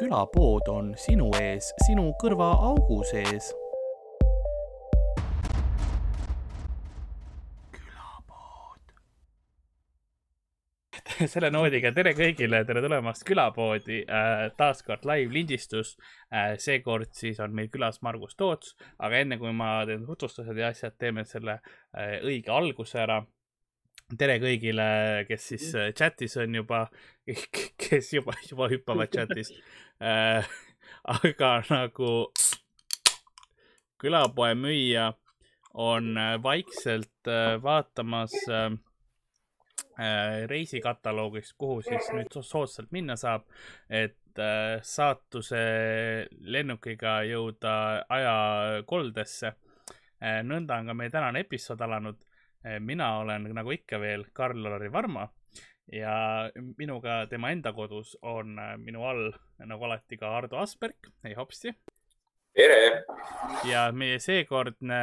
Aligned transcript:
külapood 0.00 0.68
on 0.72 0.94
sinu 0.96 1.26
ees, 1.36 1.66
sinu 1.84 2.06
kõrvaaugu 2.22 3.02
sees. 3.10 3.50
selle 11.32 11.50
noodiga 11.52 11.90
tere 11.92 12.14
kõigile, 12.16 12.62
tere 12.64 12.80
tulemast 12.80 13.26
külapoodi 13.28 13.98
äh,. 14.06 14.46
taas 14.56 14.80
kord 14.86 15.04
live 15.04 15.34
lindistus 15.34 15.92
äh,. 16.32 16.54
seekord 16.56 17.12
siis 17.16 17.40
on 17.44 17.52
meil 17.56 17.68
külas 17.68 18.00
Margus 18.06 18.38
Toots, 18.40 18.72
aga 18.96 19.20
enne 19.20 19.36
kui 19.42 19.52
ma 19.52 19.82
teen 19.90 20.06
tutvustused 20.08 20.56
ja 20.56 20.70
asjad, 20.72 20.96
teeme 20.96 21.26
selle 21.28 21.58
äh, 21.58 22.16
õige 22.24 22.54
alguse 22.56 23.02
ära 23.04 23.20
tere 24.18 24.38
kõigile, 24.42 24.86
kes 25.28 25.46
siis 25.52 25.66
äh, 25.78 25.90
chatis 25.96 26.36
on 26.40 26.54
juba, 26.60 26.84
kes 27.82 28.12
juba, 28.14 28.34
juba 28.48 28.70
hüppavad 28.72 29.12
chatis. 29.14 29.52
Äh,. 30.00 30.46
aga 31.04 31.48
nagu 31.68 32.10
külapoe 34.00 34.54
müüja 34.56 35.10
on 35.76 36.16
äh, 36.16 36.38
vaikselt 36.40 37.28
äh, 37.28 37.58
vaatamas 37.60 38.32
äh, 38.48 38.70
reisikataloogist, 40.48 41.52
kuhu 41.60 41.82
siis 41.84 42.08
nüüd 42.16 42.32
soodsalt 42.32 42.88
minna 42.96 43.18
saab, 43.20 43.44
et 43.92 44.40
äh, 44.40 44.80
saatuse 44.80 45.60
lennukiga 46.40 47.18
jõuda 47.28 47.74
ajakoldesse. 48.08 49.52
Nõnda 50.48 50.80
on 50.80 50.88
ka 50.88 50.96
meie 50.96 51.12
tänane 51.12 51.44
episood 51.44 51.80
alanud 51.84 52.24
mina 52.80 53.18
olen 53.18 53.46
nagu 53.56 53.72
ikka 53.72 54.00
veel 54.00 54.26
Karl-Lari 54.36 54.90
Varma 54.92 55.28
ja 55.92 56.50
minuga 56.78 57.24
tema 57.30 57.50
enda 57.50 57.72
kodus 57.74 58.16
on 58.22 58.58
eh, 58.58 58.76
minu 58.78 59.04
all 59.06 59.30
nagu 59.66 59.84
alati 59.84 60.18
ka 60.20 60.30
Ardo 60.38 60.60
Asperg, 60.62 61.10
ei 61.24 61.34
hopsti. 61.34 61.74
tere! 62.54 63.04
ja 63.64 63.90
meie 63.92 64.18
seekordne 64.18 65.00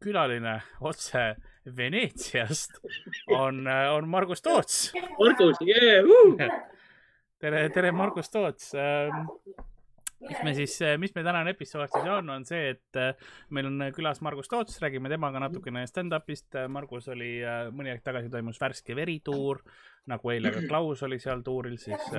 külaline 0.00 0.58
otse 0.80 1.36
Veneetsiast 1.76 2.78
on, 3.36 3.66
on 3.66 4.08
Margus 4.08 4.42
Toots. 4.42 4.92
Margus, 5.18 5.60
jee 5.60 6.00
uh!! 6.02 6.36
tere, 7.40 7.68
tere, 7.74 7.92
Margus 7.92 8.30
Toots 8.32 8.72
ehm, 8.74 9.28
mis 10.20 10.40
me 10.42 10.54
siis, 10.56 10.74
eh, 10.82 10.96
mis 11.00 11.12
meie 11.14 11.26
tänane 11.26 11.52
episood 11.54 11.90
siis 11.92 12.08
on, 12.10 12.30
on 12.34 12.46
see, 12.48 12.72
et 12.74 12.98
eh, 12.98 13.28
meil 13.54 13.68
on 13.70 13.84
külas 13.94 14.20
Margus 14.24 14.50
Toots, 14.50 14.80
räägime 14.82 15.10
temaga 15.12 15.42
natukene 15.42 15.84
stand-up'ist. 15.90 16.58
Margus 16.72 17.08
oli 17.14 17.36
eh, 17.42 17.68
mõni 17.74 17.92
aeg 17.92 18.02
tagasi 18.06 18.32
toimus 18.32 18.58
värske 18.60 18.96
verituur, 18.98 19.62
nagu 20.10 20.32
eile 20.34 20.52
ka 20.54 20.64
Klaus 20.70 21.04
oli 21.06 21.20
seal 21.22 21.44
tuuril, 21.46 21.76
siis 21.80 22.10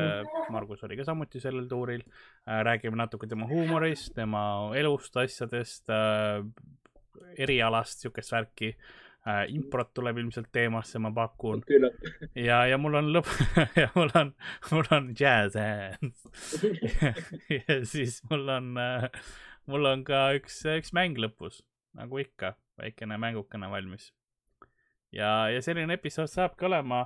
Margus 0.53 0.86
oli 0.88 1.00
ka 1.00 1.08
samuti 1.08 1.42
sellel 1.42 1.67
tuuril. 1.70 2.03
räägime 2.45 3.00
natuke 3.00 3.27
tema 3.27 3.47
huumorist, 3.50 4.14
tema 4.16 4.42
elust, 4.77 5.17
asjadest, 5.17 5.89
erialast, 7.38 8.05
siukest 8.05 8.31
värki 8.36 8.75
improt 9.52 9.92
tuleb 9.94 10.17
ilmselt 10.22 10.48
teemasse, 10.52 11.00
ma 11.00 11.12
pakun. 11.16 11.64
ja, 12.48 12.64
ja 12.70 12.78
mul 12.81 12.95
on 13.00 13.12
lõpp 13.14 13.30
ja 13.81 13.89
mul 13.95 14.14
on, 14.16 14.34
mul 14.72 14.89
on 14.95 15.11
jazz 15.20 15.58
hands 15.59 16.64
ja 17.58 17.80
siis 17.84 18.22
mul 18.30 18.48
on 18.56 18.72
äh,, 18.80 19.09
mul 19.70 19.89
on 19.92 20.06
ka 20.08 20.30
üks, 20.38 20.61
üks 20.78 20.94
mäng 20.95 21.20
lõpus, 21.20 21.61
nagu 22.00 22.22
ikka, 22.22 22.56
väikene 22.80 23.20
mängukene 23.22 23.70
valmis. 23.72 24.11
ja, 25.11 25.50
ja 25.52 25.61
selline 25.66 26.00
episood 26.00 26.31
saabki 26.31 26.70
olema 26.70 27.06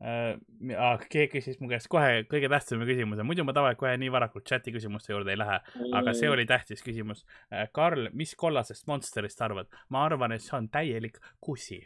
äh,. 0.00 1.06
keegi 1.12 1.30
küsis 1.36 1.60
mu 1.60 1.68
käest 1.70 1.88
kohe 1.92 2.22
kõige 2.30 2.50
tähtsama 2.52 2.88
küsimuse, 2.88 3.26
muidu 3.26 3.44
ma 3.44 3.54
tavaliselt 3.56 3.82
kohe 3.82 3.96
nii 4.00 4.12
varakult 4.12 4.46
chati 4.48 4.74
küsimuste 4.74 5.12
juurde 5.14 5.34
ei 5.34 5.40
lähe, 5.40 5.58
aga 5.96 6.14
see 6.16 6.30
oli 6.32 6.46
tähtis 6.48 6.84
küsimus 6.86 7.24
äh,. 7.52 7.68
Karl, 7.76 8.08
mis 8.12 8.34
kollasest 8.38 8.88
Monsterist 8.90 9.42
arvad? 9.44 9.70
ma 9.88 10.04
arvan, 10.08 10.32
et 10.36 10.44
see 10.44 10.56
on 10.56 10.68
täielik 10.72 11.20
kusi, 11.40 11.82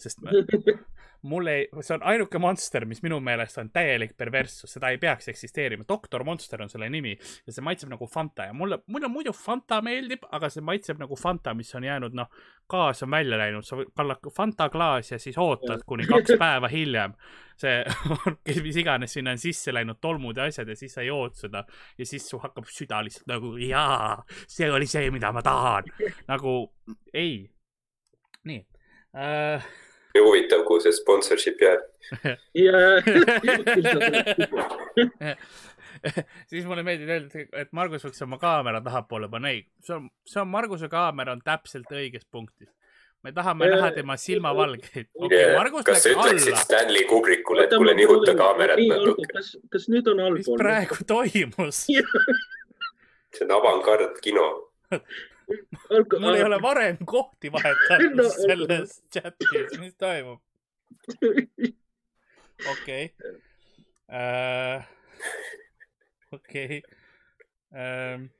sest 0.00 0.24
ma, 0.24 0.34
mul 1.22 1.46
ei, 1.46 1.66
see 1.80 1.94
on 1.94 2.04
ainuke 2.08 2.38
monster, 2.40 2.84
mis 2.88 3.02
minu 3.04 3.18
meelest 3.24 3.58
on 3.60 3.70
täielik 3.72 4.14
perverssus, 4.16 4.72
seda 4.72 4.88
ei 4.92 4.98
peaks 4.98 5.28
eksisteerima. 5.28 5.84
doktor 5.88 6.24
Monster 6.24 6.62
on 6.62 6.70
selle 6.70 6.88
nimi 6.90 7.12
ja 7.46 7.52
see 7.52 7.64
maitseb 7.64 7.90
nagu 7.92 8.06
Fanta 8.06 8.48
ja 8.48 8.54
mulle, 8.56 8.80
mulle 8.86 9.08
muidu 9.08 9.32
Fanta 9.36 9.80
meeldib, 9.84 10.24
aga 10.32 10.48
see 10.50 10.64
maitseb 10.64 11.00
nagu 11.00 11.16
Fanta, 11.16 11.54
mis 11.54 11.74
on 11.74 11.84
jäänud, 11.84 12.16
noh, 12.16 12.30
gaas 12.70 13.02
on 13.02 13.10
välja 13.10 13.38
läinud, 13.38 13.66
sa 13.66 13.76
kallad 13.96 14.30
Fanta 14.36 14.68
klaas 14.72 15.12
ja 15.12 15.18
siis 15.18 15.38
ootad 15.38 15.84
kuni 15.86 16.06
kaks 16.08 16.38
päeva 16.38 16.68
hiljem. 16.68 17.14
see, 17.60 17.84
mis 18.64 18.76
iganes 18.80 19.12
sinna 19.12 19.34
on 19.36 19.38
sisse 19.38 19.74
läinud, 19.74 20.00
tolmud 20.00 20.36
ja 20.36 20.48
asjad 20.48 20.68
ja 20.68 20.76
siis 20.76 20.94
sa 20.96 21.02
jood 21.04 21.36
seda 21.36 21.64
ja 21.98 22.06
siis 22.06 22.28
su 22.28 22.40
hakkab 22.40 22.64
süda 22.72 23.02
lihtsalt 23.04 23.28
nagu 23.28 23.52
jaa, 23.60 24.22
see 24.48 24.70
oli 24.72 24.88
see, 24.88 25.10
mida 25.12 25.32
ma 25.32 25.42
tahan. 25.44 25.92
nagu 26.28 26.56
ei. 27.12 27.50
nii 28.48 28.64
äh, 29.12 29.68
nii 30.14 30.22
huvitav, 30.24 30.64
kuhu 30.68 30.80
see 30.84 30.94
sponsorship 30.96 31.62
jääb. 31.64 31.80
siis 36.50 36.64
mulle 36.66 36.82
meeldib 36.86 37.08
öelda, 37.12 37.46
et 37.62 37.72
Margus 37.76 38.04
võiks 38.06 38.22
oma 38.24 38.38
kaamera 38.40 38.80
tahapoole 38.84 39.28
panna, 39.32 39.48
ei, 39.54 39.60
see 39.84 39.94
on, 39.96 40.08
see 40.26 40.40
on 40.42 40.48
Marguse 40.52 40.88
kaamera 40.92 41.34
on 41.36 41.42
täpselt 41.44 41.90
õiges 41.92 42.24
punktis. 42.30 42.70
me 43.22 43.32
tahame 43.36 43.68
ja, 43.68 43.76
näha 43.76 43.90
tema 43.92 44.16
silmavalgeid. 44.16 45.10
Okay, 45.12 45.38
yeah. 45.38 45.72
kas 45.84 46.02
sa 46.02 46.14
ütleksid 46.14 46.54
alla. 46.54 46.62
Stanley 46.64 47.04
Kubrickule, 47.08 47.66
et 47.68 47.74
kuule 47.76 47.94
nihuta 47.94 48.34
kaamerat 48.38 48.80
natuke? 48.80 49.28
kas, 49.34 49.52
kas 49.70 49.88
nüüd 49.92 50.08
on 50.08 50.24
allpool? 50.24 50.56
mis 50.56 50.62
praegu 50.62 50.96
toimus 51.06 51.84
see 53.36 53.44
on 53.46 53.52
avangard 53.58 54.16
kino 54.24 54.46
mul 56.20 56.34
ei 56.34 56.44
ole 56.44 56.58
varem 56.62 56.98
kohti 57.06 57.52
vahetatud 57.52 58.16
no, 58.16 58.28
selles 58.34 59.02
chatis, 59.12 59.78
mis 59.80 59.94
toimub? 59.98 60.40
okei. 62.72 63.14
Äh, 64.12 64.88
okei. 66.32 66.82
Ähm. 67.74 68.30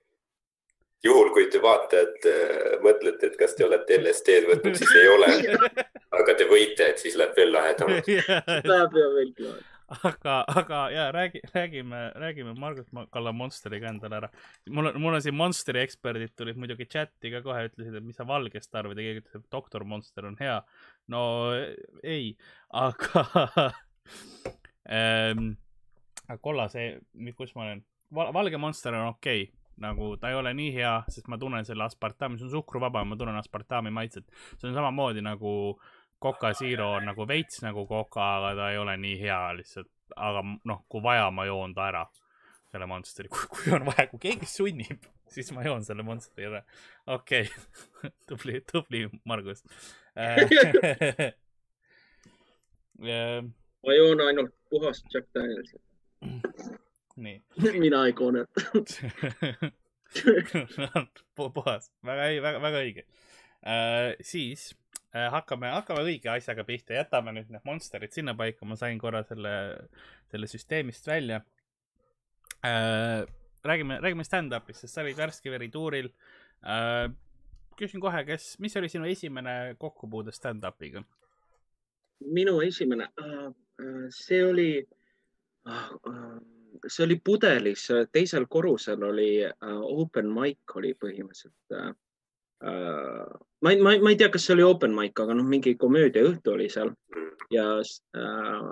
juhul, 1.04 1.30
kui 1.32 1.46
te 1.50 1.62
vaatajad 1.62 2.26
äh, 2.28 2.78
mõtlete, 2.84 3.30
et 3.30 3.36
kas 3.40 3.54
te 3.56 3.64
olete 3.64 3.98
LSD-d 4.00 4.48
võtnud, 4.50 4.78
siis 4.78 4.94
ei 4.98 5.08
ole. 5.08 5.30
aga 6.20 6.34
te 6.36 6.48
võite, 6.50 6.90
et 6.92 7.02
siis 7.02 7.18
läheb 7.18 7.36
veel 7.38 7.54
lahedamaks. 7.54 8.10
Läheb 8.70 8.96
veel 8.98 9.14
lahedamaks 9.14 9.68
aga, 9.90 10.44
aga 10.46 10.90
ja 10.90 11.12
räägi, 11.12 11.40
räägime, 11.52 12.12
räägime 12.14 12.54
Margus 12.54 12.86
Kalla 13.10 13.32
Monsteriga 13.32 13.88
endale 13.88 14.16
ära. 14.16 14.28
mul 14.70 14.86
on, 14.86 15.00
mul 15.02 15.14
on 15.14 15.22
siin 15.22 15.34
Monsteri 15.34 15.82
eksperdid 15.82 16.34
tulid 16.36 16.58
muidugi 16.58 16.86
chati 16.86 17.32
ka 17.32 17.42
kohe, 17.42 17.66
ütlesid, 17.70 17.96
et 17.98 18.06
mis 18.06 18.16
sa 18.16 18.26
valgest 18.26 18.74
arvad 18.74 18.98
ja 18.98 19.08
keegi 19.08 19.24
ütles, 19.24 19.42
et 19.42 19.52
doktor 19.52 19.84
Monster 19.84 20.26
on 20.30 20.36
hea. 20.40 20.60
no 21.10 21.22
ei, 22.02 22.36
aga 22.70 23.24
ähm, 24.98 25.54
kollase, 26.40 26.92
kus 27.36 27.54
ma 27.54 27.66
olen 27.68 27.86
Val, 28.14 28.32
valge 28.34 28.58
Monster 28.58 28.94
on 28.94 29.14
okei 29.14 29.42
okay 29.48 29.56
nagu 29.80 30.16
ta 30.20 30.28
ei 30.28 30.36
ole 30.36 30.50
nii 30.52 30.74
hea, 30.74 30.92
sest 31.08 31.28
ma 31.32 31.38
tunnen 31.40 31.64
selle 31.64 31.86
aspartami, 31.86 32.36
see 32.36 32.44
on 32.44 32.52
suhkruvaba, 32.52 33.00
ma 33.08 33.16
tunnen 33.16 33.38
aspartami 33.40 33.88
maitset. 33.90 34.26
see 34.58 34.68
on 34.68 34.74
samamoodi 34.76 35.22
nagu 35.24 35.52
äh, 35.72 35.99
Coca 36.20 36.52
Zero 36.54 36.92
on 36.98 37.06
nagu 37.08 37.24
veits 37.28 37.62
nagu 37.64 37.86
Coca, 37.88 38.20
aga 38.36 38.54
ta 38.58 38.70
ei 38.72 38.78
ole 38.78 38.96
nii 39.00 39.16
hea 39.22 39.52
lihtsalt. 39.56 39.88
aga 40.16 40.42
noh, 40.66 40.80
kui 40.90 41.00
vaja, 41.02 41.30
ma 41.30 41.44
joon 41.46 41.74
ta 41.74 41.86
ära, 41.86 42.02
selle 42.72 42.86
Monsteri, 42.90 43.28
kui 43.30 43.72
on 43.76 43.84
vaja, 43.86 44.08
kui 44.10 44.18
keegi 44.24 44.46
sunnib, 44.50 45.04
siis 45.30 45.52
ma 45.54 45.62
joon 45.64 45.84
selle 45.86 46.02
Monsteri 46.04 46.46
ära. 46.50 46.62
okei 47.14 47.46
okay. 47.46 48.10
tubli, 48.28 48.60
tubli, 48.72 49.00
Margus 49.24 49.60
ma 53.86 53.92
joon 53.96 54.20
ainult 54.26 54.54
puhast 54.70 55.06
Jack 55.14 55.26
Danielsi. 55.34 55.78
nii. 57.16 57.38
mina 57.86 58.04
ei 58.10 58.12
koone 58.18 58.44
puhas, 61.38 61.92
väga, 62.04 62.22
väga, 62.42 62.58
väga 62.66 62.78
õige 62.84 63.02
uh,. 63.06 64.12
siis 64.20 64.70
Äh, 64.70 64.79
hakkame, 65.12 65.70
hakkame 65.74 66.04
õige 66.06 66.30
asjaga 66.32 66.64
pihta, 66.66 66.94
jätame 66.94 67.34
nüüd 67.34 67.50
need 67.50 67.64
monsterid 67.66 68.12
sinnapaika, 68.14 68.66
ma 68.68 68.76
sain 68.78 68.98
korra 69.00 69.22
selle, 69.26 69.52
selle 70.30 70.50
süsteemist 70.50 71.06
välja 71.10 71.40
äh,. 72.66 73.24
räägime, 73.64 73.98
räägime 74.00 74.24
stand-up'ist, 74.24 74.84
sest 74.84 74.94
sa 74.94 75.02
olid 75.02 75.18
värske 75.18 75.50
veri 75.50 75.70
tuuril 75.70 76.12
äh,. 76.62 77.08
küsin 77.78 78.00
kohe, 78.00 78.24
kes, 78.28 78.54
mis 78.60 78.76
oli 78.76 78.88
sinu 78.92 79.08
esimene 79.10 79.74
kokkupuude 79.78 80.32
stand-up'iga? 80.36 81.02
minu 82.20 82.60
esimene 82.60 83.08
see 84.14 84.44
oli 84.44 84.70
see 86.86 87.04
oli 87.04 87.16
pudelis, 87.24 87.88
teisel 88.12 88.46
korrusel 88.48 89.02
oli 89.08 89.32
open 89.64 90.30
mic 90.32 90.76
oli 90.76 90.92
põhimõtteliselt 90.94 91.60
Äh, 91.74 91.94
ma 92.60 93.72
ei, 93.72 93.80
ma 93.80 93.94
ei, 93.94 94.00
ma 94.04 94.10
ei 94.12 94.16
tea, 94.20 94.30
kas 94.32 94.46
see 94.46 94.56
oli 94.56 94.64
open 94.66 94.94
mic, 94.96 95.16
aga 95.20 95.36
noh, 95.36 95.46
mingi 95.48 95.76
komöödiaõhtu 95.80 96.54
oli 96.54 96.68
seal 96.72 96.92
ja 97.52 97.66
äh, 97.80 98.66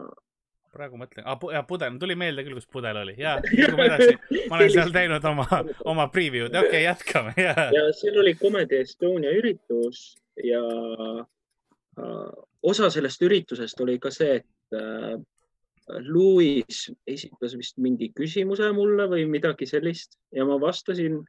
praegu 0.75 0.99
mõtlen 1.01 1.27
ah,, 1.27 1.39
jah, 1.53 1.65
pudel, 1.69 1.97
tuli 2.01 2.17
meelde 2.19 2.45
küll, 2.47 2.59
kus 2.59 2.69
pudel 2.71 3.01
oli 3.03 3.17
ja 3.19 3.39
liigume 3.47 3.87
edasi. 3.89 4.19
ma 4.51 4.59
olen 4.59 4.75
seal 4.75 4.93
teinud 4.95 5.25
oma, 5.31 5.47
oma 5.89 6.09
preview'd, 6.13 6.53
okei 6.53 6.69
okay,, 6.69 6.85
jätkame 6.85 7.35
ja. 7.41 7.55
ja 7.75 7.87
seal 7.97 8.21
oli 8.23 8.37
Comedy 8.39 8.83
Estonia 8.83 9.33
üritus 9.39 10.13
ja 10.45 10.61
uh, 10.61 12.29
osa 12.63 12.93
sellest 12.95 13.25
üritusest 13.27 13.81
oli 13.85 13.99
ka 14.03 14.13
see, 14.15 14.39
et 14.43 14.79
uh, 14.79 15.17
Louis 16.05 16.85
esitas 17.09 17.57
vist 17.57 17.79
mingi 17.81 18.11
küsimuse 18.13 18.69
mulle 18.77 19.09
või 19.09 19.25
midagi 19.31 19.67
sellist 19.67 20.19
ja 20.37 20.45
ma 20.45 20.59
vastasin 20.61 21.23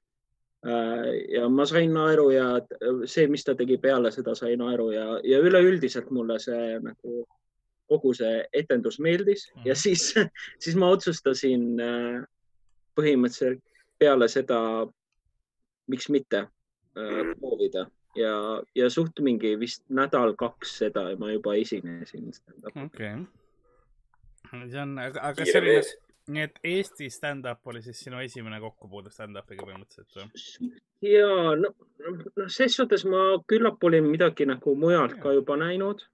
ja 1.32 1.50
ma 1.50 1.66
sain 1.66 1.94
naeru 1.94 2.30
ja 2.34 2.48
see, 3.08 3.28
mis 3.32 3.46
ta 3.48 3.56
tegi 3.56 3.78
peale 3.80 4.12
seda, 4.12 4.34
sai 4.36 4.58
naeru 4.60 4.90
ja, 4.92 5.06
ja 5.24 5.40
üleüldiselt 5.40 6.10
mulle 6.12 6.36
see 6.44 6.80
nagu 6.84 7.24
kogu 7.90 8.14
see 8.14 8.44
etendus 8.54 9.00
meeldis 9.00 9.48
mm 9.48 9.62
-hmm. 9.62 9.68
ja 9.68 9.76
siis, 9.76 10.14
siis 10.64 10.76
ma 10.76 10.90
otsustasin 10.90 11.80
äh, 11.80 12.24
põhimõtteliselt 13.00 13.64
peale 14.00 14.28
seda, 14.28 14.60
miks 15.88 16.10
mitte 16.10 16.44
äh, 16.44 17.32
proovida 17.40 17.88
ja, 18.16 18.64
ja 18.76 18.90
suht 18.90 19.20
mingi 19.20 19.56
vist 19.60 19.84
nädal-kaks 19.90 20.78
seda 20.84 21.08
ma 21.18 21.32
juba 21.32 21.56
esinesin. 21.56 22.32
okei 22.66 22.84
okay., 22.84 24.70
see 24.70 24.82
on, 24.82 24.98
aga 25.00 25.46
see 25.46 25.62
oli, 25.62 25.76
nii 26.30 26.46
et 26.46 26.60
Eesti 26.64 27.10
stand-up 27.14 27.68
oli 27.68 27.82
siis 27.82 28.00
sinu 28.06 28.22
esimene 28.22 28.60
kokkupuude 28.62 29.12
stand-up'iga 29.14 29.66
põhimõtteliselt 29.66 30.20
või? 30.20 30.72
ja 31.10 31.28
no, 31.58 31.74
noh, 32.06 32.48
ses 32.48 32.78
suhtes 32.78 33.06
ma 33.10 33.26
küllap 33.50 33.84
olin 33.90 34.08
midagi 34.10 34.48
nagu 34.50 34.76
mujalt 34.78 35.18
ja. 35.18 35.24
ka 35.24 35.36
juba 35.40 35.58
näinud 35.60 36.06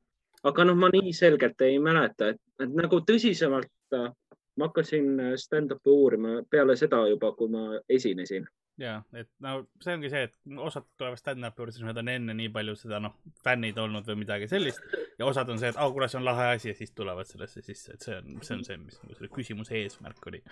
aga 0.45 0.65
noh, 0.67 0.77
ma 0.77 0.91
nii 0.93 1.13
selgelt 1.15 1.61
ei 1.65 1.79
mäleta, 1.81 2.29
et, 2.33 2.41
et 2.61 2.75
nagu 2.77 3.01
tõsisemalt 3.07 3.97
äh, 3.97 4.11
ma 4.59 4.69
hakkasin 4.69 5.07
äh, 5.19 5.33
stand-up'i 5.41 5.91
uurima 5.91 6.37
peale 6.49 6.75
seda 6.79 7.01
juba, 7.09 7.31
kui 7.37 7.49
ma 7.51 7.79
esinesin. 7.89 8.45
Ja, 8.81 8.95
et 9.15 9.29
no 9.43 9.57
see 9.83 9.95
ongi 9.95 10.11
see, 10.11 10.25
et 10.27 10.57
osad 10.67 10.87
tulevad 10.99 11.19
stand-up'i 11.19 11.63
juurde, 11.63 11.75
siis 11.75 11.87
nad 11.87 11.99
on 12.01 12.11
enne 12.11 12.35
nii 12.37 12.51
palju 12.55 12.75
seda 12.79 12.99
noh, 13.03 13.15
fännid 13.45 13.77
olnud 13.81 14.07
või 14.09 14.21
midagi 14.23 14.49
sellist 14.51 14.95
ja 15.19 15.27
osad 15.29 15.49
on 15.53 15.61
see, 15.61 15.71
et 15.71 15.79
oh, 15.79 15.91
kuule, 15.95 16.09
see 16.11 16.19
on 16.19 16.27
lahe 16.27 16.51
asi 16.55 16.71
ja 16.71 16.77
siis 16.77 16.91
tulevad 16.95 17.29
sellesse 17.29 17.63
sisse, 17.65 17.95
et 17.95 18.07
see 18.07 18.17
on, 18.19 18.39
see 18.45 18.57
on 18.57 18.65
see, 18.67 18.79
mis 18.81 18.99
nagu 19.03 19.17
selle 19.17 19.31
küsimuse 19.35 19.77
eesmärk 19.83 20.31
oli. 20.31 20.43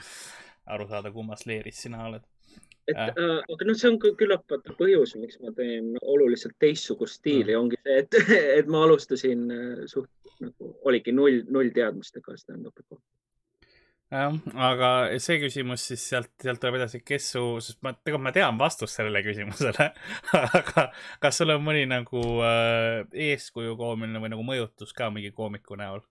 aru 0.74 0.88
saada, 0.88 1.12
kummas 1.12 1.44
leeris 1.50 1.82
sina 1.84 2.06
oled 2.08 2.24
et 2.88 2.98
äh. 2.98 3.08
äh, 3.08 3.40
aga 3.54 3.68
noh, 3.68 3.78
see 3.80 3.90
on 3.92 4.00
küllap 4.04 4.44
vaata 4.52 4.76
põhjus, 4.80 5.16
miks 5.20 5.40
ma 5.44 5.54
teen 5.56 5.94
oluliselt 6.02 6.56
teistsugust 6.64 7.22
stiili 7.22 7.54
mm., 7.54 7.60
ongi 7.62 7.80
see, 7.80 8.00
et, 8.04 8.18
et 8.60 8.72
ma 8.72 8.84
alustasin 8.88 9.46
äh, 9.56 9.84
suht 9.92 10.12
nagu 10.44 10.74
oligi 10.90 11.14
null, 11.16 11.44
null 11.54 11.72
teadmistega 11.76 12.36
stand-up'i 12.40 12.84
kohta. 12.84 13.06
Jah, 14.14 14.38
aga 14.70 14.90
see 15.24 15.40
küsimus 15.42 15.88
siis 15.90 16.06
sealt, 16.14 16.32
sealt 16.42 16.62
tuleb 16.62 16.78
edasi, 16.80 17.02
kes 17.06 17.32
su, 17.36 17.44
sest 17.66 17.82
ma, 17.86 17.96
tegelikult 17.98 18.28
ma 18.28 18.34
tean 18.36 18.60
vastust 18.62 19.00
sellele 19.00 19.24
küsimusele 19.26 19.90
aga 20.44 20.88
kas 21.24 21.42
sul 21.42 21.54
on 21.56 21.64
mõni 21.66 21.86
nagu 21.90 22.24
äh, 22.46 23.04
eeskuju 23.32 23.78
koomine 23.80 24.22
või 24.24 24.34
nagu 24.36 24.46
mõjutus 24.48 24.96
ka 24.96 25.10
mingi 25.14 25.34
koomiku 25.36 25.80
näol? 25.80 26.04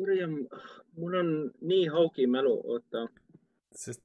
mul 0.00 1.16
on 1.18 1.32
nii 1.60 1.88
haugi 1.92 2.24
mälu, 2.30 2.54
oota 2.72 3.04
sest 3.76 4.02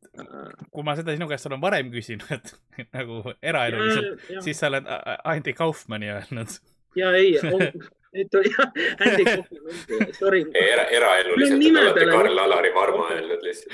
kui 0.72 0.86
ma 0.86 0.96
seda 0.98 1.16
sinu 1.16 1.28
käest 1.30 1.48
olen 1.50 1.62
varem 1.64 1.92
küsinud 1.94 2.54
nagu 2.98 3.22
eraeluliselt, 3.42 4.26
siis 4.46 4.60
sa 4.60 4.70
oled 4.70 4.90
Andy 5.24 5.56
Kaufmanni 5.58 6.12
öelnud. 6.14 6.60
ja 7.00 7.12
ei, 7.18 7.36
nüüd 8.16 8.32
oli 8.40 8.52
Andy 8.60 9.24
Kaufmann, 9.26 10.14
sorry. 10.20 10.42
era, 10.54 10.84
eraeluliselt 10.88 11.60
on 11.60 11.78
alati 11.84 12.06
Karl-Alari 12.12 12.72
Varma 12.76 13.06
öelnud 13.16 13.42
lihtsalt 13.44 13.74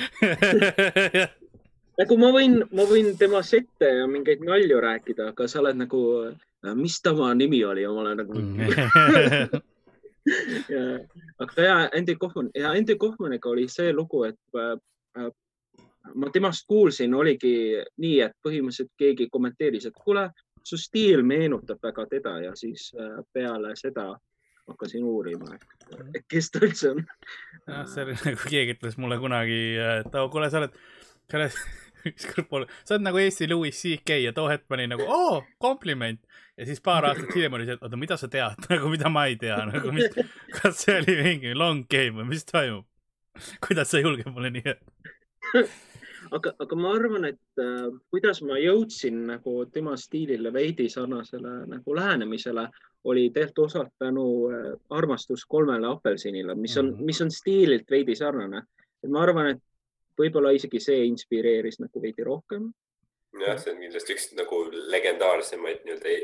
nagu 2.02 2.14
ma 2.18 2.30
võin, 2.34 2.54
ma 2.74 2.84
võin 2.90 3.18
tema 3.20 3.42
sette 3.46 3.88
ja 4.00 4.06
mingeid 4.10 4.42
nalju 4.46 4.80
rääkida, 4.82 5.24
aga 5.34 5.44
sa 5.50 5.60
oled 5.62 5.78
nagu, 5.84 6.02
mis 6.78 7.02
tema 7.04 7.34
nimi 7.38 7.64
oli 7.68 7.82
ja 7.86 7.90
ma 7.94 8.00
olen 8.06 8.18
nagu 8.24 8.34
mm. 8.40 8.60
ja, 10.74 10.82
aga 11.46 11.54
ja 11.68 11.76
Andy 11.98 12.14
Kaufmann 12.18 12.50
ja 12.58 12.68
Andy 12.74 12.96
Kaufmanniga 13.02 13.48
oli 13.52 13.66
see 13.70 13.90
lugu, 13.94 14.20
et 14.30 14.42
äh, 14.58 14.76
ma 16.16 16.26
temast 16.34 16.62
kuulsin, 16.70 17.14
oligi 17.14 17.56
nii, 18.02 18.18
et 18.26 18.34
põhimõtteliselt 18.42 18.92
keegi 18.98 19.30
kommenteeris, 19.30 19.86
et 19.90 19.98
kuule, 19.98 20.24
su 20.66 20.78
stiil 20.78 21.22
meenutab 21.26 21.80
väga 21.84 22.06
teda 22.10 22.40
ja 22.48 22.54
siis 22.58 22.94
äh, 22.98 23.22
peale 23.34 23.76
seda 23.78 24.18
hakkasin 24.71 25.06
uurima, 25.07 25.56
et 26.15 26.25
kes 26.31 26.51
ta 26.53 26.63
üldse 26.65 26.95
on. 26.95 27.06
jah, 27.68 27.85
see 27.91 28.07
oli 28.07 28.18
nagu 28.29 28.50
keegi 28.56 28.75
ütles 28.77 28.97
mulle 29.01 29.19
kunagi, 29.21 29.62
et 30.01 30.19
oh, 30.19 30.27
kuule, 30.33 30.50
sa 30.51 30.62
oled, 30.62 30.75
sa 31.31 31.39
oled 31.39 31.57
ükskord 32.12 32.50
poole, 32.50 32.69
sa 32.83 32.95
oled 32.95 33.06
nagu 33.06 33.21
Eesti 33.21 33.50
Louis 33.51 33.75
CK 33.75 34.18
ja 34.23 34.33
too 34.38 34.47
hetk 34.51 34.68
pani 34.71 34.88
nagu 34.89 35.06
oo 35.06 35.35
oh,, 35.38 35.50
kompliment. 35.62 36.21
ja 36.57 36.65
siis 36.65 36.81
paar 36.83 37.06
aastat 37.09 37.35
hiljem 37.35 37.57
oli 37.57 37.68
see, 37.69 37.77
et 37.77 37.85
oota, 37.85 38.00
mida 38.00 38.18
sa 38.19 38.31
tead 38.31 38.65
nagu, 38.73 38.89
mida 38.94 39.12
ma 39.13 39.27
ei 39.29 39.38
tea, 39.41 39.59
nagu 39.69 39.94
mis, 39.95 40.09
kas 40.57 40.83
see 40.85 40.97
oli 41.03 41.19
mingi 41.21 41.53
long 41.57 41.85
game 41.91 42.21
või 42.21 42.33
mis 42.35 42.47
toimub? 42.50 42.88
kuidas 43.63 43.94
sa 43.94 44.01
julged 44.01 44.27
mulle 44.33 44.51
nii 44.57 44.68
öelda? 44.68 45.69
aga, 46.35 46.53
aga 46.63 46.77
ma 46.79 46.94
arvan, 46.95 47.27
et 47.31 47.62
äh, 47.62 47.89
kuidas 48.13 48.41
ma 48.45 48.59
jõudsin 48.59 49.25
nagu 49.29 49.62
tema 49.73 49.97
stiilile 50.00 50.51
veidi 50.53 50.88
sarnasele 50.91 51.62
nagu 51.71 51.95
lähenemisele, 51.97 52.68
oli 53.03 53.30
tegelikult 53.30 53.65
osalt 53.65 53.94
tänu 54.00 54.25
äh, 54.51 54.68
armastus 54.89 55.45
kolmele 55.45 55.88
apelsinile, 55.88 56.56
mis 56.56 56.77
on, 56.77 56.94
mhm. 56.94 57.06
mis 57.06 57.21
on 57.21 57.31
stiililt 57.31 57.89
veidi 57.89 58.15
sarnane. 58.15 58.63
et 59.03 59.09
ma 59.09 59.24
arvan, 59.24 59.56
et 59.56 59.63
võib-olla 60.19 60.51
isegi 60.53 60.80
see 60.80 61.06
inspireeris 61.09 61.80
nagu 61.81 62.01
veidi 62.01 62.24
rohkem. 62.24 62.69
jah, 63.42 63.57
see 63.57 63.74
on 63.74 63.81
kindlasti 63.81 64.15
üks 64.18 64.30
nagu 64.38 64.62
legendaarsemaid 64.94 65.86
nii-öelda 65.88 66.15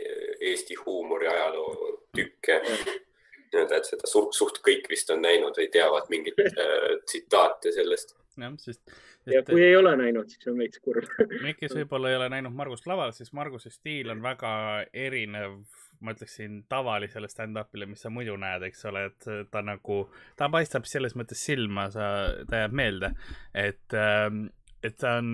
Eesti 0.51 0.75
huumori 0.85 1.27
ajaloo 1.27 1.91
tükke 2.15 2.59
nii-öelda, 2.61 3.79
et 3.79 3.89
seda 3.89 4.09
suht, 4.09 4.35
suht 4.37 4.61
kõik 4.65 4.89
vist 4.91 5.09
on 5.13 5.23
näinud 5.23 5.57
või 5.57 5.69
teavad 5.73 6.09
mingeid 6.13 6.41
äh, 6.47 6.87
tsitaate 7.05 7.73
sellest. 7.73 8.15
jah, 8.37 8.53
sest 8.61 8.83
ja 9.27 9.43
kui 9.43 9.63
ei 9.63 9.75
ole 9.75 9.95
näinud, 9.99 10.29
siis 10.31 10.47
on 10.47 10.59
veits 10.61 10.79
kurb. 10.83 11.07
Need, 11.43 11.57
kes 11.59 11.75
võib-olla 11.75 12.11
ei 12.11 12.19
ole 12.19 12.29
näinud 12.31 12.55
Margust 12.55 12.87
laval, 12.87 13.11
siis 13.15 13.33
Marguse 13.35 13.71
stiil 13.73 14.11
on 14.13 14.21
väga 14.23 14.51
erinev, 14.93 15.59
ma 16.01 16.13
ütleksin, 16.15 16.61
tavalisele 16.71 17.29
stand-up'ile, 17.31 17.87
mis 17.89 18.03
sa 18.05 18.11
muidu 18.13 18.37
näed, 18.39 18.65
eks 18.67 18.85
ole, 18.89 19.07
et 19.11 19.27
ta 19.53 19.63
nagu, 19.65 20.03
ta 20.39 20.51
paistab 20.53 20.87
selles 20.89 21.17
mõttes 21.19 21.41
silma, 21.49 21.89
sa, 21.93 22.11
ta 22.49 22.63
jääb 22.65 22.77
meelde, 22.77 23.13
et 23.57 23.97
ähm, 23.97 24.47
et 24.85 24.93
ta 25.01 25.15
on, 25.17 25.29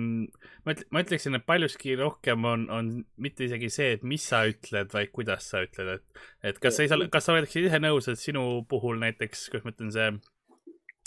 ma 0.64 0.72
ütle-, 0.72 0.86
ma 0.96 1.02
ütleksin, 1.04 1.36
et 1.36 1.44
paljuski 1.46 1.98
rohkem 2.00 2.46
on, 2.48 2.62
on 2.72 2.86
mitte 3.20 3.44
isegi 3.44 3.68
see, 3.70 3.90
et 3.98 4.06
mis 4.08 4.24
sa 4.24 4.40
ütled, 4.48 4.88
vaid 4.94 5.12
kuidas 5.14 5.50
sa 5.52 5.60
ütled, 5.66 5.98
et, 5.98 6.22
et 6.48 6.62
kas 6.62 6.80
sa, 6.80 6.88
kas 7.12 7.28
sa 7.28 7.36
oleksid 7.36 7.68
ise 7.68 7.82
nõus, 7.82 8.08
et 8.08 8.18
sinu 8.18 8.64
puhul 8.70 8.96
näiteks, 9.04 9.50
kuidas 9.52 9.68
ma 9.68 9.74
ütlen, 9.76 9.92
see 9.94 10.08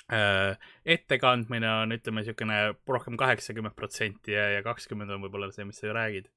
Äh, 0.08 0.56
ettekandmine 0.88 1.68
on, 1.82 1.92
ütleme, 1.92 2.22
niisugune 2.24 2.58
rohkem 2.88 3.18
kaheksakümmend 3.20 3.76
protsenti 3.76 4.32
ja, 4.32 4.46
ja 4.54 4.62
kakskümmend 4.64 5.12
on 5.12 5.26
võib-olla 5.26 5.50
see, 5.52 5.66
mis 5.68 5.82
sa 5.84 5.92
räägid? 5.92 6.30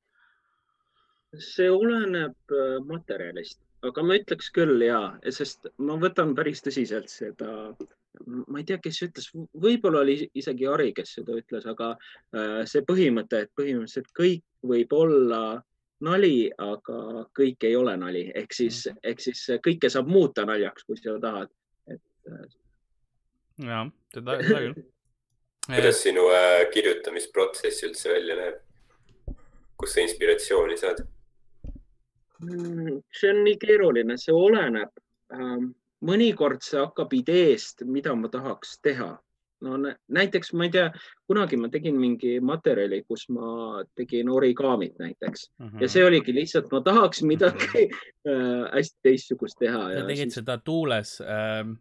See 1.38 1.70
oleneb 1.70 2.54
äh, 2.54 2.76
materjalist, 2.86 3.60
aga 3.86 4.02
ma 4.04 4.18
ütleks 4.18 4.50
küll 4.54 4.82
ja, 4.84 5.00
sest 5.32 5.70
ma 5.78 5.96
võtan 6.00 6.34
päris 6.36 6.62
tõsiselt 6.64 7.10
seda, 7.12 7.72
ma 8.26 8.60
ei 8.60 8.66
tea, 8.68 8.80
kes 8.82 9.00
ütles, 9.06 9.30
võib-olla 9.54 10.02
oli 10.04 10.18
isegi 10.36 10.68
Ari, 10.68 10.90
kes 10.96 11.14
seda 11.20 11.38
ütles, 11.38 11.66
aga 11.70 11.92
äh, 11.94 12.60
see 12.70 12.82
põhimõte, 12.86 13.44
et 13.46 13.52
põhimõtteliselt 13.58 14.10
kõik 14.16 14.44
võib 14.66 14.94
olla 14.96 15.42
nali, 16.04 16.50
aga 16.58 17.26
kõik 17.36 17.66
ei 17.68 17.76
ole 17.76 17.94
nali, 18.00 18.24
ehk 18.34 18.56
siis, 18.56 18.86
mhm. 18.88 19.02
ehk 19.12 19.26
siis 19.28 19.44
kõike 19.64 19.92
saab 19.92 20.10
muuta 20.10 20.46
naljaks, 20.48 20.86
kui 20.88 20.98
sa 20.98 21.18
tahad. 21.22 21.52
et 21.90 22.02
jah, 23.60 23.86
seda, 24.14 24.40
seda 24.42 24.64
küll. 24.66 24.82
kuidas 25.70 26.02
sinu 26.02 26.26
äh, 26.34 26.66
kirjutamisprotsess 26.74 27.86
üldse 27.86 28.10
välja 28.10 28.36
näeb? 28.38 28.60
kust 29.80 29.96
sa 29.96 30.02
inspiratsiooni 30.04 30.76
saad? 30.80 31.04
Mm, 32.44 33.00
see 33.12 33.30
on 33.30 33.42
nii 33.44 33.56
keeruline, 33.60 34.16
see 34.20 34.34
oleneb. 34.34 34.92
Ähm, 35.34 35.72
mõnikord 36.06 36.62
see 36.64 36.80
hakkab 36.80 37.12
ideest, 37.16 37.84
mida 37.84 38.14
ma 38.16 38.30
tahaks 38.32 38.78
teha. 38.84 39.16
no 39.60 39.76
näiteks 40.08 40.54
ma 40.56 40.64
ei 40.64 40.70
tea, 40.72 40.86
kunagi 41.28 41.58
ma 41.60 41.68
tegin 41.68 41.98
mingi 42.00 42.38
materjali, 42.40 43.02
kus 43.04 43.26
ma 43.28 43.82
tegin 43.92 44.30
origaamit 44.32 44.94
näiteks 44.98 45.50
mm 45.58 45.66
-hmm. 45.66 45.82
ja 45.82 45.88
see 45.88 46.04
oligi 46.04 46.34
lihtsalt, 46.34 46.70
ma 46.72 46.80
tahaks 46.80 47.22
midagi 47.22 47.82
äh, 48.30 48.72
hästi 48.72 48.98
teistsugust 49.02 49.58
teha. 49.60 49.82
sa 49.92 50.06
tegid 50.06 50.30
siis... 50.30 50.34
seda 50.34 50.58
tuules 50.58 51.20
äh 51.20 51.76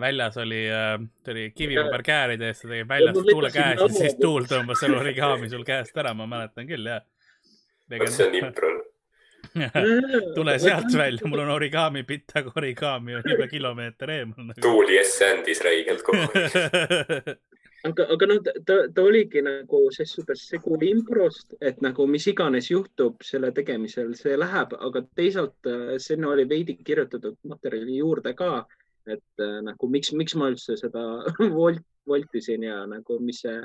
väljas 0.00 0.36
oli 0.36 0.70
äh,, 0.70 1.00
tuli 1.24 1.52
kivipaber 1.54 2.02
kääride 2.02 2.46
eest, 2.46 2.62
ta 2.62 2.68
tegi 2.68 2.88
väljas 2.88 3.18
tuule 3.30 3.50
käes 3.50 3.80
ja 3.80 3.88
siis 3.88 4.16
tuul 4.20 4.42
tõmbas 4.50 4.80
selle 4.80 4.98
origami 4.98 5.48
sul 5.48 5.64
käest 5.64 5.96
ära, 5.96 6.14
ma 6.14 6.26
mäletan 6.26 6.66
küll, 6.66 6.86
jah. 6.86 7.02
see 8.10 8.26
on 8.26 8.34
impro. 8.34 8.83
tule 10.36 10.58
sealt 10.58 10.94
välja, 10.98 11.28
mul 11.30 11.44
on 11.44 11.54
origami, 11.54 12.02
Pitag 12.02 12.50
origami 12.56 13.14
on 13.18 13.26
juba 13.30 13.48
kilomeeter 13.50 14.10
eemal 14.10 14.50
nagu.. 14.50 14.60
tuuli 14.60 14.98
S 15.04 15.20
andis 15.28 15.62
räigelt 15.64 16.02
kogu 16.06 16.26
aeg 16.34 17.36
aga, 17.84 18.06
aga 18.14 18.28
noh, 18.28 18.40
ta, 18.66 18.76
ta 18.94 19.04
oligi 19.04 19.42
nagu 19.44 19.80
ses 19.94 20.12
suhtes 20.16 20.46
segu 20.48 20.78
improst, 20.88 21.54
et 21.60 21.80
nagu 21.84 22.06
mis 22.10 22.26
iganes 22.30 22.70
juhtub 22.72 23.22
selle 23.26 23.52
tegemisel, 23.56 24.14
see 24.18 24.36
läheb, 24.40 24.74
aga 24.88 25.04
teisalt 25.18 25.70
äh, 25.70 25.96
sinna 26.02 26.32
oli 26.32 26.48
veidi 26.48 26.78
kirjutatud 26.80 27.36
materjali 27.50 28.00
juurde 28.00 28.34
ka, 28.38 28.64
et 29.06 29.44
äh, 29.44 29.60
nagu 29.66 29.90
miks, 29.90 30.14
miks 30.16 30.36
ma 30.40 30.50
üldse 30.52 30.78
seda 30.80 31.04
volt, 31.58 31.84
voltisin 32.08 32.66
ja 32.68 32.82
nagu 32.88 33.20
mis 33.20 33.44
see 33.44 33.60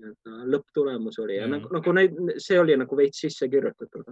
lõpptulemus 0.00 1.18
oli 1.20 1.36
ja 1.36 1.44
mm. 1.44 1.52
nagu, 1.52 1.70
nagu 1.76 1.92
neid, 1.92 2.14
see 2.40 2.56
oli 2.60 2.76
nagu 2.80 2.96
veits 2.96 3.20
sisse 3.20 3.48
kirjutatud. 3.52 4.08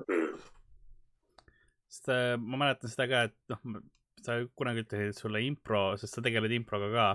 Sest 1.98 2.14
äh, 2.14 2.34
ma 2.40 2.62
mäletan 2.64 2.92
seda 2.92 3.08
ka, 3.10 3.26
et 3.28 3.54
noh, 3.54 3.82
sa 4.24 4.40
kunagi 4.58 4.86
ütlesid 4.86 5.18
sulle 5.18 5.42
impro, 5.46 5.92
sest 6.00 6.16
sa 6.16 6.24
tegeled 6.24 6.54
improga 6.56 6.90
ka 6.94 7.08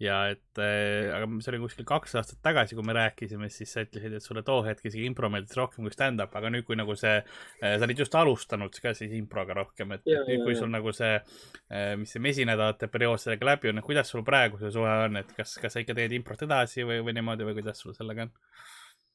ja 0.00 0.16
et 0.32 0.58
äh,, 0.58 1.10
aga 1.12 1.26
see 1.44 1.52
oli 1.52 1.60
kuskil 1.60 1.84
kaks 1.88 2.14
aastat 2.16 2.40
tagasi, 2.44 2.76
kui 2.76 2.86
me 2.88 2.94
rääkisime, 2.96 3.50
siis 3.52 3.74
sa 3.74 3.84
ütlesid, 3.84 4.14
et 4.16 4.24
sulle 4.24 4.42
too 4.46 4.62
hetk 4.64 4.86
isegi 4.88 5.04
impro 5.04 5.28
meeldis 5.32 5.58
rohkem 5.58 5.84
kui 5.84 5.92
stand-up, 5.92 6.32
aga 6.40 6.52
nüüd, 6.54 6.64
kui 6.68 6.78
nagu 6.80 6.96
see 6.96 7.18
äh,, 7.18 7.74
sa 7.76 7.84
olid 7.84 8.00
just 8.00 8.16
alustanud 8.16 8.80
ka 8.80 8.94
siis 8.96 9.12
improga 9.18 9.58
rohkem, 9.60 9.92
et 9.98 10.08
ja, 10.08 10.22
nüüd, 10.24 10.46
kui 10.46 10.56
sul 10.56 10.72
nagu 10.72 10.94
see 10.96 11.18
äh,, 11.18 11.92
mis 12.00 12.16
see 12.16 12.24
mesinädalate 12.24 12.88
periood 12.92 13.20
sellega 13.20 13.52
läbi 13.52 13.74
on, 13.74 13.82
et 13.82 13.88
kuidas 13.90 14.12
sul 14.14 14.24
praegu 14.26 14.60
see 14.62 14.72
suhe 14.72 14.96
on, 15.04 15.20
et 15.20 15.36
kas, 15.36 15.58
kas 15.60 15.76
sa 15.76 15.84
ikka 15.84 15.98
teed 16.00 16.16
improt 16.16 16.48
edasi 16.48 16.88
või, 16.88 17.02
või 17.04 17.18
niimoodi 17.20 17.50
või 17.50 17.60
kuidas 17.60 17.84
sul 17.84 17.96
sellega 17.96 18.30
on? 18.30 18.34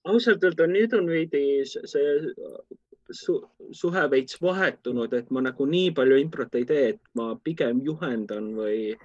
Ausalt 0.06 0.44
öelda 0.44 0.68
nüüd 0.70 0.94
on 0.98 1.10
veidi 1.10 1.44
see 1.66 2.34
su 3.12 3.36
suhe 3.72 4.08
veits 4.12 4.40
vahetunud, 4.42 5.14
et 5.14 5.30
ma 5.34 5.44
nagu 5.46 5.68
nii 5.70 5.92
palju 5.98 6.18
improt 6.22 6.58
ei 6.58 6.66
tee, 6.70 6.88
et 6.96 7.02
ma 7.18 7.34
pigem 7.44 7.82
juhendan 7.86 8.50
või 8.58 8.96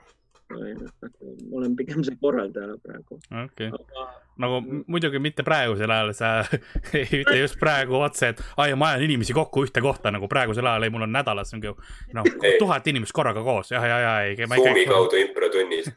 ma 0.50 1.58
olen 1.60 1.76
pigem 1.78 2.02
see 2.06 2.16
korraldaja 2.20 2.74
praegu. 2.82 3.18
okei 3.44 3.68
okay. 3.68 3.70
Aga... 3.70 4.06
nagu 4.42 4.60
muidugi 4.90 5.20
mitte 5.22 5.44
praegusel 5.46 5.92
ajal, 5.94 6.12
sa 6.16 6.32
ei 6.98 7.20
ütle 7.20 7.38
just 7.42 7.58
praegu 7.60 8.00
otse, 8.00 8.32
et 8.34 8.42
ai, 8.56 8.74
ma 8.74 8.92
ajan 8.94 9.06
inimesi 9.06 9.36
kokku 9.36 9.66
ühte 9.68 9.84
kohta 9.84 10.12
nagu 10.14 10.28
praegusel 10.32 10.66
ajal, 10.66 10.88
ei, 10.88 10.94
mul 10.94 11.06
on 11.06 11.14
nädalas 11.14 11.54
mingi 11.54 11.72
noh, 12.16 12.30
tuhat 12.58 12.88
inimest 12.92 13.14
korraga 13.16 13.44
koos 13.46 13.72
ja, 13.74 13.84
ja, 13.86 13.98
ja 14.06 14.14
ei. 14.26 14.38
Zoomi 14.40 14.86
kaudu 14.88 15.20
improtunnis. 15.20 15.92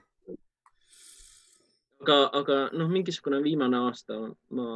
Aga, 2.03 2.19
aga 2.35 2.59
noh, 2.75 2.91
mingisugune 2.91 3.39
viimane 3.43 3.79
aasta 3.87 4.19
ma 4.57 4.67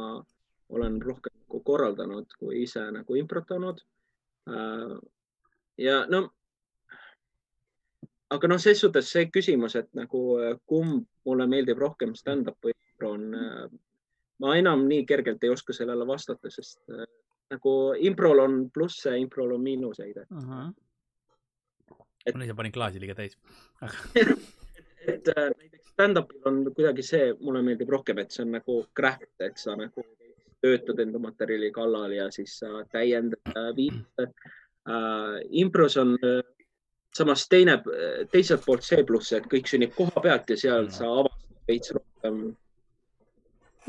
olen 0.68 0.98
rohkem 1.02 1.34
nagu 1.44 1.60
korraldanud 1.64 2.34
kui 2.40 2.62
ise 2.64 2.82
nagu 2.92 3.16
improtanud. 3.16 3.80
Äh, 4.48 4.96
ja 5.78 6.02
no 6.08 6.26
aga 8.34 8.50
noh, 8.50 8.60
ses 8.60 8.80
suhtes 8.82 9.12
see 9.12 9.28
küsimus, 9.32 9.76
et 9.80 9.88
nagu 9.96 10.22
äh, 10.40 10.56
kumb 10.68 11.06
mulle 11.28 11.46
meeldib 11.48 11.80
rohkem 11.80 12.14
stand-up 12.16 12.58
või 12.64 12.74
impro 12.74 13.14
on, 13.16 13.30
äh, 13.36 13.64
ma 14.44 14.56
enam 14.58 14.84
nii 14.88 15.06
kergelt 15.08 15.44
ei 15.44 15.52
oska 15.52 15.76
sellele 15.76 16.06
vastata, 16.08 16.52
sest 16.52 16.80
nagu 17.48 17.74
improl 18.04 18.44
on 18.44 18.60
plusse, 18.72 19.14
improl 19.20 19.56
on 19.56 19.64
miinuseid 19.64 20.20
uh. 20.20 20.28
-huh. 20.36 20.68
et. 22.26 22.34
ma 22.36 22.44
ise 22.44 22.54
panin 22.54 22.72
klaasi 22.72 23.00
liiga 23.00 23.16
täis 23.16 23.38
et 25.12 25.32
näiteks 25.32 25.77
stand-up'il 25.98 26.46
on 26.46 26.60
kuidagi 26.70 27.02
see, 27.02 27.32
mulle 27.42 27.64
meeldib 27.66 27.90
rohkem, 27.90 28.20
et 28.22 28.30
see 28.30 28.44
on 28.46 28.54
nagu 28.54 28.78
craft, 28.94 29.34
et 29.42 29.58
sa 29.58 29.74
nagu 29.78 30.04
töötad 30.62 31.02
enda 31.02 31.18
materjali 31.22 31.72
kallal 31.74 32.14
ja 32.14 32.28
siis 32.34 32.54
sa 32.62 32.84
täiendad, 32.92 33.58
viitad 33.76 34.30
uh,. 34.30 35.42
impros 35.50 35.96
on 35.98 36.14
uh, 36.22 36.40
samas 37.14 37.48
teine, 37.48 37.78
teiselt 38.32 38.64
poolt 38.66 38.86
see 38.86 39.02
pluss, 39.06 39.32
et 39.34 39.46
kõik 39.50 39.70
sünnib 39.70 39.94
koha 39.96 40.22
pealt 40.22 40.50
ja 40.50 40.58
seal 40.60 40.90
sa 40.94 41.10
avastad 41.22 41.70
veits 41.70 41.94
rohkem, 41.96 42.40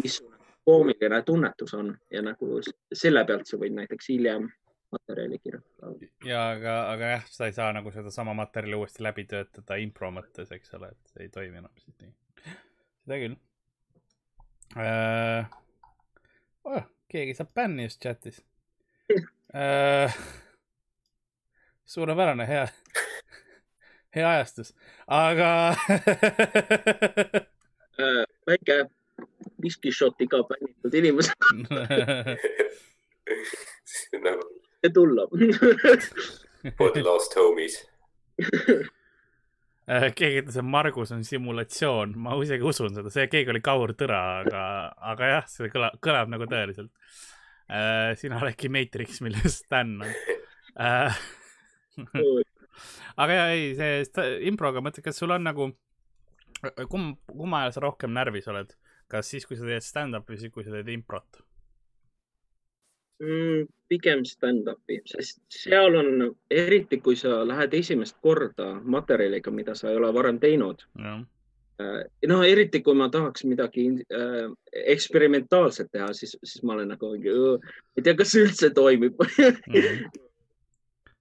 mis 0.03 0.19
koomiline 0.65 1.21
tunnetus 1.25 1.73
on 1.77 1.93
ja 2.13 2.23
nagu 2.25 2.61
selle 2.93 3.25
pealt 3.25 3.49
sa 3.49 3.57
võid 3.61 3.77
näiteks 3.77 4.11
hiljem 4.13 4.49
materjali 4.91 5.39
kirjutada. 5.39 6.07
ja 6.25 6.49
aga, 6.49 6.75
aga 6.93 7.11
jah, 7.13 7.25
sa 7.29 7.45
ei 7.49 7.53
saa 7.53 7.71
nagu 7.75 7.91
sedasama 7.91 8.33
materjali 8.37 8.75
uuesti 8.79 9.03
läbi 9.03 9.25
töötada 9.29 9.77
impro 9.81 10.11
mõttes, 10.15 10.51
eks 10.55 10.73
ole, 10.77 10.91
et 10.93 11.13
see 11.13 11.25
ei 11.25 11.33
toimi 11.33 11.61
enam 11.61 11.73
siis 11.81 11.95
nii. 12.01 12.13
seda 13.03 13.19
küll 13.23 13.35
äh,. 14.77 15.57
Oh, 16.69 16.83
keegi 17.09 17.33
saab 17.37 17.53
bänni 17.55 17.87
just 17.87 18.01
chatis 18.03 18.41
äh, 19.55 20.17
suurepärane, 21.85 22.45
hea 22.49 22.65
hea 24.15 24.29
ajastus, 24.29 24.73
aga 25.07 25.49
äh, 28.01 28.23
väike 28.49 28.81
viskišoti 29.61 30.27
ka 30.29 30.43
pännitud 30.49 30.93
inimesed 31.01 31.35
nagu 34.25 34.43
tulla 34.95 35.27
For 36.77 36.91
the 36.95 37.03
lost 37.03 37.35
homies 37.39 37.81
äh, 39.89 40.09
keegi 40.15 40.43
ütles, 40.43 40.59
et 40.59 40.67
Margus 40.67 41.11
on 41.15 41.25
simulatsioon, 41.27 42.13
ma 42.23 42.37
isegi 42.43 42.65
usun 42.65 42.95
seda, 42.95 43.11
see 43.13 43.27
keegi 43.31 43.51
oli 43.53 43.61
Kaur 43.63 43.91
Tõra, 43.99 44.21
aga, 44.43 44.61
aga 45.13 45.31
jah, 45.33 45.49
see 45.51 45.71
kõlab, 45.73 45.97
kõlab 46.03 46.31
nagu 46.31 46.47
tõeliselt. 46.47 46.93
Äh, 47.67 48.15
sina 48.19 48.39
oledki 48.39 48.71
Matrix, 48.71 49.19
milles 49.25 49.59
Stan 49.59 49.97
on. 49.99 50.13
Aga 53.19 53.35
ja 53.35 53.45
ei, 53.51 53.73
see 53.75 54.29
improga 54.47 54.79
mõtled, 54.83 55.03
kas 55.03 55.19
sul 55.19 55.35
on 55.35 55.43
nagu, 55.43 55.67
kumb, 56.87 57.19
kumma 57.27 57.65
ajal 57.65 57.75
sa 57.75 57.83
rohkem 57.89 58.15
närvis 58.15 58.47
oled, 58.51 58.71
kas 59.11 59.31
siis, 59.33 59.43
kui 59.49 59.59
sa 59.59 59.67
teed 59.67 59.83
stand-up'i 59.83 60.35
või 60.35 60.39
siis, 60.39 60.53
kui 60.55 60.63
sa 60.63 60.71
teed 60.77 60.91
improt 60.93 61.43
mm,? 63.23 63.67
pigem 63.89 64.21
stand-up'i, 64.21 64.99
sest 65.09 65.39
seal 65.49 65.95
on, 65.97 66.27
eriti 66.53 66.99
kui 67.01 67.17
sa 67.17 67.39
lähed 67.47 67.73
esimest 67.73 68.19
korda 68.21 68.75
materjaliga, 68.85 69.49
mida 69.51 69.73
sa 69.75 69.89
ei 69.89 69.97
ole 69.97 70.11
varem 70.13 70.37
teinud 70.39 70.83
no 71.01 71.15
äh, 71.81 72.03
noh, 72.29 72.45
eriti 72.45 72.83
kui 72.85 72.93
ma 72.93 73.09
tahaks 73.09 73.47
midagi 73.49 73.87
äh, 74.13 74.45
eksperimentaalset 74.93 75.89
teha, 75.91 76.13
siis, 76.13 76.37
siis 76.43 76.61
ma 76.63 76.77
olen 76.77 76.93
nagu, 76.93 77.15
ei 77.17 78.05
tea, 78.05 78.13
kas 78.13 78.35
see 78.35 78.45
üldse 78.45 78.73
toimib 78.77 79.17
mm. 79.25 79.61
-hmm 79.73 80.09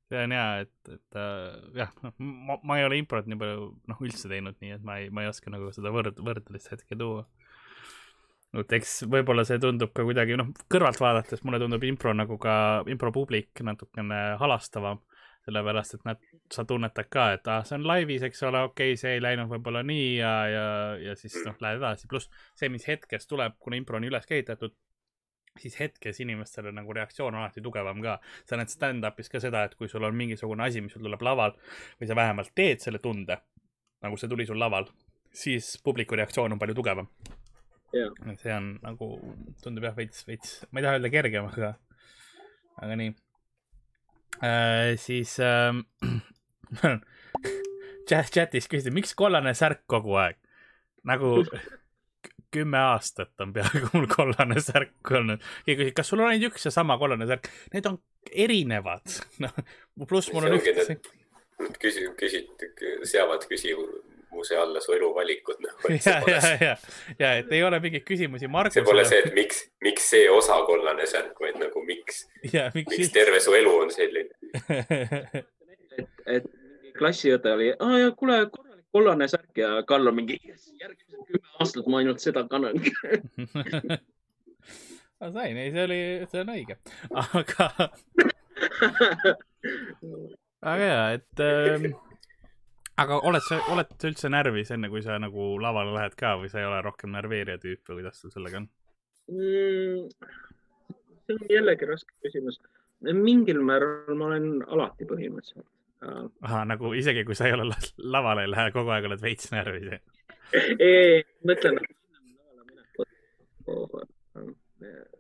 see 0.09 0.25
on 0.25 0.33
hea, 0.33 0.61
et, 0.65 0.93
et 0.95 1.19
äh, 1.21 1.57
jah, 1.83 1.93
noh, 2.05 2.15
ma, 2.19 2.57
ma 2.65 2.79
ei 2.81 2.87
ole 2.89 3.01
improt 3.03 3.29
nii 3.29 3.39
palju, 3.41 3.67
noh, 3.91 4.01
üldse 4.05 4.31
teinud, 4.31 4.57
nii 4.63 4.77
et 4.79 4.87
ma 4.87 4.99
ei, 5.03 5.11
ma 5.13 5.25
ei 5.25 5.31
oska 5.31 5.53
nagu 5.53 5.69
seda 5.75 5.93
võrd-, 5.95 6.21
võrdlust 6.25 6.73
hetke 6.73 6.97
tuua. 6.99 7.27
Et 8.57 8.73
eks 8.79 9.03
võib-olla 9.13 9.45
see 9.45 9.61
tundub 9.61 9.93
ka 9.97 10.07
kuidagi, 10.07 10.39
noh, 10.41 10.49
kõrvalt 10.73 11.01
vaadates 11.03 11.45
mulle 11.45 11.61
tundub 11.61 11.85
impro 11.85 12.15
nagu 12.17 12.39
ka, 12.41 12.55
impropublik 12.89 13.61
natukene 13.67 14.21
halastavam, 14.41 15.03
sellepärast 15.45 15.99
et 15.99 16.07
nad, 16.09 16.25
sa 16.53 16.65
tunnetad 16.69 17.09
ka, 17.13 17.29
et 17.37 17.49
ah, 17.53 17.63
see 17.69 17.77
on 17.79 17.87
laivis, 17.89 18.25
eks 18.27 18.43
ole, 18.49 18.65
okei 18.71 18.95
okay,, 18.95 19.01
see 19.01 19.17
ei 19.17 19.25
läinud 19.25 19.51
võib-olla 19.53 19.85
nii 19.87 20.11
ja, 20.17 20.35
ja, 20.53 20.67
ja 21.11 21.17
siis 21.17 21.37
noh, 21.45 21.57
lähed 21.65 21.81
edasi, 21.83 22.09
pluss 22.11 22.33
see, 22.59 22.73
mis 22.73 22.89
hetkes 22.89 23.29
tuleb, 23.29 23.57
kuna 23.61 23.81
impro 23.81 24.01
on 24.01 24.09
üles 24.09 24.29
ehitatud 24.29 24.77
siis 25.59 25.75
hetkes 25.81 26.21
inimestele 26.23 26.73
nagu 26.73 26.93
reaktsioon 26.95 27.35
on 27.35 27.41
alati 27.41 27.63
tugevam 27.65 28.03
ka. 28.03 28.19
sa 28.47 28.57
näed 28.57 28.71
stand-up'is 28.73 29.31
ka 29.33 29.41
seda, 29.43 29.65
et 29.67 29.75
kui 29.75 29.89
sul 29.89 30.05
on 30.07 30.15
mingisugune 30.17 30.65
asi, 30.65 30.81
mis 30.85 30.95
sul 30.95 31.03
tuleb 31.03 31.23
laval 31.25 31.57
või 32.01 32.09
sa 32.09 32.17
vähemalt 32.17 32.55
teed 32.55 32.85
selle 32.85 33.03
tunde, 33.03 33.41
nagu 34.05 34.17
see 34.17 34.31
tuli 34.31 34.47
sul 34.47 34.61
laval, 34.61 34.89
siis 35.35 35.77
publiku 35.85 36.17
reaktsioon 36.17 36.55
on 36.55 36.63
palju 36.63 36.79
tugevam. 36.79 37.11
See 37.93 38.53
on 38.55 38.67
nagu, 38.85 39.11
tundub 39.63 39.89
jah, 39.89 39.97
veits, 39.97 40.27
veits, 40.29 40.59
ma 40.71 40.81
ei 40.81 40.87
taha 40.87 40.99
öelda 40.99 41.13
kergem, 41.13 41.49
aga, 41.49 41.73
aga 42.83 42.99
nii 43.01 43.15
äh,. 44.45 44.95
siis 45.01 45.39
äh, 45.43 47.01
chatis 48.09 48.69
küsiti, 48.69 48.95
miks 48.95 49.15
kollane 49.19 49.55
särk 49.57 49.85
kogu 49.91 50.19
aeg? 50.21 50.37
nagu 51.09 51.39
kümme 52.55 52.79
aastat 52.79 53.41
on 53.45 53.53
peaaegu 53.53 53.91
mul 53.93 54.07
kollane 54.11 54.61
särk 54.65 55.13
olnud. 55.19 55.43
keegi 55.67 55.83
küsib, 55.83 55.97
kas 55.97 56.13
sul 56.13 56.23
on 56.23 56.31
ainult 56.33 56.53
üks 56.53 56.69
ja 56.69 56.73
sama 56.75 56.99
kollane 57.01 57.29
särk? 57.29 57.51
Need 57.75 57.89
on 57.91 57.99
erinevad. 58.33 59.05
noh, 59.45 59.61
pluss 60.09 60.33
mul 60.33 60.49
on 60.49 60.57
üks. 60.59 60.93
Nad 61.59 61.79
küsi-, 61.83 62.09
küsid, 62.19 62.67
seavad 63.11 63.45
küsimuse 64.29 64.57
alla 64.57 64.81
su 64.81 64.93
eluvalikud 64.93 65.57
no.. 65.65 65.69
ja, 65.89 66.23
ja, 66.27 66.59
ja, 66.61 66.77
ja 67.19 67.35
et 67.39 67.53
ei 67.53 67.63
ole 67.63 67.81
mingeid 67.81 68.05
küsimusi. 68.05 68.49
Margusele. 68.49 68.85
see 68.85 68.91
pole 68.91 69.05
see, 69.05 69.19
et 69.25 69.35
miks, 69.35 69.71
miks 69.81 70.11
see 70.11 70.31
osa 70.31 70.61
kollane 70.67 71.07
särk, 71.07 71.39
vaid 71.41 71.59
nagu 71.59 71.83
miks, 71.85 72.27
miks, 72.43 72.75
miks 72.75 73.13
terve 73.13 73.41
su 73.41 73.55
elu 73.55 73.77
on 73.85 73.91
selline. 73.91 74.35
Et, 75.99 76.07
et 76.31 76.45
klassiõde 76.95 77.51
oli, 77.51 77.73
aa 77.75 77.97
ja 77.99 78.11
kuule, 78.15 78.37
korralik 78.55 78.85
kollane 78.95 79.27
särk 79.27 79.59
ja 79.59 79.83
Karl 79.83 80.07
on 80.07 80.15
mingi 80.15 80.37
järgmised 80.79 81.25
kümme 81.27 81.49
aastat 81.59 81.89
ma 81.91 81.99
ainult 81.99 82.23
seda 82.23 82.45
kannangi 82.47 82.93
ma 85.19 85.33
sain, 85.35 85.59
ei, 85.59 85.73
see 85.75 85.85
oli, 85.89 85.99
see 86.31 86.45
on 86.45 86.53
õige, 86.55 86.79
aga 87.11 87.67
väga 90.63 90.79
hea, 90.85 91.03
et 91.19 91.43
äh, 91.43 91.91
aga 93.03 93.21
oled 93.31 93.45
sa, 93.47 93.61
oled 93.73 93.95
sa 94.01 94.11
üldse 94.11 94.31
närvis 94.33 94.73
enne, 94.75 94.91
kui 94.93 95.03
sa 95.05 95.19
nagu 95.23 95.55
lavale 95.63 95.95
lähed 95.95 96.17
ka 96.19 96.35
või 96.41 96.51
sa 96.53 96.63
ei 96.63 96.69
ole 96.69 96.81
rohkem 96.85 97.15
närveerija 97.15 97.61
tüüp 97.63 97.91
või 97.91 98.01
kuidas 98.01 98.21
sul 98.23 98.35
sellega 98.35 98.63
on 98.63 98.69
mm,? 99.33 100.37
see 101.29 101.37
on 101.37 101.51
jällegi 101.53 101.89
raske 101.89 102.15
küsimus. 102.25 102.61
mingil 103.13 103.61
määral 103.65 104.17
ma 104.19 104.31
olen 104.31 104.49
alati 104.67 105.07
põhimõtteliselt. 105.09 105.69
ahah, 106.43 106.65
nagu 106.69 106.95
isegi 106.95 107.25
kui 107.29 107.39
sa 107.39 107.49
ei 107.49 107.57
ole 107.57 107.69
lavale 108.17 108.47
ei 108.47 108.53
lähe, 108.55 108.73
kogu 108.75 108.95
aeg 108.95 109.11
oled 109.11 109.23
veits 109.23 109.53
närvis? 109.55 110.01
ei, 110.79 111.23
mõtlen 111.47 111.81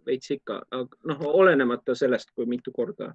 veits 0.08 0.30
ikka, 0.32 0.62
noh, 0.72 1.26
olenemata 1.28 1.94
sellest, 1.98 2.30
kui 2.34 2.46
mitu 2.48 2.72
korda 2.72 3.12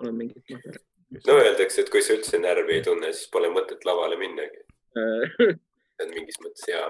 olen 0.00 0.14
mingit 0.16 0.44
materjali. 0.48 0.86
No 1.10 1.38
öeldakse, 1.38 1.84
et 1.84 1.90
kui 1.92 2.02
sa 2.04 2.14
üldse 2.16 2.38
närvi 2.42 2.78
ei 2.78 2.84
tunne, 2.86 3.12
siis 3.14 3.30
pole 3.32 3.50
mõtet 3.54 3.84
lavale 3.88 4.18
minnagi 4.20 4.62
see 6.00 6.06
on 6.06 6.14
mingis 6.14 6.38
mõttes 6.42 6.68
hea. 6.70 6.84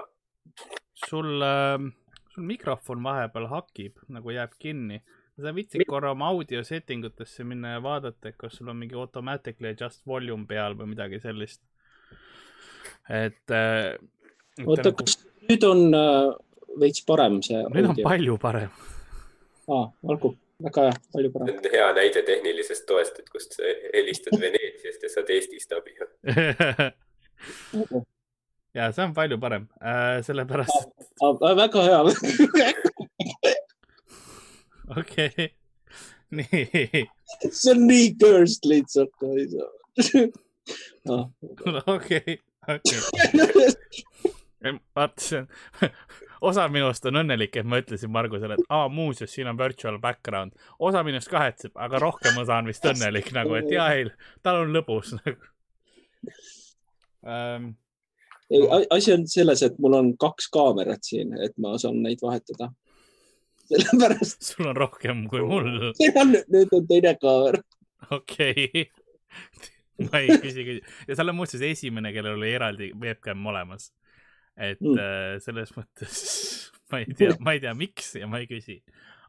sul 1.07 1.45
äh,, 1.45 1.87
sul 2.33 2.47
mikrofon 2.47 3.03
vahepeal 3.03 3.49
hakib, 3.51 3.99
nagu 4.09 4.33
jääb 4.33 4.55
kinni. 4.59 5.01
sa 5.41 5.53
viitsid 5.55 5.87
korra 5.89 6.11
oma 6.13 6.29
audio 6.29 6.61
setting 6.63 7.05
utesse 7.07 7.43
minna 7.47 7.75
ja 7.75 7.81
vaadata, 7.83 8.29
et 8.29 8.37
kas 8.37 8.59
sul 8.59 8.69
on 8.69 8.77
mingi 8.77 8.95
automatically 8.95 9.71
adjust 9.71 10.05
volume 10.07 10.45
peal 10.47 10.77
või 10.77 10.93
midagi 10.93 11.21
sellist. 11.23 11.61
et 13.09 13.57
äh,. 13.57 13.97
oota 14.65 14.89
nagu..., 14.91 15.03
kas 15.03 15.17
nüüd 15.49 15.67
on 15.67 15.83
äh, 15.97 16.31
veits 16.79 17.03
parem 17.07 17.41
see? 17.45 17.63
nüüd 17.73 17.91
on 17.93 18.01
palju 18.05 18.37
parem 18.41 18.71
aa, 19.71 19.85
olgu, 20.03 20.35
väga 20.63 20.81
hea, 20.87 20.95
palju 21.13 21.31
parem. 21.33 21.47
hea 21.73 21.87
näide 21.97 22.21
tehnilisest 22.27 22.85
toest, 22.89 23.19
et 23.19 23.29
kust 23.29 23.57
sa 23.57 23.63
helistad 23.93 24.35
Veneetsiast 24.41 25.03
ja 25.03 25.09
saad 25.13 25.29
Eestist 25.35 25.71
abi 25.77 25.91
ja 28.77 28.91
see 28.91 29.03
on 29.05 29.13
palju 29.13 29.37
parem 29.41 29.67
äh,, 29.81 30.21
sellepärast. 30.25 30.77
väga 31.61 31.81
hea 31.87 32.01
okei, 34.99 35.49
nii. 36.37 37.07
see 37.51 37.71
on 37.71 37.87
nii 37.87 38.07
cursed 38.21 38.63
lihtsalt, 38.69 39.13
saa. 39.53 41.23
okei, 41.87 42.39
okei. 42.67 42.99
Vaata, 44.95 45.21
see 45.21 45.39
on 45.39 45.47
osa 46.51 46.67
minust 46.69 47.05
on 47.05 47.19
õnnelik, 47.21 47.55
et 47.59 47.67
ma 47.67 47.79
ütlesin 47.81 48.11
Margusele, 48.13 48.57
et 48.57 48.73
aa, 48.73 48.89
muuseas, 48.89 49.33
siin 49.33 49.49
on 49.51 49.57
virtual 49.57 49.99
background. 50.01 50.57
osa 50.79 51.03
minust 51.03 51.29
kahetseb, 51.31 51.73
aga 51.75 51.99
rohkem 52.01 52.37
osa 52.41 52.57
on 52.61 52.69
vist 52.71 52.85
õnnelik 52.85 53.31
nagu, 53.35 53.55
et 53.59 53.69
jaa, 53.71 53.89
ei, 53.97 54.09
tal 54.43 54.63
on 54.63 54.73
lõbus 54.75 55.13
nagu 55.19 55.37
um,. 57.25 57.73
ei, 58.51 58.63
asi 58.89 59.13
on 59.13 59.27
selles, 59.29 59.63
et 59.65 59.77
mul 59.81 59.97
on 59.99 60.13
kaks 60.21 60.49
kaamerat 60.53 61.05
siin, 61.07 61.35
et 61.41 61.57
ma 61.61 61.77
saan 61.81 62.01
neid 62.03 62.23
vahetada. 62.23 62.71
sellepärast. 63.71 64.41
sul 64.41 64.71
on 64.71 64.75
rohkem 64.75 65.27
kui 65.31 65.43
mul. 65.45 65.69
nüüd 66.01 66.73
on 66.75 66.89
teine 66.89 67.15
kaamera. 67.21 67.61
okei 68.09 68.65
okay. 68.67 68.89
ma 70.09 70.19
ei 70.19 70.41
küsi, 70.41 70.65
küsi 70.65 70.81
ja 71.07 71.15
sa 71.15 71.23
oled 71.23 71.37
muuseas 71.37 71.63
esimene, 71.69 72.11
kellel 72.15 72.39
oli 72.39 72.49
eraldi 72.57 72.89
webcam 72.97 73.45
olemas 73.47 73.91
et 74.57 74.81
mm. 74.81 74.97
äh, 74.99 75.37
selles 75.43 75.71
mõttes 75.75 76.17
ma 76.91 77.01
ei 77.01 77.15
tea, 77.17 77.35
ma 77.39 77.55
ei 77.55 77.63
tea, 77.63 77.73
miks 77.77 78.15
ja 78.19 78.27
ma 78.29 78.41
ei 78.41 78.49
küsi. 78.49 78.81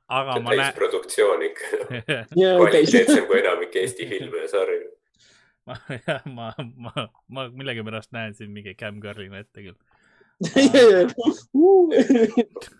aga 0.09 0.39
ma 0.41 0.51
näen. 0.51 0.65
täisproduktsioon 0.65 1.47
ikka 1.49 1.67
kvaliteetsem 2.35 3.27
kui 3.29 3.39
enamik 3.41 3.79
Eesti 3.83 4.09
filme 4.11 4.45
ja 4.45 4.51
sarju. 4.51 4.91
ma, 5.69 5.79
jah, 5.95 6.27
ma, 6.27 6.51
ma, 6.59 7.09
ma 7.29 7.49
millegipärast 7.51 8.13
näen 8.17 8.35
siin 8.39 8.51
mingi 8.55 8.75
cam 8.79 9.01
girl'ina 9.03 9.43
ette 9.45 9.69
küll 9.69 9.79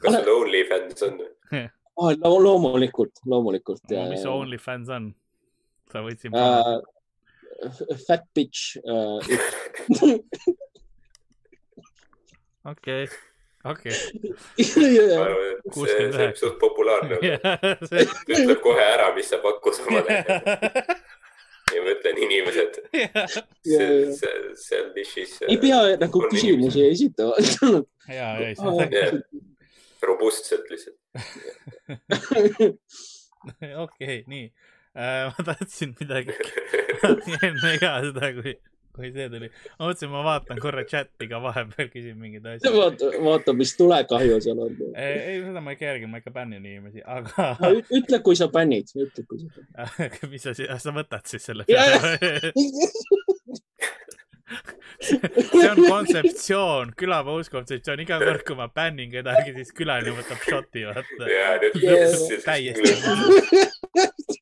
kas 0.03 0.17
sul 0.17 0.33
OnlyFans 0.35 1.05
on 1.07 1.21
oh,? 1.95 2.41
loomulikult, 2.43 3.23
loomulikult. 3.27 3.85
mis 4.11 4.27
OnlyFans 4.27 4.91
on? 4.91 5.13
sa 5.93 6.03
võtsid 6.03 6.35
uh,. 6.35 6.81
Fat 8.09 8.25
bitch 8.35 8.81
uh, 8.83 9.23
okei, 12.65 13.09
okei. 13.65 13.93
see 14.63 16.27
on 16.27 16.37
suht 16.37 16.59
populaarne 16.61 17.19
see 17.91 18.07
ütleb 18.07 18.61
kohe 18.65 18.85
ära, 18.95 19.13
mis 19.17 19.31
sa 19.33 19.41
pakkud 19.43 19.81
omale 19.87 20.21
ja 21.75 21.83
ma 21.85 21.93
ütlen, 21.95 22.19
inimesed, 22.27 22.79
seal 24.61 24.91
nišis. 24.97 25.39
ei 25.49 25.59
pea 25.63 25.81
nagu 26.01 26.25
küsimusi 26.33 26.85
esitama. 26.91 27.39
ja, 28.09 28.35
ei, 28.43 28.55
see 28.59 28.69
on. 28.69 29.23
robustselt 30.03 30.69
lihtsalt. 30.71 30.99
okei, 33.85 34.23
nii. 34.27 34.53
Äh, 34.93 35.31
ma 35.33 35.45
tahtsin 35.47 35.95
midagi 36.01 36.35
enne 37.49 37.73
ka 37.81 37.95
seda, 38.05 38.33
kui 38.37 38.59
kui 38.97 39.11
see 39.15 39.29
tuli. 39.33 39.49
ma 39.79 39.89
mõtlesin, 39.89 40.11
ma 40.13 40.23
vaatan 40.27 40.61
korra 40.63 40.85
chati 40.89 41.29
ka 41.31 41.41
vahepeal, 41.43 41.89
küsin 41.93 42.19
mingeid 42.21 42.49
asju. 42.55 42.73
vaata, 42.77 43.11
vaata, 43.25 43.57
mis 43.57 43.75
tulekahju 43.79 44.41
seal 44.45 44.63
on. 44.67 44.77
ei, 44.93 45.41
seda 45.47 45.65
ma 45.65 45.77
ikka 45.77 45.89
järgin, 45.91 46.13
ma 46.13 46.23
ikka 46.23 46.35
bännin 46.35 46.63
inimesi, 46.65 47.05
aga 47.05 47.53
no,. 47.63 47.73
ütle, 48.01 48.23
kui 48.27 48.39
sa 48.39 48.51
bännid, 48.53 48.93
ütle, 48.97 49.27
kui 49.29 49.43
sa 49.43 49.49
bännid. 49.57 50.21
mis 50.35 50.47
asi, 50.53 50.69
sa 50.85 50.95
võtad 50.95 51.25
siis 51.31 51.49
selle 51.51 51.69
peale? 51.69 52.17
see 55.03 55.71
on 55.71 55.81
kontseptsioon, 55.89 56.93
külapea 56.99 57.39
uus 57.41 57.51
kontseptsioon, 57.53 58.03
iga 58.05 58.21
kord, 58.23 58.45
kui 58.47 58.59
ma 58.59 58.69
bännin 58.73 59.11
kedagi, 59.13 59.57
siis 59.57 59.73
külaline 59.77 60.15
võtab 60.19 60.45
šoti, 60.47 60.87
vaata. 60.89 61.33
jaa, 61.33 61.55
täiesti 62.45 62.83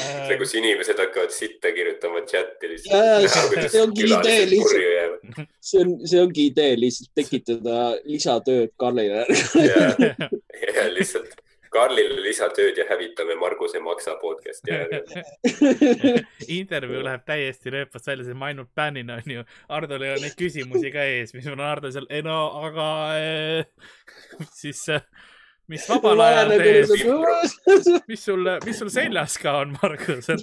see, 0.00 0.36
kus 0.40 0.54
inimesed 0.58 1.00
hakkavad 1.00 1.32
sitta 1.34 1.72
kirjutama 1.76 2.22
chati 2.28 2.70
lihtsalt. 2.72 3.70
see 3.72 3.82
ongi 3.82 4.06
idee 4.10 4.44
lihtsalt, 4.50 5.24
see 5.70 5.82
on, 5.84 5.96
see 6.06 6.22
ongi 6.22 6.46
idee 6.52 6.76
lihtsalt 6.80 7.12
tekitada 7.18 7.80
lisatööd 8.04 8.76
Karlile. 8.80 9.26
Ja 9.56 10.86
lihtsalt 10.92 11.36
Karlile 11.76 12.22
lisatööd 12.24 12.78
ja 12.78 12.86
hävitame 12.88 13.36
Marguse 13.40 13.80
Maksa 13.84 14.16
podcast'i 14.20 14.72
intervjuu 16.58 17.02
läheb 17.04 17.24
täiesti 17.28 17.72
rööpast 17.74 18.08
välja, 18.08 18.24
sest 18.24 18.38
ma 18.38 18.50
ainult 18.50 18.70
bännin, 18.76 19.10
onju. 19.12 19.44
Hardol 19.68 20.06
ei 20.06 20.14
ole 20.14 20.24
neid 20.24 20.36
küsimusi 20.38 20.92
ka 20.94 21.04
ees, 21.04 21.34
mis 21.36 21.48
mul 21.48 21.58
on 21.58 21.66
Hardol 21.66 21.92
seal, 21.94 22.08
ei 22.10 22.24
no 22.24 22.38
aga 22.64 22.88
äh, 23.18 23.90
siis 24.60 24.86
äh, 24.94 25.04
mis 25.72 25.86
vabal 25.90 26.22
ajal 26.26 26.54
teed, 26.60 26.92
mis 28.10 28.24
sul, 28.24 28.50
mis 28.64 28.78
sul 28.78 28.90
seljas 28.92 29.38
ka 29.42 29.60
on, 29.62 29.76
Margus? 29.82 30.30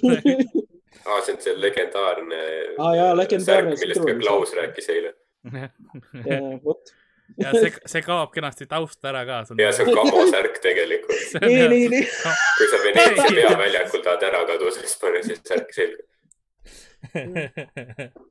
Aa, 1.04 1.20
see 1.20 1.34
on 1.34 1.40
see 1.42 1.54
legendaarne 1.60 2.40
ah, 2.78 2.92
jaa, 2.96 3.10
legendaarne 3.18 3.74
särk, 3.74 3.82
millest 3.82 4.06
ka 4.06 4.14
Klaus 4.20 4.54
rääkis 4.56 4.88
eile. 4.94 5.10
ja 7.42 7.52
see, 7.52 7.72
see 7.90 8.02
kaob 8.06 8.32
kenasti 8.32 8.68
tausta 8.70 9.10
ära 9.10 9.24
ka. 9.28 9.42
ja 9.60 9.72
see 9.74 9.84
on 9.84 9.98
Kamo 9.98 10.24
särk 10.30 10.58
tegelikult. 10.64 11.36
nii, 11.44 11.68
nii, 11.74 11.92
nii. 11.92 12.08
kui 12.56 12.70
sa 12.72 12.80
Veneetsia 12.86 13.36
peaväljakul 13.36 14.04
tahad 14.06 14.26
ära 14.30 14.42
kaduda, 14.48 14.74
siis 14.78 14.96
pane 15.02 15.22
see 15.26 15.40
särk 15.42 15.76
selga. 15.76 16.08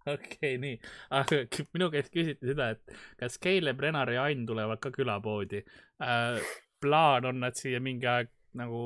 Okei, 0.10 0.58
nii, 0.58 0.78
aga 1.14 1.44
minu 1.76 1.92
käest 1.94 2.10
küsiti 2.14 2.50
seda, 2.50 2.72
et 2.74 2.98
kas 3.20 3.38
Caleb, 3.44 3.82
Renar 3.86 4.10
ja 4.16 4.26
Ain 4.30 4.48
tulevad 4.50 4.82
ka 4.82 4.90
külapoodi? 4.96 5.62
Äh, 6.02 6.42
plaan 6.84 7.32
on 7.32 7.42
nad 7.46 7.58
siia 7.58 7.82
mingi 7.84 8.10
aeg 8.10 8.32
nagu 8.60 8.84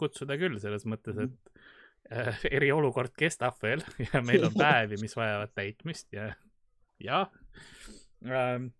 kutsuda 0.00 0.38
küll, 0.40 0.56
selles 0.62 0.86
mõttes, 0.88 1.18
et 1.20 1.64
äh, 2.12 2.44
eriolukord 2.58 3.14
kestab 3.18 3.58
veel 3.64 3.84
ja 4.08 4.22
meil 4.24 4.46
on 4.48 4.56
päevi, 4.56 5.00
mis 5.02 5.16
vajavad 5.18 5.54
täitmist 5.56 6.08
ja, 6.16 6.30
jah 7.02 7.28
ähm,. 8.26 8.70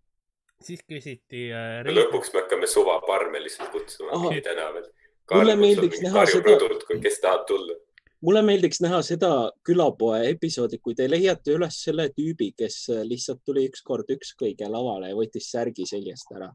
siis 0.62 0.82
küsiti 0.88 1.48
äh,. 1.52 1.82
No 1.86 1.98
lõpuks 1.98 2.32
me 2.34 2.44
hakkame 2.44 2.70
suvaparme 2.70 3.44
lihtsalt 3.44 3.72
kutsuma 3.74 4.24
mingi 4.24 4.42
tänaval. 4.46 4.88
mulle 5.34 5.60
meeldiks 5.60 6.02
näha 6.06 6.26
seda. 6.30 6.58
kes 7.02 7.22
tahab 7.22 7.46
tulla 7.50 7.78
mulle 8.20 8.42
meeldiks 8.44 8.82
näha 8.84 8.98
seda 9.04 9.30
külapoe 9.64 10.26
episoodi, 10.28 10.76
kui 10.84 10.92
te 10.96 11.06
leiate 11.08 11.54
üles 11.56 11.78
selle 11.86 12.10
tüübi, 12.12 12.50
kes 12.52 12.82
lihtsalt 13.08 13.40
tuli 13.48 13.64
ükskord 13.70 14.12
ükskõige 14.12 14.68
lavale 14.68 15.08
ja 15.12 15.16
võttis 15.16 15.48
särgi 15.54 15.86
seljast 15.88 16.34
ära 16.36 16.50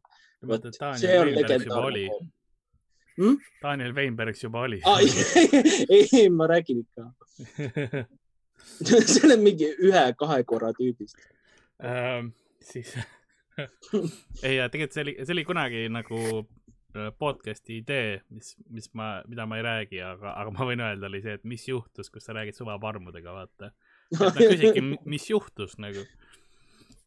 see 1.00 1.20
on 1.20 1.32
legendaarne 1.36 2.06
hmm?. 3.18 3.38
Daniel 3.62 3.96
Weinbergs 3.96 4.44
juba 4.44 4.66
oli 4.68 4.82
ah,. 4.86 5.00
ei, 5.00 6.08
ei, 6.22 6.30
ma 6.30 6.48
räägin 6.48 6.84
ikka 6.84 8.06
see 9.14 9.34
on 9.34 9.44
mingi 9.44 9.72
ühe-kahe 9.90 10.44
korra 10.48 10.74
tüübist 10.78 11.20
ähm,. 11.84 12.34
siis 12.62 12.96
ei, 14.48 14.60
tegelikult 14.70 14.96
see 14.96 15.06
oli, 15.06 15.16
see 15.22 15.36
oli 15.36 15.46
kunagi 15.48 15.86
nagu 15.94 16.22
äh, 16.42 17.10
podcast'i 17.20 17.80
idee, 17.82 18.20
mis, 18.34 18.54
mis 18.72 18.90
ma, 18.98 19.10
mida 19.30 19.48
ma 19.50 19.60
ei 19.60 19.66
räägi, 19.66 20.02
aga, 20.04 20.36
aga 20.42 20.54
ma 20.56 20.68
võin 20.68 20.84
öelda, 20.84 21.08
oli 21.08 21.22
see, 21.24 21.38
et 21.40 21.48
mis 21.48 21.64
juhtus, 21.70 22.12
kus 22.12 22.28
sa 22.28 22.36
räägid 22.36 22.58
suvaparmudega, 22.58 23.36
vaata. 23.36 23.72
et 24.12 24.20
nad 24.20 24.40
küsisidki, 24.40 24.84
mis 25.08 25.30
juhtus 25.30 25.78
nagu. 25.82 26.04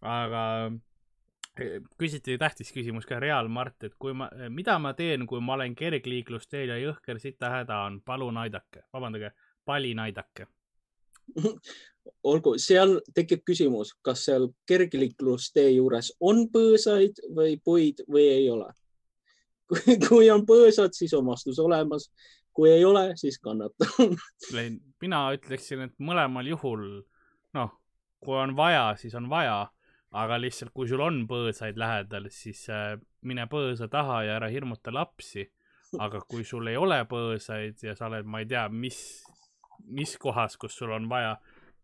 aga 0.01 0.43
küsiti 1.99 2.39
tähtis 2.39 2.73
küsimus 2.73 3.07
ka 3.07 3.19
Real 3.21 3.49
Mart, 3.49 3.83
et 3.85 3.95
kui 3.99 4.15
ma, 4.17 4.29
mida 4.49 4.79
ma 4.83 4.93
teen, 4.99 5.27
kui 5.27 5.41
ma 5.45 5.57
olen 5.59 5.75
kergliiklusteel 5.79 6.73
ja 6.75 6.79
jõhker 6.81 7.21
sita 7.23 7.51
häda 7.53 7.83
on, 7.89 8.01
palun 8.05 8.37
aidake, 8.45 8.85
vabandage, 8.93 9.33
palin 9.67 10.03
aidake. 10.07 10.49
Olgu, 12.25 12.55
seal 12.63 12.99
tekib 13.15 13.43
küsimus, 13.47 13.93
kas 14.05 14.25
seal 14.29 14.49
kergliiklustee 14.69 15.71
juures 15.75 16.13
on 16.25 16.47
põõsaid 16.53 17.21
või 17.37 17.59
puid 17.65 18.01
või 18.09 18.29
ei 18.33 18.51
ole. 18.51 18.71
kui 20.09 20.31
on 20.33 20.47
põõsad, 20.49 20.97
siis 20.97 21.13
on 21.15 21.27
vastus 21.29 21.59
olemas. 21.61 22.09
kui 22.59 22.71
ei 22.73 22.85
ole, 22.85 23.13
siis 23.17 23.37
kannatan 23.39 24.17
mina 25.03 25.19
ütleksin, 25.31 25.85
et 25.85 25.93
mõlemal 26.03 26.47
juhul, 26.49 27.05
noh, 27.55 27.75
kui 28.19 28.35
on 28.35 28.57
vaja, 28.57 28.97
siis 28.99 29.15
on 29.15 29.29
vaja, 29.31 29.69
aga 30.17 30.39
lihtsalt, 30.41 30.73
kui 30.75 30.89
sul 30.89 31.03
on 31.05 31.23
põõsaid 31.29 31.79
lähedal, 31.81 32.29
siis 32.33 32.65
äh, 32.73 32.97
mine 33.29 33.45
põõsa 33.51 33.91
taha 33.93 34.23
ja 34.25 34.37
ära 34.39 34.49
hirmuta 34.53 34.95
lapsi. 34.95 35.51
aga 35.99 36.21
kui 36.29 36.45
sul 36.45 36.67
ei 36.69 36.77
ole 36.77 36.99
põõsaid 37.09 37.81
ja 37.83 37.95
sa 37.97 38.07
oled, 38.11 38.27
ma 38.29 38.43
ei 38.43 38.47
tea, 38.47 38.67
mis, 38.69 38.99
mis 39.89 40.17
kohas, 40.21 40.57
kus 40.57 40.77
sul 40.77 40.93
on 40.93 41.07
vaja 41.09 41.39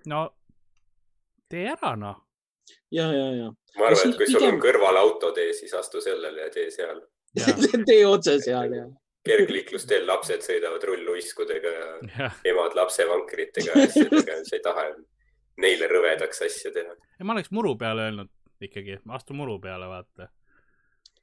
no 0.06 0.26
tee 1.48 1.70
ära 1.72 1.94
noh. 1.96 2.18
ja, 2.92 3.06
ja, 3.12 3.30
ja. 3.32 3.48
ma 3.78 3.87
arvan, 3.88 4.10
et 4.12 4.18
kui 4.20 4.28
sul 4.28 4.44
on 4.44 4.60
kõrval 4.60 5.00
autotee, 5.00 5.54
siis 5.56 5.72
astu 5.74 6.04
sellele 6.04 6.44
ja 6.44 6.50
tee 6.52 6.68
seal 6.70 7.00
tee 7.88 8.04
otse 8.06 8.37
seal 8.44 8.76
ja 8.76 8.84
kergliiklusteel 9.24 10.04
lapsed 10.06 10.44
sõidavad 10.44 10.84
rulluiskudega 10.84 11.72
ja, 11.72 11.88
ja. 12.18 12.30
emad 12.52 12.76
lapsevankritega 12.76 13.72
ja 13.72 13.88
asjadega, 13.88 14.40
sa 14.44 14.58
ei 14.58 14.64
taha 14.64 14.84
neile 15.64 15.88
rõvedaks 15.90 16.42
asja 16.44 16.72
teha. 16.74 16.92
Ma 17.22 17.37
oleks 17.37 17.53
muru 17.55 17.77
peale 17.79 18.09
öelnud 18.09 18.31
ikkagi, 18.64 18.98
astu 19.16 19.37
muru 19.37 19.59
peale, 19.62 19.87
vaata. 19.90 20.29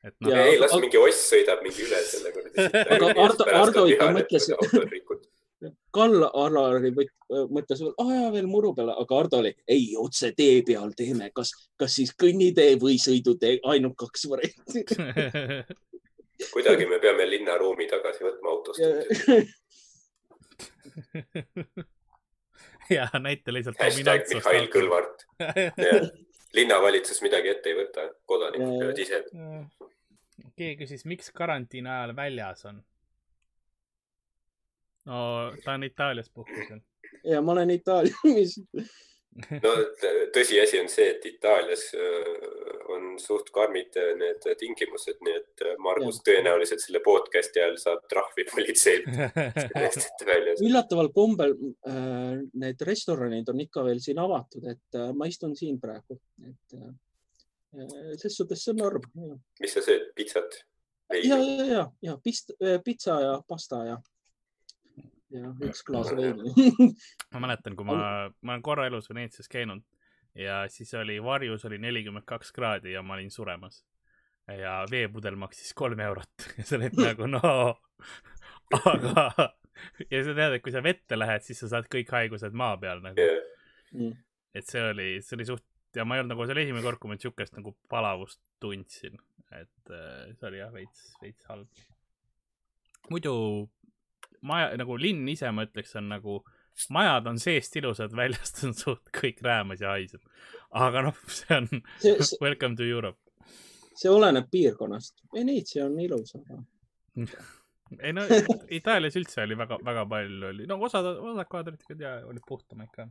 et 0.04 0.16
noh. 0.20 0.34
ei, 0.38 0.58
las 0.60 0.74
mingi 0.80 0.98
oss 0.98 1.28
sõidab 1.34 1.62
mingi 1.66 1.86
üle 1.86 2.02
selle 2.08 2.32
kuradi. 2.36 2.70
aga 2.82 3.12
Ardo, 3.26 3.48
Ardo 3.62 3.86
ikka 3.92 4.10
mõtles 4.16 4.50
Kall 5.94 6.24
Alari 6.26 6.90
mõtles 7.54 7.84
veel, 7.84 7.94
aa 8.02 8.16
jaa, 8.16 8.32
veel 8.34 8.48
muru 8.50 8.72
peale, 8.78 8.96
aga 8.98 9.20
Ardo 9.20 9.42
oli, 9.44 9.52
ei, 9.70 9.92
otse 10.00 10.32
tee 10.38 10.62
peal 10.66 10.96
teeme, 10.98 11.30
kas, 11.38 11.54
kas 11.78 12.00
siis 12.00 12.16
kõnnitee 12.18 12.76
või 12.82 12.98
sõidutee, 13.02 13.60
ainult 13.70 13.98
kaks 14.00 14.26
varianti 14.32 14.86
kuidagi 16.54 16.88
me 16.90 16.98
peame 17.04 17.28
linnaruumi 17.30 17.86
tagasi 17.92 18.26
võtma 18.26 18.56
autost 18.56 18.82
ja 22.92 23.08
näita 23.20 23.54
lihtsalt. 23.54 23.80
hashtag 23.80 24.28
Mihhail 24.34 24.68
Kõlvart 24.74 25.26
linnavalitsus 26.58 27.22
midagi 27.24 27.54
ette 27.56 27.72
ei 27.72 27.78
võta, 27.80 28.08
kodanikud 28.28 28.80
peavad 28.80 29.00
ise. 29.00 29.24
keegi 30.56 30.78
küsis, 30.84 31.06
miks 31.06 31.32
karantiini 31.36 31.90
ajal 31.90 32.16
väljas 32.16 32.66
on 32.70 32.82
no 35.06 35.20
ta 35.64 35.74
on 35.74 35.84
Itaalias 35.84 36.30
puhkusel. 36.30 36.80
ja 37.24 37.42
ma 37.42 37.52
olen 37.52 37.70
Itaalias 37.70 38.60
no 39.64 39.76
tõsiasi 40.36 40.82
on 40.82 40.90
see, 40.92 41.10
et 41.16 41.26
Itaalias 41.26 41.88
äh, 41.96 42.02
on 42.02 42.81
suht 43.22 43.52
karmid 43.54 43.96
äh, 44.00 44.14
need 44.20 44.46
tingimused, 44.60 45.20
nii 45.26 45.36
et 45.40 45.64
äh, 45.66 45.76
Margus 45.82 46.20
ja. 46.20 46.26
tõenäoliselt 46.30 46.84
selle 46.84 47.02
podcast'i 47.06 47.62
ajal 47.62 47.78
saab 47.82 48.08
trahvi 48.12 48.46
politseilt 48.50 49.10
üllataval 50.68 51.12
kombel 51.16 51.56
need 52.62 52.84
restoranid 52.88 53.50
on 53.52 53.64
ikka 53.64 53.86
veel 53.88 54.02
siin 54.04 54.20
avatud, 54.22 54.68
et 54.72 55.00
ma 55.18 55.28
istun 55.30 55.56
siin 55.58 55.80
praegu, 55.82 56.18
et 56.48 56.78
ses 58.22 58.36
suhtes 58.36 58.64
see 58.64 58.74
on 58.74 58.82
norm. 58.84 59.06
mis 59.62 59.76
sa 59.78 59.84
sööd, 59.86 60.10
pitsat? 60.18 60.62
ja, 61.22 61.38
ja, 61.38 61.68
ja, 61.68 61.86
ja 62.10 62.18
pist, 62.24 62.56
pitsa 62.86 63.20
ja 63.24 63.36
pasta 63.48 63.84
ja 63.88 64.02
ja 65.32 65.52
üks 65.64 65.84
klaas 65.88 66.12
veini 66.18 66.52
ma 67.32 67.46
mäletan, 67.48 67.76
kui 67.80 67.88
ma, 67.88 67.98
ma 68.42 68.56
olen 68.56 68.66
korra 68.66 68.88
elus 68.90 69.10
Veneetsias 69.12 69.50
käinud 69.52 69.84
ja 70.36 70.64
siis 70.72 70.94
oli 70.94 71.18
varjus 71.24 71.66
oli 71.68 71.78
nelikümmend 71.82 72.26
kaks 72.26 72.52
kraadi 72.56 72.94
ja 72.94 73.02
ma 73.04 73.18
olin 73.18 73.32
suremas. 73.32 73.86
ja 74.48 74.82
veepudel 74.92 75.36
maksis 75.36 75.74
kolm 75.74 76.00
eurot. 76.00 76.48
Ja 76.58 76.64
sa 76.66 76.76
oled 76.76 76.98
nagu 76.98 77.28
no, 77.30 77.42
aga 78.92 79.26
ja 80.12 80.24
sa 80.26 80.36
tead, 80.36 80.58
et 80.58 80.64
kui 80.64 80.74
sa 80.74 80.84
vette 80.84 81.18
lähed, 81.18 81.44
siis 81.46 81.62
sa 81.64 81.70
saad 81.76 81.90
kõik 81.92 82.12
haigused 82.12 82.56
maa 82.58 82.78
peal 82.82 83.04
nagu. 83.04 83.28
Mm.. 83.92 84.16
et 84.56 84.68
see 84.68 84.82
oli, 84.88 85.08
see 85.20 85.36
oli 85.36 85.46
suht 85.50 85.66
ja 85.96 86.06
ma 86.08 86.16
ei 86.16 86.24
olnud 86.24 86.36
nagu, 86.36 86.46
see 86.48 86.56
oli 86.56 86.64
esimene 86.66 86.86
kord, 86.86 87.00
kui 87.02 87.12
ma 87.12 87.18
siukest 87.20 87.58
nagu 87.58 87.74
palavust 87.92 88.40
tundsin, 88.64 89.18
et 89.52 89.92
äh, 89.92 90.32
see 90.38 90.48
oli 90.48 90.62
jah 90.62 90.72
veits, 90.72 91.06
veits 91.24 91.48
halb. 91.52 91.84
muidu 93.12 93.34
maja, 94.48 94.72
nagu 94.80 94.98
linn 95.00 95.28
ise, 95.32 95.52
ma 95.52 95.66
ütleks, 95.68 95.94
on 96.00 96.10
nagu, 96.12 96.40
majad 96.90 97.28
on 97.28 97.40
seest 97.40 97.76
ilusad, 97.80 98.16
väljast 98.22 98.64
on 98.68 98.76
suht 98.78 99.12
kõik 99.16 99.42
räämas 99.46 99.84
ja 99.84 99.96
haiseb. 99.96 100.22
aga 100.72 101.08
noh, 101.10 101.24
see 101.28 101.58
on 101.58 101.70
see, 101.72 102.16
see, 102.20 102.40
welcome 102.46 102.78
to 102.80 102.88
Europe. 102.88 103.20
see 103.96 104.12
oleneb 104.12 104.50
piirkonnast. 104.52 105.26
Veneetsia 105.34 105.86
on 105.86 106.00
ilus, 106.00 106.36
aga 106.40 106.62
ei 108.06 108.14
no 108.16 108.24
Itaalias 108.72 109.18
üldse 109.20 109.44
oli 109.44 109.58
väga, 109.60 109.78
väga 109.84 110.06
palju 110.10 110.48
oli, 110.54 110.68
no 110.70 110.80
osad, 110.88 111.08
osad 111.12 111.50
kvadratid 111.52 112.00
ja 112.00 112.20
olid 112.28 112.46
puhtama 112.48 112.88
ikka 112.88 113.08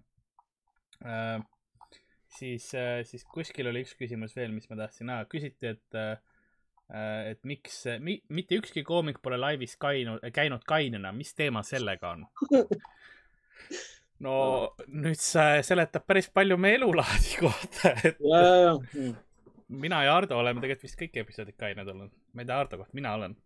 äh,. 1.04 1.42
siis 2.38 2.70
äh,, 2.74 3.02
siis 3.04 3.26
kuskil 3.28 3.68
oli 3.68 3.84
üks 3.84 3.92
küsimus 3.98 4.36
veel, 4.36 4.54
mis 4.56 4.70
ma 4.70 4.78
tahtsin 4.80 5.12
ah,, 5.12 5.26
küsiti, 5.28 5.74
et 5.74 6.00
äh, 6.00 6.16
et 7.30 7.44
miks 7.46 7.84
mi,, 8.02 8.16
mitte 8.34 8.56
ükski 8.58 8.82
koomik 8.86 9.20
pole 9.22 9.38
laivis 9.38 9.76
käinud, 9.80 10.24
käinud 10.34 10.64
kainena, 10.66 11.12
mis 11.14 11.34
teema 11.38 11.62
sellega 11.66 12.16
on? 12.16 12.24
No 14.26 14.36
nüüd 14.86 15.20
see 15.20 15.60
seletab 15.66 16.06
päris 16.08 16.30
palju 16.32 16.58
meie 16.60 16.78
elulaadi 16.80 17.36
kohta, 17.40 17.94
et 18.04 18.18
ja, 18.20 18.40
ja, 18.40 18.72
ja. 18.94 19.12
mina 19.68 20.02
ja 20.04 20.16
Ardo 20.16 20.40
oleme 20.40 20.60
tegelikult 20.60 20.88
vist 20.88 21.00
kõik 21.00 21.22
episoodid 21.24 21.56
kained 21.60 21.88
olnud. 21.88 22.12
ma 22.34 22.44
ei 22.44 22.50
tea 22.50 22.58
Ardo 22.64 22.82
kohta, 22.82 22.96
mina 22.98 23.14
olen 23.18 23.36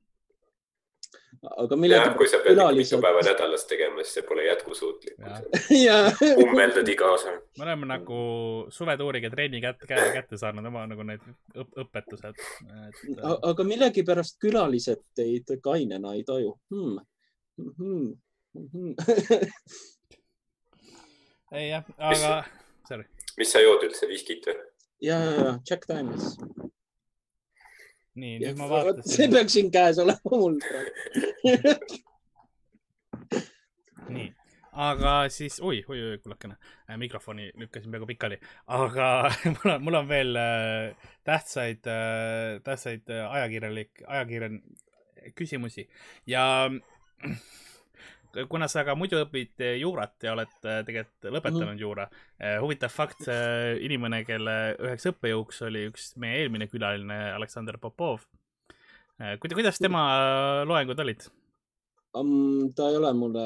aga 1.61 1.77
millega. 1.79 2.13
kui 2.19 2.29
sa 2.31 2.39
pead 2.43 2.57
külalised... 2.57 2.97
mitu 2.97 3.03
päeva 3.05 3.23
nädalas 3.27 3.67
tegema, 3.71 4.03
siis 4.03 4.17
see 4.19 4.27
pole 4.27 4.47
jätkusuutlik. 4.47 5.17
ummeldad 6.45 6.91
iga 6.91 7.11
osa. 7.15 7.35
me 7.59 7.67
oleme 7.67 7.89
nagu 7.91 8.19
suvetuuriga 8.75 9.31
trenni 9.35 9.63
kätte, 9.65 9.89
kätte 9.89 10.39
saanud 10.41 10.71
oma 10.71 10.87
nagu 10.91 11.07
need 11.07 11.25
õp 11.55 11.81
õpetused 11.85 12.31
et.... 12.35 13.03
aga 13.35 13.67
millegipärast 13.71 14.39
külalised 14.43 15.05
teid 15.19 15.57
kainena 15.65 16.15
ei 16.19 16.25
taju 16.27 16.57
hmm.. 16.75 17.03
Hmm. 17.59 18.15
Hmm. 18.55 18.95
ei 21.55 21.69
jah, 21.71 21.85
aga, 21.99 22.31
sorry. 22.89 23.07
mis 23.39 23.53
sa 23.55 23.63
jood 23.63 23.85
üldse, 23.87 24.09
viskit 24.11 24.47
või? 24.49 24.57
ja, 25.07 25.19
ja, 25.19 25.35
ja 25.39 25.53
Jack 25.69 25.87
Daniels 25.91 26.37
nii, 28.15 28.39
nüüd 28.43 28.59
ma 28.59 28.71
vaatasin. 28.71 29.11
see 29.11 29.29
peaks 29.33 29.53
siin 29.57 29.71
käes 29.75 30.01
olema 30.03 30.39
mul 30.39 30.59
praegu 30.65 30.93
nii, 34.15 34.29
aga 34.87 35.13
siis, 35.33 35.59
oi, 35.63 35.81
oi, 35.89 35.99
oi, 36.11 36.19
kullakene, 36.23 36.57
äh, 36.91 36.97
mikrofoni 37.01 37.51
lükkasin 37.61 37.95
peaaegu 37.95 38.09
pikali, 38.11 38.39
aga 38.79 39.11
mul 39.55 39.75
on, 39.75 39.85
mul 39.87 40.01
on 40.03 40.09
veel 40.11 40.41
äh, 40.41 41.11
tähtsaid 41.27 41.87
äh,, 41.91 42.61
tähtsaid 42.67 43.11
äh, 43.15 43.27
ajakirjalik, 43.39 44.03
ajakirjan 44.07 44.61
küsimusi 45.39 45.89
ja 46.29 46.45
kuna 48.49 48.69
sa 48.71 48.85
ka 48.87 48.97
muidu 48.99 49.21
õpid 49.23 49.63
eh, 49.65 49.77
juurat 49.81 50.27
ja 50.27 50.35
oled 50.35 50.53
eh, 50.65 50.81
tegelikult 50.87 51.29
lõpetanud 51.37 51.67
mm 51.67 51.75
-hmm. 51.75 51.83
juura, 51.83 52.09
eh, 52.39 52.57
huvitav 52.63 52.93
fakt, 52.93 53.29
inimene, 53.81 54.25
kelle 54.25 54.57
üheks 54.79 55.09
õppejõuks 55.13 55.63
oli 55.69 55.87
üks 55.91 56.13
meie 56.21 56.43
eelmine 56.43 56.69
külaline, 56.71 57.21
Aleksandr 57.35 57.79
Popov. 57.79 58.27
kuidas 59.41 59.79
tema 59.79 60.05
loengud 60.67 60.99
olid 60.99 61.29
um,? 62.19 62.73
ta 62.75 62.91
ei 62.91 62.97
ole 62.97 63.13
mulle 63.13 63.45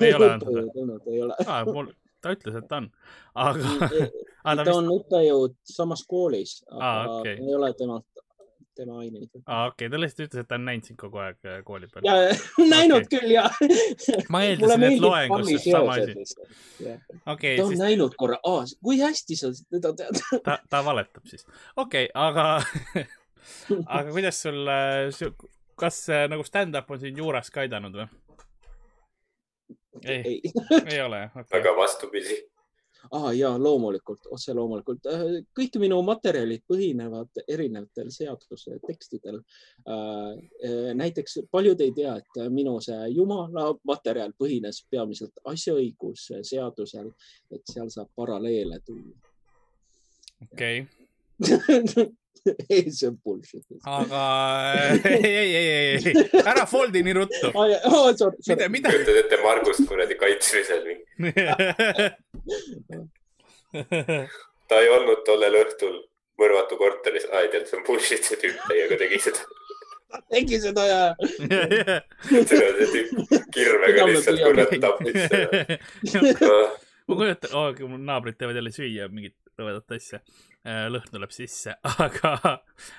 ei 0.00 0.14
ole 0.14 0.32
olnud, 0.34 1.06
ei 1.06 1.22
ole 1.22 1.34
ah,. 1.46 1.64
mul, 1.64 1.92
ta 2.20 2.34
ütles, 2.34 2.56
et 2.58 2.68
ta 2.68 2.80
on, 2.82 2.88
aga 3.34 3.70
ah, 4.44 4.56
ta, 4.56 4.64
ta 4.64 4.64
vist... 4.64 4.76
on 4.76 4.90
õppejõud 4.96 5.56
samas 5.64 6.02
koolis, 6.08 6.60
aga 6.70 6.90
ah, 6.90 7.12
okay. 7.20 7.38
ei 7.38 7.54
ole 7.54 7.72
temalt 7.78 8.06
tema 8.74 8.98
aineid. 9.02 9.28
aa, 9.46 9.66
okei 9.66 9.86
okay., 9.86 9.92
ta 9.92 10.00
lihtsalt 10.00 10.24
ütles, 10.26 10.44
et 10.44 10.48
ta 10.50 10.58
on 10.58 10.66
näinud 10.68 10.88
sind 10.88 10.98
kogu 11.00 11.20
aeg 11.22 11.38
äh, 11.48 11.60
kooli 11.66 11.88
peal. 11.92 12.06
ja, 12.06 12.14
näinud 12.74 13.06
okay. 13.06 13.12
küll, 13.14 13.34
ja. 13.34 13.46
ma 14.32 14.42
eeldasin, 14.46 14.86
et 14.88 15.04
loengus 15.04 15.64
sama 15.64 15.96
asi. 15.98 16.16
okei. 17.26 17.56
ta 17.56 17.64
on 17.64 17.72
siis... 17.74 17.82
näinud 17.82 18.16
korra, 18.20 18.40
kui 18.84 19.00
hästi 19.02 19.38
sa 19.40 19.52
teda 19.70 19.94
tead 20.02 20.20
ta, 20.46 20.58
ta 20.70 20.84
valetab 20.86 21.26
siis. 21.30 21.46
okei 21.76 22.08
okay,, 22.08 22.14
aga 22.14 22.46
aga 23.98 24.06
kuidas 24.10 24.42
sul, 24.46 24.72
kas 25.80 26.02
äh, 26.12 26.26
nagu 26.30 26.46
stand-up 26.46 26.90
on 26.90 27.02
siin 27.02 27.18
juures 27.18 27.50
ka 27.50 27.64
aidanud 27.64 28.02
või? 28.02 28.08
ei, 30.04 30.22
ei. 30.24 30.40
ei 30.86 31.02
ole 31.02 31.26
okay.. 31.34 31.60
aga 31.60 31.76
vastupidi 31.76 32.38
ah,. 33.10 33.30
ja 33.36 33.50
loomulikult, 33.58 34.28
otse 34.34 34.54
loomulikult. 34.56 35.06
Äh, 35.10 35.24
kõik 35.56 35.78
minu 35.82 36.00
materjalid 36.06 36.64
põhinevad 36.70 37.42
erinevatel 37.48 38.12
seaduse 38.14 38.78
tekstidel. 38.86 39.40
Äh, 39.88 40.92
näiteks 40.98 41.40
paljud 41.50 41.80
ei 41.80 41.94
tea, 41.96 42.16
et 42.20 42.40
minu 42.52 42.76
see 42.84 43.10
jumala 43.14 43.70
materjal 43.88 44.34
põhines 44.38 44.84
peamiselt 44.90 45.42
asjaõiguse 45.44 46.44
seadusel, 46.46 47.12
et 47.54 47.66
seal 47.70 47.90
saab 47.92 48.10
paralleele 48.16 48.80
tuua. 48.86 49.18
okei 50.52 50.82
okay. 50.82 51.00
ei, 52.68 52.90
see 52.92 53.08
on 53.08 53.18
bullshit. 53.24 53.64
aga 53.84 54.22
ei, 55.04 55.24
ei, 55.24 55.56
ei, 55.56 55.66
ei, 55.66 55.98
ei, 56.06 56.42
ära 56.44 56.66
fold'i 56.68 57.02
nii 57.04 57.16
ruttu 57.16 57.52
oh,. 57.52 57.66
Mida, 58.48 58.68
mida? 58.72 58.92
kujutad 58.92 59.20
ette 59.24 59.40
Margust 59.44 59.84
kuradi 59.88 60.16
kaitsmisel 60.20 60.86
ta 64.68 64.80
ei 64.80 64.88
olnud 64.96 65.24
tollel 65.26 65.58
õhtul 65.64 65.96
mõrvatu 66.40 66.78
korteris, 66.80 67.26
aa 67.30 67.44
ei 67.44 67.50
tead, 67.52 67.66
see 67.68 67.78
on 67.78 67.86
bullshit, 67.86 68.24
see 68.24 68.38
tüüp 68.40 68.62
täiega 68.68 68.98
tegi 69.00 69.18
seda 69.28 69.42
tegi 70.30 70.60
seda 70.62 70.84
ja. 70.88 71.00
see 72.50 72.86
tüüp 72.94 73.10
kirvega 73.54 74.06
lihtsalt 74.10 74.42
kurat 74.42 74.72
tappis 74.82 75.18
seda. 75.30 76.54
ma 77.06 77.18
kujutan 77.20 77.54
oh,, 77.58 77.70
mul 77.86 78.02
naabrid 78.08 78.38
teevad 78.40 78.58
jälle 78.58 78.72
süüa 78.74 79.08
mingit 79.12 79.36
rõvedat 79.60 79.98
asja 79.98 80.22
Äh, 80.60 80.90
lõhn 80.92 81.08
tuleb 81.08 81.30
sisse, 81.32 81.72
aga, 82.04 82.34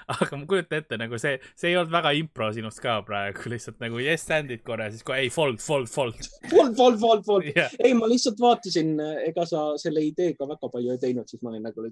aga 0.10 0.38
ma 0.40 0.48
kujutan 0.50 0.80
ette 0.80 0.98
nagu 0.98 1.20
see, 1.22 1.36
see 1.54 1.70
ei 1.70 1.76
olnud 1.78 1.94
väga 1.94 2.10
impro 2.18 2.48
sinust 2.56 2.82
ka 2.82 2.96
praegu, 3.06 3.44
lihtsalt 3.54 3.78
nagu 3.84 4.00
yes 4.02 4.26
and'id 4.34 4.64
korra, 4.66 4.88
siis 4.90 5.06
kohe 5.06 5.20
ei 5.22 5.30
fold, 5.30 5.62
fold, 5.62 5.86
fold. 5.92 6.18
Fold, 6.50 6.74
fold, 6.80 6.98
fold, 7.04 7.22
fold 7.28 7.52
yeah.. 7.52 7.70
ei, 7.78 7.94
ma 7.94 8.10
lihtsalt 8.10 8.42
vaatasin, 8.42 8.96
ega 9.28 9.46
sa 9.46 9.68
selle 9.84 10.02
ideega 10.08 10.50
väga 10.50 10.72
palju 10.74 10.96
ei 10.96 11.04
teinud, 11.04 11.30
siis 11.30 11.44
ma 11.46 11.54
olin 11.54 11.70
nagu 11.70 11.86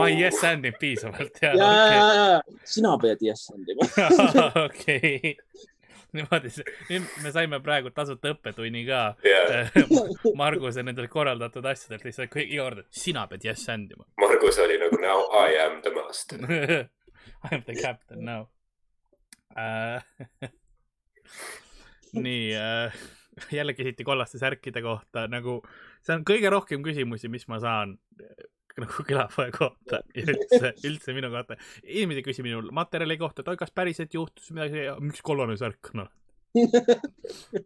ma 0.00 0.08
ei 0.08 0.16
yes 0.22 0.40
and 0.48 0.64
inud 0.64 0.80
piisavalt. 0.80 1.42
ja, 1.44 1.52
ja, 1.60 1.68
ja, 1.92 2.24
ja, 2.38 2.64
sina 2.64 2.96
pead 3.04 3.20
yes 3.28 3.50
and 3.52 3.68
ima. 3.76 3.90
okei 4.64 5.36
niimoodi, 6.16 6.52
nüüd 6.90 7.08
me 7.24 7.32
saime 7.34 7.60
praegu 7.64 7.92
tasuta 7.94 8.32
õppetunni 8.34 8.84
ka 8.88 9.02
yeah. 9.26 9.70
Marguse 10.40 10.84
nendel 10.86 11.08
korraldatud 11.12 11.66
asjadelt 11.70 12.06
lihtsalt 12.08 12.32
kõik 12.32 12.50
iga 12.50 12.68
kord, 12.68 12.84
et 12.84 13.02
sina 13.02 13.26
pead 13.30 13.46
yes 13.46 13.66
and 13.72 13.92
ima. 13.94 14.06
Margus 14.22 14.58
oli 14.62 14.78
nagu 14.80 15.00
now 15.02 15.26
I 15.36 15.60
am 15.66 15.80
the 15.86 15.94
master 15.94 16.42
I 17.46 17.54
am 17.54 17.64
the 17.66 17.76
captain 17.78 18.24
now 18.26 18.48
uh, 19.56 20.00
nii 22.12 22.52
uh, 22.58 23.00
jälle 23.52 23.74
küsiti 23.74 24.04
kollaste 24.04 24.38
särkide 24.38 24.82
kohta 24.82 25.26
nagu, 25.30 25.60
see 26.04 26.16
on 26.16 26.24
kõige 26.26 26.50
rohkem 26.52 26.82
küsimusi, 26.84 27.30
mis 27.32 27.46
ma 27.48 27.60
saan 27.62 27.96
nagu 28.82 29.04
külapoe 29.06 29.50
kohta 29.54 30.00
ja 30.16 30.24
üldse, 30.24 30.72
üldse 30.88 31.14
minu 31.16 31.30
kohta. 31.32 31.58
inimesed 31.84 32.24
küsivad 32.26 32.48
minul 32.48 32.70
materjali 32.76 33.18
kohta, 33.20 33.44
et 33.44 33.52
oi, 33.52 33.60
kas 33.60 33.74
päriselt 33.74 34.14
juhtus 34.14 34.50
midagi, 34.56 34.86
miks 35.04 35.22
kollane 35.26 35.56
särk 35.60 35.92
on 35.92 36.04
no? 36.04 36.08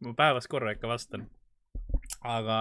ma 0.05 0.15
päevas 0.23 0.49
korra 0.51 0.75
ikka 0.75 0.89
vastan. 0.91 1.29
aga 2.21 2.59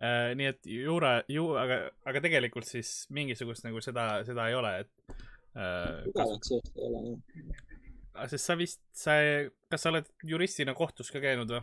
äh, 0.00 0.30
nii 0.38 0.52
et 0.52 0.70
juure, 0.70 1.14
ju, 1.28 1.50
aga, 1.60 1.82
aga 2.08 2.22
tegelikult 2.24 2.68
siis 2.68 3.04
mingisugust 3.14 3.66
nagu 3.66 3.82
seda, 3.84 4.22
seda 4.28 4.48
ei 4.48 4.56
ole, 4.58 4.76
et 4.84 5.18
äh,. 5.56 6.06
kas... 6.16 6.54
ei 6.54 6.86
ole 6.88 7.04
jah. 7.10 8.30
sest 8.32 8.46
sa 8.46 8.56
vist, 8.60 8.82
sa, 8.96 9.18
kas 9.70 9.84
sa 9.84 9.92
oled 9.92 10.08
juristina 10.26 10.74
kohtus 10.76 11.12
ka 11.12 11.22
käinud 11.22 11.52
või? 11.52 11.62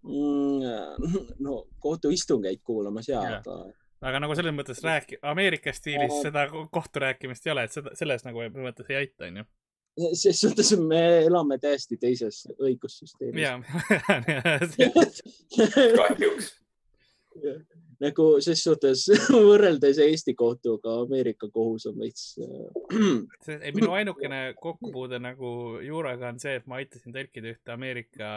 Mm, 0.00 1.04
no 1.46 1.66
kohtuistungeid 1.84 2.64
kuulamas 2.64 3.10
ja., 3.10 3.20
aga 3.40 3.60
aga 4.00 4.20
nagu 4.24 4.36
selles 4.38 4.54
mõttes 4.56 4.82
rääki-, 4.84 5.20
Ameerika 5.32 5.72
stiilis 5.76 6.12
oh. 6.16 6.22
seda 6.26 6.46
kohturääkimist 6.72 7.46
ei 7.46 7.54
ole, 7.54 7.66
et 7.68 7.74
seda, 7.76 7.94
selles 7.98 8.24
nagu 8.26 8.46
mõttes 8.56 8.88
ei 8.92 9.00
aita, 9.02 9.28
onju. 9.28 9.44
ses 10.22 10.40
suhtes 10.40 10.72
me 10.80 11.02
elame 11.26 11.58
täiesti 11.60 11.98
teises 12.00 12.46
õigussüsteemis. 12.58 13.44
kahjuks 16.00 16.54
nagu 18.00 18.26
ses 18.44 18.62
suhtes 18.64 19.04
võrreldes 19.48 20.00
Eesti 20.04 20.34
kohtuga 20.38 20.96
Ameerika 21.04 21.50
kohus 21.52 21.86
on 21.90 21.98
veits 22.00 22.32
äh.... 22.40 23.68
minu 23.76 23.92
ainukene 23.96 24.40
kokkupuude 24.60 25.20
nagu 25.22 25.52
juuraga 25.84 26.30
on 26.32 26.40
see, 26.42 26.56
et 26.60 26.68
ma 26.70 26.80
aitasin 26.80 27.14
tõlkida 27.16 27.52
ühte 27.52 27.74
Ameerika 27.74 28.30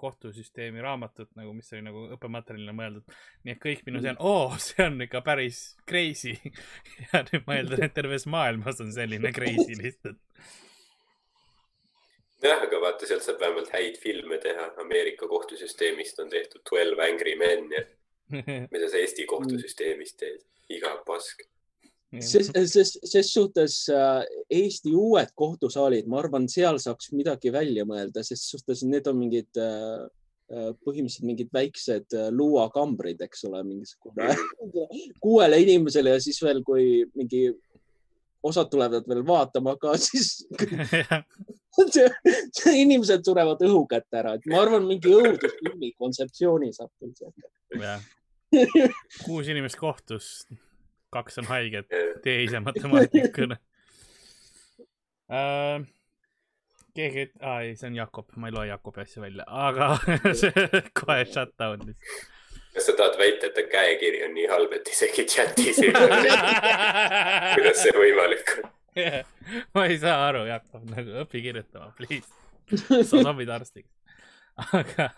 kohtusüsteemi 0.00 0.84
raamatut 0.84 1.30
nagu, 1.38 1.54
mis 1.56 1.72
oli 1.72 1.86
nagu 1.88 2.04
õppematerjalina 2.16 2.76
mõeldud. 2.76 3.16
nii 3.46 3.56
et 3.56 3.62
kõik 3.62 3.82
minu 3.88 4.04
see 4.04 4.12
on, 4.12 4.20
oo, 4.20 4.52
see 4.68 4.84
on 4.84 5.00
ikka 5.08 5.24
päris 5.26 5.64
crazy 5.88 6.36
ja 7.08 7.24
nüüd 7.30 7.48
ma 7.48 7.60
eeldan, 7.60 7.88
et 7.88 7.96
terves 7.96 8.28
maailmas 8.30 8.84
on 8.84 8.92
selline 8.94 9.32
crazy 9.36 9.80
lihtsalt 9.80 10.20
jah, 12.44 12.60
aga 12.62 12.80
vaata, 12.82 13.08
sealt 13.08 13.24
saab 13.24 13.40
vähemalt 13.40 13.70
häid 13.72 13.96
filme 13.98 14.36
teha. 14.38 14.68
Ameerika 14.82 15.28
kohtusüsteemist 15.28 16.20
on 16.22 16.28
tehtud 16.30 16.62
Twelve 16.68 17.02
Angry 17.02 17.34
Men 17.40 17.70
ja 17.72 17.80
mida 18.72 18.88
sa 18.90 18.98
Eesti 19.00 19.26
kohtusüsteemis 19.28 20.16
teed, 20.18 20.42
iga 20.72 20.96
pask. 21.06 21.44
ses, 22.22 22.50
ses, 22.72 22.92
ses 23.04 23.32
suhtes 23.32 23.80
äh, 23.92 24.22
Eesti 24.58 24.94
uued 24.96 25.32
kohtusaalid, 25.38 26.08
ma 26.10 26.20
arvan, 26.22 26.48
seal 26.50 26.78
saaks 26.82 27.12
midagi 27.14 27.52
välja 27.54 27.86
mõelda, 27.88 28.24
ses 28.26 28.46
suhtes 28.50 28.84
need 28.86 29.06
on 29.10 29.18
mingid 29.20 29.60
äh, 29.60 30.06
äh, 30.50 30.70
põhimõtteliselt 30.86 31.28
mingid 31.28 31.52
väiksed 31.54 32.18
luuakambrid, 32.34 33.22
eks 33.26 33.46
ole, 33.50 33.62
mingisugune 33.66 34.32
kuuele 35.24 35.62
inimesele 35.66 36.16
ja 36.16 36.22
siis 36.22 36.40
veel, 36.42 36.62
kui 36.66 37.04
mingi 37.18 37.48
osad 38.46 38.70
tulevad 38.70 39.06
veel 39.10 39.24
vaatama 39.26 39.74
ka, 39.80 39.96
siis 40.06 40.46
inimesed 42.72 43.26
surevad 43.26 43.62
õhu 43.66 43.84
kätte 43.90 44.22
ära, 44.22 44.36
et 44.38 44.46
ma 44.50 44.62
arvan, 44.62 44.86
mingi 44.88 45.12
õudusfilmi 45.12 45.92
kontseptsiooni 45.98 46.72
saab 46.74 46.92
küll 47.00 47.14
sealt 47.18 47.34
kuus 49.24 49.48
inimest 49.48 49.78
kohtus, 49.80 50.46
kaks 51.12 51.38
on 51.42 51.50
haiged, 51.50 51.90
tee 52.22 52.38
ise 52.44 52.60
matemaatikuna 52.60 53.58
uh,. 55.30 55.84
keegi, 56.96 57.26
aa 57.44 57.60
ei, 57.60 57.74
see 57.76 57.90
on 57.90 57.98
Jakob, 57.98 58.30
ma 58.40 58.48
ei 58.48 58.54
loe 58.56 58.70
Jakobi 58.70 59.02
asja 59.02 59.22
välja, 59.22 59.44
aga 59.46 59.90
kohe 61.00 61.24
shut 61.24 61.52
down 61.60 61.84
lihtsalt 61.84 62.32
kas 62.76 62.86
sa 62.90 62.92
tahad 62.96 63.14
väita, 63.16 63.48
et 63.48 63.54
ta 63.56 63.62
käekiri 63.72 64.22
on 64.26 64.34
nii 64.36 64.48
halb, 64.52 64.72
et 64.76 64.88
isegi 64.92 65.24
chatis 65.32 65.78
ei 65.80 65.92
ole 65.96 66.18
kuidas 67.56 67.82
see 67.82 67.94
võimalik 67.96 68.56
on 68.58 68.70
yeah.? 68.96 69.24
ma 69.74 69.86
ei 69.90 69.98
saa 70.00 70.26
aru, 70.28 70.44
Jakob, 70.48 70.84
nagu 70.92 71.20
õpi 71.24 71.42
kirjutama, 71.44 71.92
please. 71.98 72.28
sa 73.08 73.22
sobid 73.22 73.52
arstiks. 73.52 73.92
aga 74.56 75.10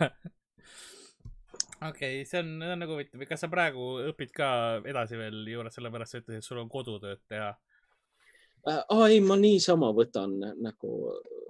okei 1.82 2.22
okay,, 2.22 2.24
see 2.26 2.40
on, 2.42 2.54
see 2.62 2.72
on 2.74 2.82
nagu 2.82 2.96
huvitav, 2.96 3.22
kas 3.28 3.44
sa 3.44 3.50
praegu 3.52 3.88
õpid 4.10 4.34
ka 4.34 4.48
edasi 4.88 5.18
veel 5.20 5.44
juures, 5.52 5.74
sellepärast 5.78 6.14
sa 6.14 6.22
ütlesid, 6.22 6.42
et 6.42 6.48
sul 6.48 6.62
on 6.62 6.70
kodutööd 6.72 7.22
teha 7.30 7.52
äh,? 7.52 8.82
aa 8.82 9.08
ei, 9.08 9.20
ma 9.24 9.38
niisama 9.38 9.92
võtan 9.96 10.36
nagu 10.58 10.92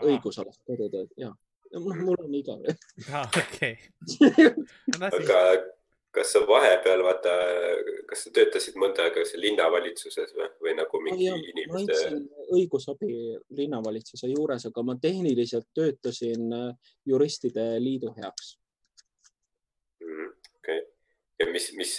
õigusalast 0.05 0.63
kodutööd 0.69 1.15
ja, 1.21 1.33
noh, 1.73 1.89
mul 2.05 2.21
on 2.21 2.37
igav. 2.37 2.63
aa, 3.17 3.25
okei. 3.27 3.75
aga 5.09 5.41
kas 6.15 6.33
sa 6.35 6.41
vahepeal 6.49 7.03
vaata, 7.05 7.33
kas 8.09 8.25
sa 8.25 8.33
töötasid 8.35 8.79
mõnda 8.81 9.05
aega 9.07 9.25
linnavalitsuses 9.39 10.33
või, 10.37 10.49
või 10.65 10.77
nagu 10.79 11.03
mingi 11.05 11.29
ah, 11.33 11.43
inimeste? 11.53 12.15
õigusabi 12.57 13.11
linnavalitsuse 13.59 14.31
juures, 14.33 14.65
aga 14.71 14.85
ma 14.87 14.97
tehniliselt 15.01 15.69
töötasin 15.77 16.49
äh, 16.57 16.95
juristide 17.09 17.75
liidu 17.83 18.15
heaks 18.17 18.57
ja 21.39 21.47
mis, 21.53 21.71
mis, 21.77 21.95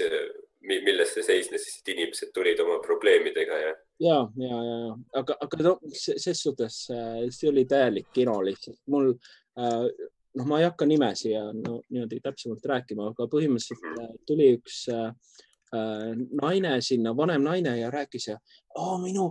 milles 0.61 1.13
see 1.15 1.25
seisnes 1.25 1.65
siis, 1.65 1.79
et 1.81 1.91
inimesed 1.95 2.31
tulid 2.35 2.59
oma 2.63 2.79
probleemidega 2.83 3.59
ja? 3.63 3.73
ja, 4.03 4.19
ja, 4.43 4.61
ja, 4.69 4.95
aga, 5.21 5.37
aga 5.45 5.65
no 5.65 5.75
ses 5.95 6.43
suhtes 6.43 6.79
äh, 6.93 7.27
see 7.33 7.51
oli 7.51 7.65
täielik 7.69 8.09
kino 8.15 8.39
lihtsalt. 8.45 8.79
mul 8.91 9.13
äh, 9.13 9.85
noh, 10.35 10.47
ma 10.49 10.59
ei 10.59 10.67
hakka 10.67 10.87
nimesi 10.89 11.33
ja 11.33 11.45
no 11.53 11.81
niimoodi 11.89 12.21
täpsemalt 12.23 12.65
rääkima, 12.73 13.11
aga 13.13 13.29
põhimõtteliselt 13.31 13.85
mhm. 13.85 14.09
äh, 14.09 14.17
tuli 14.27 14.55
üks 14.57 14.85
naine 15.69 16.79
sinna, 16.81 17.11
vanem 17.13 17.43
naine 17.45 17.75
ja 17.77 17.91
rääkis 17.93 18.23
ja 18.31 18.39
minu 19.03 19.27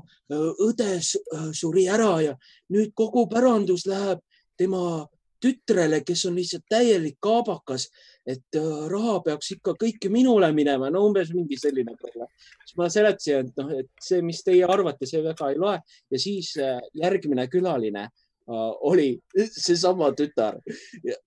õde 0.62 1.00
suri 1.02 1.88
ära 1.90 2.12
ja 2.22 2.36
nüüd 2.70 2.92
kogu 2.94 3.24
pärandus 3.26 3.88
läheb 3.90 4.20
tema 4.54 5.02
tütrele, 5.42 6.00
kes 6.06 6.24
on 6.28 6.38
lihtsalt 6.38 6.66
täielik 6.70 7.18
kaabakas, 7.22 7.88
et 8.28 8.58
äh, 8.60 8.86
raha 8.92 9.18
peaks 9.24 9.52
ikka 9.56 9.74
kõike 9.80 10.10
minule 10.12 10.50
minema, 10.56 10.90
no 10.92 11.06
umbes 11.08 11.32
mingi 11.34 11.56
selline 11.60 11.94
probleem. 11.96 12.28
siis 12.64 12.76
ma 12.80 12.88
seletasin, 12.92 13.48
et 13.48 13.60
noh, 13.60 13.74
et 13.80 13.90
see, 14.04 14.22
mis 14.24 14.42
teie 14.44 14.66
arvate, 14.68 15.08
see 15.08 15.22
väga 15.24 15.52
ei 15.52 15.60
loe 15.60 15.76
ja 16.12 16.20
siis 16.20 16.54
äh, 16.60 16.80
järgmine 17.00 17.48
külaline 17.52 18.08
uh, 18.48 18.72
oli 18.90 19.14
seesama 19.54 20.12
tütar. 20.18 20.58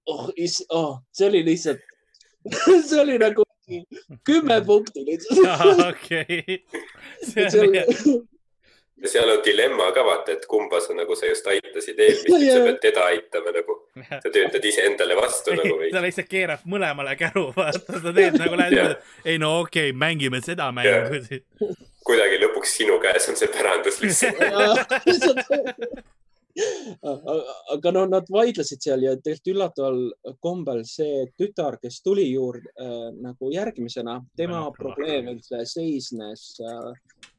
oh, 0.05 0.29
oh, 0.69 0.99
see 1.11 1.29
oli 1.29 1.45
lihtsalt 1.45 1.81
see 2.89 3.01
oli 3.01 3.17
nagu 3.21 3.45
kümme 4.27 4.61
punkti 4.65 5.05
lihtsalt. 5.05 5.85
okei. 5.89 6.65
ja 7.35 8.21
seal 9.09 9.29
on 9.29 9.41
dilemma 9.45 9.91
ka 9.95 10.03
vaata, 10.05 10.35
et 10.35 10.45
kumba 10.49 10.81
sa 10.81 10.93
nagu 10.97 11.15
sa 11.17 11.29
just 11.29 11.47
aitasid 11.47 11.99
eelmist, 11.99 12.35
et 12.35 12.51
sa 12.51 12.59
pead 12.65 12.79
teda 12.83 13.01
aitama 13.09 13.49
nagu. 13.55 13.77
sa 14.11 14.29
töötad 14.29 14.65
iseendale 14.65 15.17
vastu 15.19 15.55
nagu 15.57 15.75
või. 15.79 15.91
ta 15.95 16.03
lihtsalt 16.03 16.29
keerab 16.31 16.59
mõlemale 16.69 17.15
käru, 17.19 17.47
vaata, 17.57 18.01
sa 18.05 18.15
teed 18.15 18.33
nagu 18.41 18.55
lähed, 18.59 18.95
ei 19.25 19.37
no 19.41 19.49
okei 19.61 19.89
okay,, 19.89 19.97
mängime 20.05 20.39
seda 20.45 20.71
mängu 20.75 21.21
siis. 21.25 21.43
kuidagi 22.05 22.35
lõpuks 22.41 22.69
sinu 22.81 22.95
käes 23.01 23.29
on 23.29 23.35
see 23.39 23.49
pärandus 23.51 24.01
lihtsalt 24.01 24.41
aga 27.73 27.91
no 27.95 28.03
nad 28.09 28.27
vaidlesid 28.31 28.83
seal 28.83 29.05
ja 29.05 29.13
tegelikult 29.15 29.51
üllataval 29.53 29.99
kombel 30.43 30.83
see 30.87 31.25
tütar, 31.39 31.77
kes 31.81 32.01
tuli 32.05 32.27
juurde 32.31 32.71
äh, 32.75 33.09
nagu 33.23 33.51
järgmisena, 33.53 34.19
tema 34.37 34.63
probleem 34.75 35.31
üldse 35.35 35.63
seisnes 35.69 36.43
äh, 36.59 36.91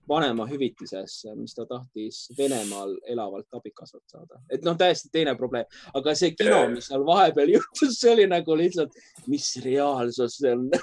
vanemahüvitises, 0.08 1.26
mis 1.38 1.54
ta 1.54 1.66
tahtis 1.66 2.32
Venemaal 2.38 2.96
elavalt 3.08 3.46
abikaasat 3.54 4.02
saada. 4.06 4.40
et 4.50 4.62
noh, 4.66 4.76
täiesti 4.78 5.08
teine 5.12 5.34
probleem, 5.38 5.64
aga 5.94 6.14
see 6.18 6.30
kino, 6.36 6.68
mis 6.72 6.86
seal 6.90 7.04
vahepeal 7.06 7.48
juhtus, 7.56 8.00
see 8.00 8.12
oli 8.12 8.26
nagu 8.30 8.56
lihtsalt, 8.58 8.92
mis 9.30 9.46
reaalsus 9.64 10.38
see 10.40 10.52
on 10.56 10.62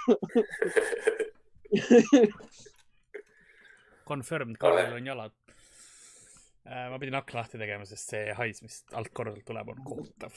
Confirmed, 4.10 4.58
Karel 4.58 4.93
on 4.97 5.05
jalad. 5.05 5.32
Äh, 6.65 6.89
ma 6.89 6.97
pidin 7.01 7.15
akna 7.17 7.39
lahti 7.43 7.58
tegema, 7.62 7.86
sest 7.86 8.10
see 8.13 8.34
hais, 8.38 8.58
mis 8.65 8.75
alt 8.97 9.12
korralt 9.13 9.43
tuleb, 9.45 9.67
on 9.69 9.77
kohutav 9.86 10.34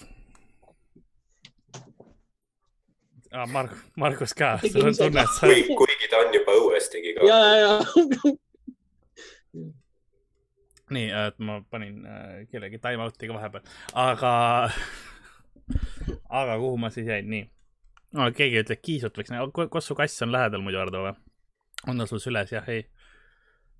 ah,. 3.32 3.46
Marg-, 3.48 3.80
Margus 3.96 4.34
ka, 4.36 4.58
sul 4.64 4.86
on 4.88 4.94
tunne, 4.96 5.20
et 5.24 5.32
sa. 5.38 5.44
kuigi 5.80 6.06
ta 6.12 6.16
on 6.20 6.28
juba 6.36 6.52
õues 6.60 6.86
tegi 6.92 7.10
ka. 7.16 7.20
ja, 7.28 7.40
ja, 7.56 7.60
ja 7.64 7.72
nii, 10.92 11.08
et 11.08 11.38
ma 11.44 11.60
panin 11.70 12.06
äh, 12.06 12.42
kellegi 12.52 12.80
time 12.82 13.04
out'i 13.04 13.28
ka 13.30 13.36
vahepeal, 13.36 13.66
aga, 14.02 14.32
aga 16.42 16.58
kuhu 16.62 16.80
ma 16.80 16.90
siis 16.94 17.08
jäin, 17.08 17.30
nii 17.32 17.44
no,. 18.18 18.30
keegi 18.36 18.62
ütleb, 18.64 18.82
kiisut 18.84 19.18
võiks 19.18 19.32
näha, 19.32 19.48
kas 19.72 19.88
su 19.88 19.96
kass 19.98 20.26
on 20.26 20.34
lähedal 20.34 20.64
muidu, 20.64 20.80
Ardo 20.82 21.04
või? 21.06 21.14
on 21.88 22.02
ta 22.02 22.08
sul 22.10 22.22
süles, 22.22 22.52
jah, 22.54 22.68
ei? 22.72 22.84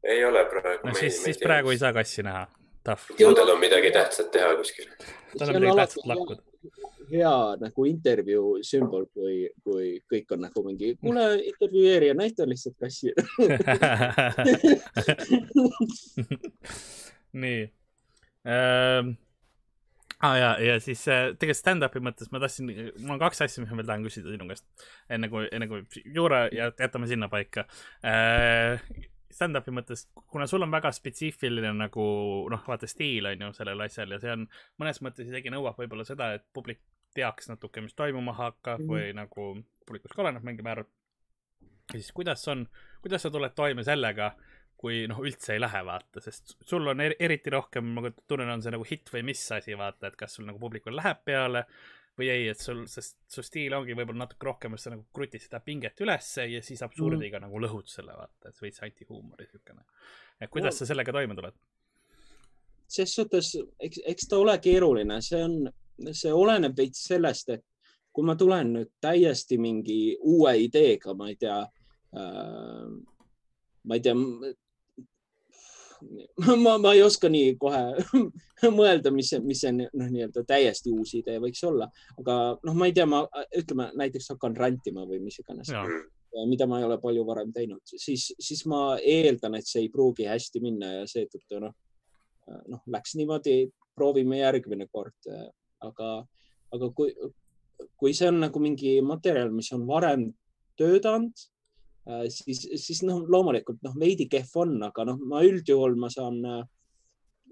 ei 0.04 0.24
ole 0.24 0.44
praegu. 0.50 0.88
no 0.88 0.96
siis, 0.98 1.20
siis 1.24 1.42
praegu 1.42 1.74
ei 1.74 1.82
saa 1.82 1.92
kassi 1.96 2.24
näha. 2.26 2.46
ju 3.18 3.35
tal 3.35 3.56
on 3.56 3.61
midagi 3.61 3.92
tähtsat 3.94 4.32
teha 4.35 4.54
kuskil. 4.56 4.88
tal 5.38 5.48
on 5.48 5.61
midagi 5.61 5.76
tähtsat 5.85 6.11
lakkuda 6.14 6.51
hea 7.11 7.57
nagu 7.61 7.87
intervjuu 7.88 8.62
sümbol, 8.66 9.07
kui, 9.14 9.48
kui 9.64 9.87
kõik 10.11 10.33
on 10.37 10.40
nagu 10.46 10.64
mingi, 10.66 10.88
kuule, 11.01 11.25
intervjueerija, 11.53 12.14
näita 12.18 12.42
lihtsalt 12.48 12.77
kassi 12.81 13.09
nii 17.42 17.61
ähm 18.46 19.07
ah, 20.22 20.37
ja, 20.38 20.51
ja 20.62 20.75
siis 20.81 21.03
äh, 21.11 21.33
tegelikult 21.35 21.59
stand-up'i 21.59 22.03
mõttes 22.05 22.31
ma 22.33 22.38
tahtsin, 22.42 22.68
mul 23.03 23.16
on 23.16 23.22
kaks 23.22 23.42
asja, 23.42 23.62
mis 23.62 23.72
ma 23.72 23.81
veel 23.81 23.88
tahan 23.88 24.05
küsida 24.07 24.31
sinu 24.31 24.46
käest. 24.51 24.64
enne 25.11 25.27
kui, 25.33 25.48
enne 25.51 25.66
kui 25.70 26.05
juura 26.14 26.44
ja 26.55 26.70
jätame 26.70 27.11
sinna 27.11 27.29
paika 27.33 27.66
äh,. 28.07 28.79
Stand-up'i 29.33 29.73
mõttes, 29.75 30.07
kuna 30.31 30.47
sul 30.51 30.64
on 30.66 30.73
väga 30.73 30.92
spetsiifiline 30.92 31.73
nagu 31.79 32.07
noh, 32.53 32.64
vaata 32.68 32.88
stiil 32.90 33.31
on 33.31 33.47
ju 33.47 33.53
sellel 33.57 33.85
asjal 33.87 34.12
ja 34.12 34.21
see 34.23 34.33
on 34.35 34.47
mõnes 34.81 35.01
mõttes 35.05 35.31
isegi 35.31 35.53
nõuab 35.53 35.79
võib-olla 35.81 36.05
seda, 36.09 36.33
et 36.37 36.45
publik 36.53 36.83
teaks 37.16 37.49
natuke, 37.49 37.81
mis 37.85 37.97
toimuma 37.97 38.35
hakkab 38.37 38.81
mm 38.81 38.85
-hmm. 38.85 38.92
või 38.92 39.16
nagu 39.16 39.49
publikust 39.87 40.16
ka 40.16 40.23
oleneb 40.25 40.45
mingil 40.45 40.64
määral. 40.64 40.88
ja 41.92 41.99
siis 41.99 42.12
kuidas 42.12 42.49
on, 42.49 42.68
kuidas 43.03 43.23
sa 43.23 43.31
tuled 43.31 43.55
toime 43.55 43.85
sellega 43.85 44.35
kui 44.83 45.07
noh, 45.07 45.21
üldse 45.23 45.55
ei 45.55 45.61
lähe, 45.62 45.85
vaata, 45.87 46.21
sest 46.21 46.57
sul 46.66 46.87
on 46.90 47.01
er 47.01 47.14
eriti 47.23 47.51
rohkem, 47.55 47.92
ma 47.95 48.11
tunnen, 48.27 48.51
on 48.51 48.62
see 48.64 48.73
nagu 48.75 48.87
hitt 48.88 49.12
või 49.14 49.23
mis 49.31 49.42
asi, 49.55 49.77
vaata, 49.79 50.09
et 50.09 50.16
kas 50.18 50.35
sul 50.35 50.49
nagu 50.49 50.59
publikul 50.59 50.97
läheb 50.99 51.21
peale 51.25 51.66
või 52.18 52.29
ei, 52.29 52.48
et 52.53 52.61
sul, 52.61 52.85
sest 52.90 53.16
su 53.33 53.44
stiil 53.44 53.72
ongi 53.77 53.96
võib-olla 53.96 54.27
natuke 54.27 54.48
rohkem, 54.48 54.77
et 54.77 54.83
sa 54.83 54.92
nagu 54.92 55.05
krutid 55.16 55.44
seda 55.44 55.62
pinget 55.64 56.01
ülesse 56.05 56.44
ja 56.51 56.61
siis 56.64 56.83
absurdiga 56.85 57.38
mm. 57.38 57.46
nagu 57.46 57.62
lõhud 57.64 57.88
selle, 57.88 58.14
vaata, 58.16 58.53
et 58.53 58.62
veits 58.62 58.83
antihuumori 58.85 59.48
siukene. 59.48 59.85
et 60.40 60.51
kuidas 60.53 60.75
no. 60.75 60.79
sa 60.83 60.90
sellega 60.92 61.14
toime 61.16 61.37
tuled? 61.38 61.57
ses 62.92 63.14
suhtes, 63.16 63.55
eks, 63.81 64.03
eks 64.05 64.29
ta 64.29 64.37
ole 64.37 64.59
keeruline, 64.61 65.16
see 65.25 65.40
on, 65.40 65.55
see 66.12 66.33
oleneb 66.37 66.77
veits 66.77 67.07
sellest, 67.09 67.48
et 67.55 67.64
kui 68.12 68.27
ma 68.29 68.35
tulen 68.37 68.75
nüüd 68.77 68.90
täiesti 69.01 69.57
mingi 69.57 70.18
uue 70.29 70.53
ideega, 70.66 71.14
ma 71.16 71.31
ei 71.33 71.38
tea 71.40 71.62
äh,, 71.64 72.90
ma 73.88 73.96
ei 73.96 74.05
tea, 74.05 74.16
ma, 76.64 76.78
ma 76.78 76.92
ei 76.94 77.02
oska 77.02 77.28
nii 77.32 77.54
kohe 77.60 77.82
mõelda, 78.78 79.12
mis, 79.14 79.32
mis 79.44 79.62
see 79.64 79.72
noh, 79.76 80.08
nii-öelda 80.08 80.44
täiesti 80.48 80.92
uus 80.94 81.14
idee 81.18 81.38
võiks 81.42 81.62
olla, 81.68 81.88
aga 82.20 82.38
noh, 82.62 82.76
ma 82.78 82.88
ei 82.88 82.96
tea, 82.96 83.06
ma 83.08 83.22
ütleme 83.58 83.90
näiteks 83.98 84.32
hakkan 84.34 84.56
rantima 84.58 85.06
või 85.08 85.20
mis 85.24 85.40
iganes, 85.42 85.72
mida 86.48 86.68
ma 86.70 86.80
ei 86.80 86.88
ole 86.88 86.98
palju 87.02 87.24
varem 87.28 87.52
teinud, 87.54 87.82
siis, 87.84 88.30
siis 88.40 88.64
ma 88.70 88.96
eeldan, 88.98 89.58
et 89.58 89.68
see 89.68 89.84
ei 89.84 89.92
pruugi 89.92 90.28
hästi 90.30 90.62
minna 90.64 90.92
ja 91.00 91.06
seetõttu 91.10 91.62
noh, 91.62 91.76
noh, 92.72 92.84
läks 92.94 93.16
niimoodi, 93.20 93.56
proovime 93.96 94.40
järgmine 94.40 94.88
kord, 94.92 95.30
aga, 95.84 96.12
aga 96.72 96.92
kui, 96.96 97.12
kui 98.00 98.14
see 98.16 98.30
on 98.32 98.40
nagu 98.46 98.62
mingi 98.62 98.98
materjal, 99.04 99.52
mis 99.52 99.72
on 99.76 99.84
varem 99.88 100.30
töötanud 100.80 101.34
Äh, 101.34 101.51
siis, 102.28 102.64
siis 102.76 103.02
noh, 103.06 103.22
loomulikult 103.28 103.82
noh, 103.86 103.94
veidi 103.98 104.28
kehv 104.30 104.56
on, 104.64 104.76
aga 104.88 105.06
noh, 105.08 105.20
ma 105.28 105.42
üldjuhul 105.46 105.94
ma 106.00 106.10
saan, 106.12 106.40
äh, 106.48 106.64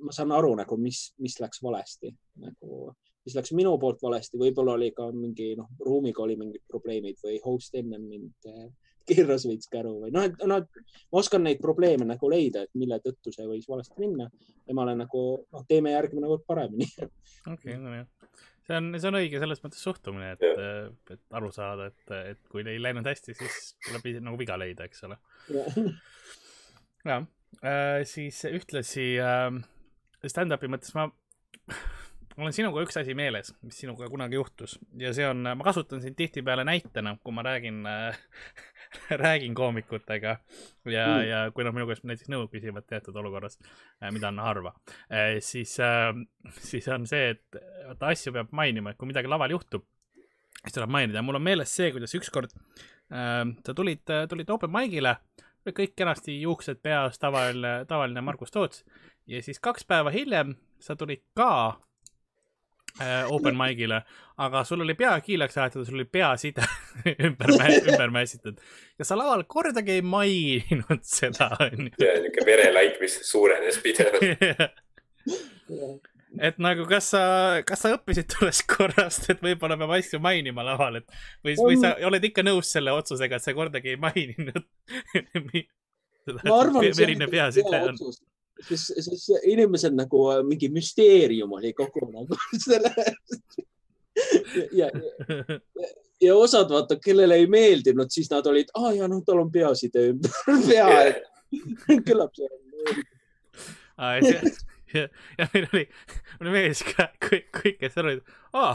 ma 0.03 0.17
saan 0.17 0.35
aru 0.35 0.55
nagu, 0.59 0.79
mis, 0.81 1.11
mis 1.23 1.39
läks 1.43 1.63
valesti 1.63 2.13
nagu, 2.43 2.91
mis 3.27 3.37
läks 3.37 3.55
minu 3.57 3.77
poolt 3.81 4.03
valesti, 4.03 4.41
võib-olla 4.41 4.77
oli 4.79 4.93
ka 4.97 5.11
mingi 5.15 5.53
noh, 5.59 5.71
ruumiga 5.87 6.25
oli 6.25 6.39
mingid 6.41 6.65
probleemid 6.69 7.21
või 7.25 7.41
host 7.45 7.77
enne 7.79 8.01
mind 8.03 8.51
äh, 8.51 8.71
keeras 9.11 9.47
veits 9.49 9.71
käru 9.71 9.97
või 10.05 10.15
noh, 10.15 10.27
et 10.29 10.47
noh, 10.47 10.65
ma 11.11 11.23
oskan 11.23 11.45
neid 11.47 11.63
probleeme 11.63 12.07
nagu 12.09 12.31
leida, 12.31 12.65
et 12.67 12.75
mille 12.79 13.01
tõttu 13.05 13.33
see 13.35 13.47
võis 13.49 13.69
valesti 13.69 13.99
minna. 14.03 14.29
Ja 14.69 14.75
ma 14.77 14.85
olen 14.85 15.01
nagu 15.03 15.23
noh, 15.43 15.67
teeme 15.67 15.95
järgmine 15.97 16.31
kord 16.31 16.47
paremini. 16.47 16.87
okei 17.01 17.55
okay,, 17.55 17.79
nojah 17.81 18.07
see 18.71 18.79
on, 18.79 18.91
see 18.97 19.11
on 19.11 19.19
õige 19.19 19.41
selles 19.43 19.63
mõttes 19.65 19.83
suhtumine, 19.83 20.35
et, 20.37 21.15
et 21.17 21.37
aru 21.37 21.51
saada, 21.55 21.91
et, 21.91 22.15
et 22.35 22.43
kui 22.53 22.63
ei 22.63 22.79
läinud 22.83 23.07
hästi, 23.11 23.35
siis 23.39 23.75
tuleb 23.89 24.23
nagu 24.23 24.39
viga 24.41 24.59
leida, 24.61 24.87
eks 24.87 25.07
ole. 25.09 25.19
jah 27.11 27.25
äh,, 27.65 28.03
siis 28.09 28.45
ühtlasi 28.51 29.13
äh, 29.23 29.49
stand-up'i 30.29 30.71
mõttes 30.71 30.95
ma, 30.95 31.09
mul 32.37 32.51
on 32.51 32.57
sinuga 32.57 32.85
üks 32.85 33.01
asi 33.01 33.17
meeles, 33.19 33.53
mis 33.67 33.81
sinuga 33.83 34.09
kunagi 34.13 34.39
juhtus. 34.39 34.77
Ja 35.01 35.13
see 35.17 35.27
on, 35.29 35.43
ma 35.45 35.67
kasutan 35.67 36.03
sind 36.05 36.19
tihtipeale 36.19 36.65
näitena, 36.69 37.17
kui 37.25 37.35
ma 37.37 37.45
räägin 37.47 37.83
äh, 37.89 38.21
räägin 39.23 39.55
koomikutega 39.55 40.37
ja 40.85 41.07
mm., 41.07 41.29
ja 41.29 41.41
kui 41.55 41.65
nad 41.65 41.75
minu 41.77 41.87
käest 41.89 42.07
näiteks 42.09 42.31
nõu 42.33 42.49
küsivad 42.53 42.87
teatud 42.89 43.17
olukorras, 43.17 43.59
äh, 44.03 44.11
mida 44.15 44.31
on 44.33 44.41
harva, 44.43 44.75
äh, 45.13 45.39
siis, 45.45 45.77
äh, 45.85 46.11
siis 46.59 46.89
on 46.93 47.07
see, 47.11 47.35
et 47.37 47.61
vaata 47.87 48.13
asju 48.15 48.35
peab 48.37 48.55
mainima, 48.57 48.93
et 48.93 49.01
kui 49.01 49.11
midagi 49.11 49.31
laval 49.31 49.55
juhtub, 49.55 49.87
siis 50.61 50.77
tuleb 50.77 50.93
mainida 50.93 51.21
ja 51.21 51.27
mul 51.27 51.39
on 51.39 51.47
meeles 51.47 51.75
see, 51.75 51.93
kuidas 51.95 52.17
ükskord 52.19 52.55
äh, 52.55 53.45
sa 53.67 53.77
tulid, 53.77 54.05
tulid 54.31 54.51
open 54.51 54.73
mic'ile, 54.75 55.17
kõik 55.71 55.93
kenasti 55.97 56.39
juuksed 56.41 56.81
peas, 56.83 57.19
tavaline, 57.21 57.85
tavaline 57.87 58.23
Margus 58.25 58.51
Toots 58.51 58.85
ja 59.31 59.43
siis 59.45 59.61
kaks 59.63 59.85
päeva 59.87 60.11
hiljem 60.15 60.57
sa 60.81 60.97
tulid 60.97 61.23
ka 61.37 61.79
open 63.31 63.57
mic'ile, 63.57 64.03
aga 64.41 64.63
sul 64.65 64.85
oli 64.85 64.95
pea 64.99 65.13
kiileks 65.25 65.59
aetud, 65.63 65.87
sul 65.87 65.99
oli 66.01 66.07
peaside 66.11 66.65
ümber, 67.29 67.55
ümber 67.81 68.13
mässitud 68.15 68.61
ja 68.99 69.07
sa 69.09 69.19
laval 69.19 69.45
kordagi 69.49 69.99
ei 69.99 70.05
maininud 70.05 71.03
seda, 71.07 71.51
onju. 71.67 71.93
ja 72.01 72.15
niuke 72.25 72.47
verelaik, 72.47 73.01
mis 73.03 73.21
suurenes 73.31 73.81
pidevalt. 73.85 74.81
Et 76.39 76.61
nagu, 76.63 76.85
kas 76.87 77.09
sa, 77.11 77.21
kas 77.67 77.81
sa 77.83 77.91
õppisid 77.97 78.31
sellest 78.37 78.63
korrast, 78.71 79.25
et 79.33 79.41
võib-olla 79.43 79.75
peab 79.81 79.97
asju 79.97 80.21
mainima 80.23 80.63
laval, 80.63 81.01
et 81.01 81.17
või, 81.43 81.57
või 81.59 81.79
sa 81.81 81.97
oled 82.07 82.27
ikka 82.29 82.45
nõus 82.47 82.71
selle 82.71 82.95
otsusega, 82.95 83.41
et 83.41 83.43
sa 83.43 83.55
kordagi 83.57 83.97
ei 83.97 83.99
maininud 83.99 84.63
ma 86.47 86.61
arvan, 86.61 86.87
et 86.87 86.95
see 86.95 87.09
on 87.17 87.27
hea 87.35 87.49
otsus 87.81 88.23
siis, 88.69 88.87
siis 89.07 89.27
inimesel 89.49 89.95
nagu 89.97 90.27
äh, 90.35 90.45
mingi 90.47 90.71
müsteerium 90.73 91.53
oli 91.59 91.73
kogu 91.77 92.11
nagu 92.11 92.39
selle 92.65 92.95
ja, 94.73 94.91
ja, 94.91 95.59
ja 96.21 96.37
osad 96.37 96.71
vaata, 96.71 96.97
kellele 97.05 97.35
ei 97.41 97.47
meeldinud, 97.47 98.11
siis 98.11 98.31
nad 98.31 98.47
olid, 98.47 98.73
aa 98.75 98.89
ah, 98.91 98.97
ja 98.97 99.09
noh, 99.09 99.23
tal 99.27 99.43
on 99.45 99.53
peaside 99.53 100.09
ümber 100.13 100.35
pea, 100.69 100.89
et 101.09 101.23
küllap 102.07 102.35
see 102.37 102.49
on. 102.51 103.05
ja, 104.95 105.07
ja 105.39 105.49
meil 105.55 105.69
oli, 105.73 105.85
oli 106.41 106.55
mees 106.55 106.85
ka, 106.87 107.11
kõik, 107.29 107.51
kõik, 107.63 107.79
kes 107.83 107.97
seal 107.97 108.11
olid, 108.13 108.35
aa, 108.57 108.75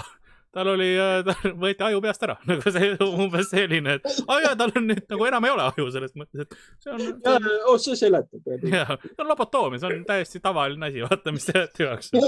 tal 0.56 0.70
oli, 0.72 0.90
tal 1.28 1.56
võeti 1.64 1.86
aju 1.86 2.02
peast 2.04 2.24
ära, 2.28 2.38
nagu 2.50 2.74
see 2.76 2.92
umbes 3.04 3.50
selline, 3.52 3.98
et 3.98 4.22
aa 4.24 4.42
jaa, 4.46 4.54
tal 4.60 4.72
on 4.80 4.88
nüüd 4.92 5.04
nagu 5.12 5.28
enam 5.30 5.48
ei 5.48 5.56
ole 5.56 5.66
aju 5.70 5.88
selles 5.96 6.16
mõttes, 6.20 6.46
et 6.46 6.56
see 6.86 6.94
on. 6.96 7.50
oh, 7.68 7.80
see 7.82 7.98
seletab. 8.00 8.54
jaa, 8.76 9.00
see 9.04 9.18
on 9.24 9.32
lobotoomia, 9.34 9.82
see 9.84 9.92
on 9.92 10.06
täiesti 10.08 10.44
tavaline 10.44 10.92
asi, 10.92 11.04
vaata, 11.04 11.36
mis 11.36 11.50
te 11.50 11.66
tehakse. 11.76 12.24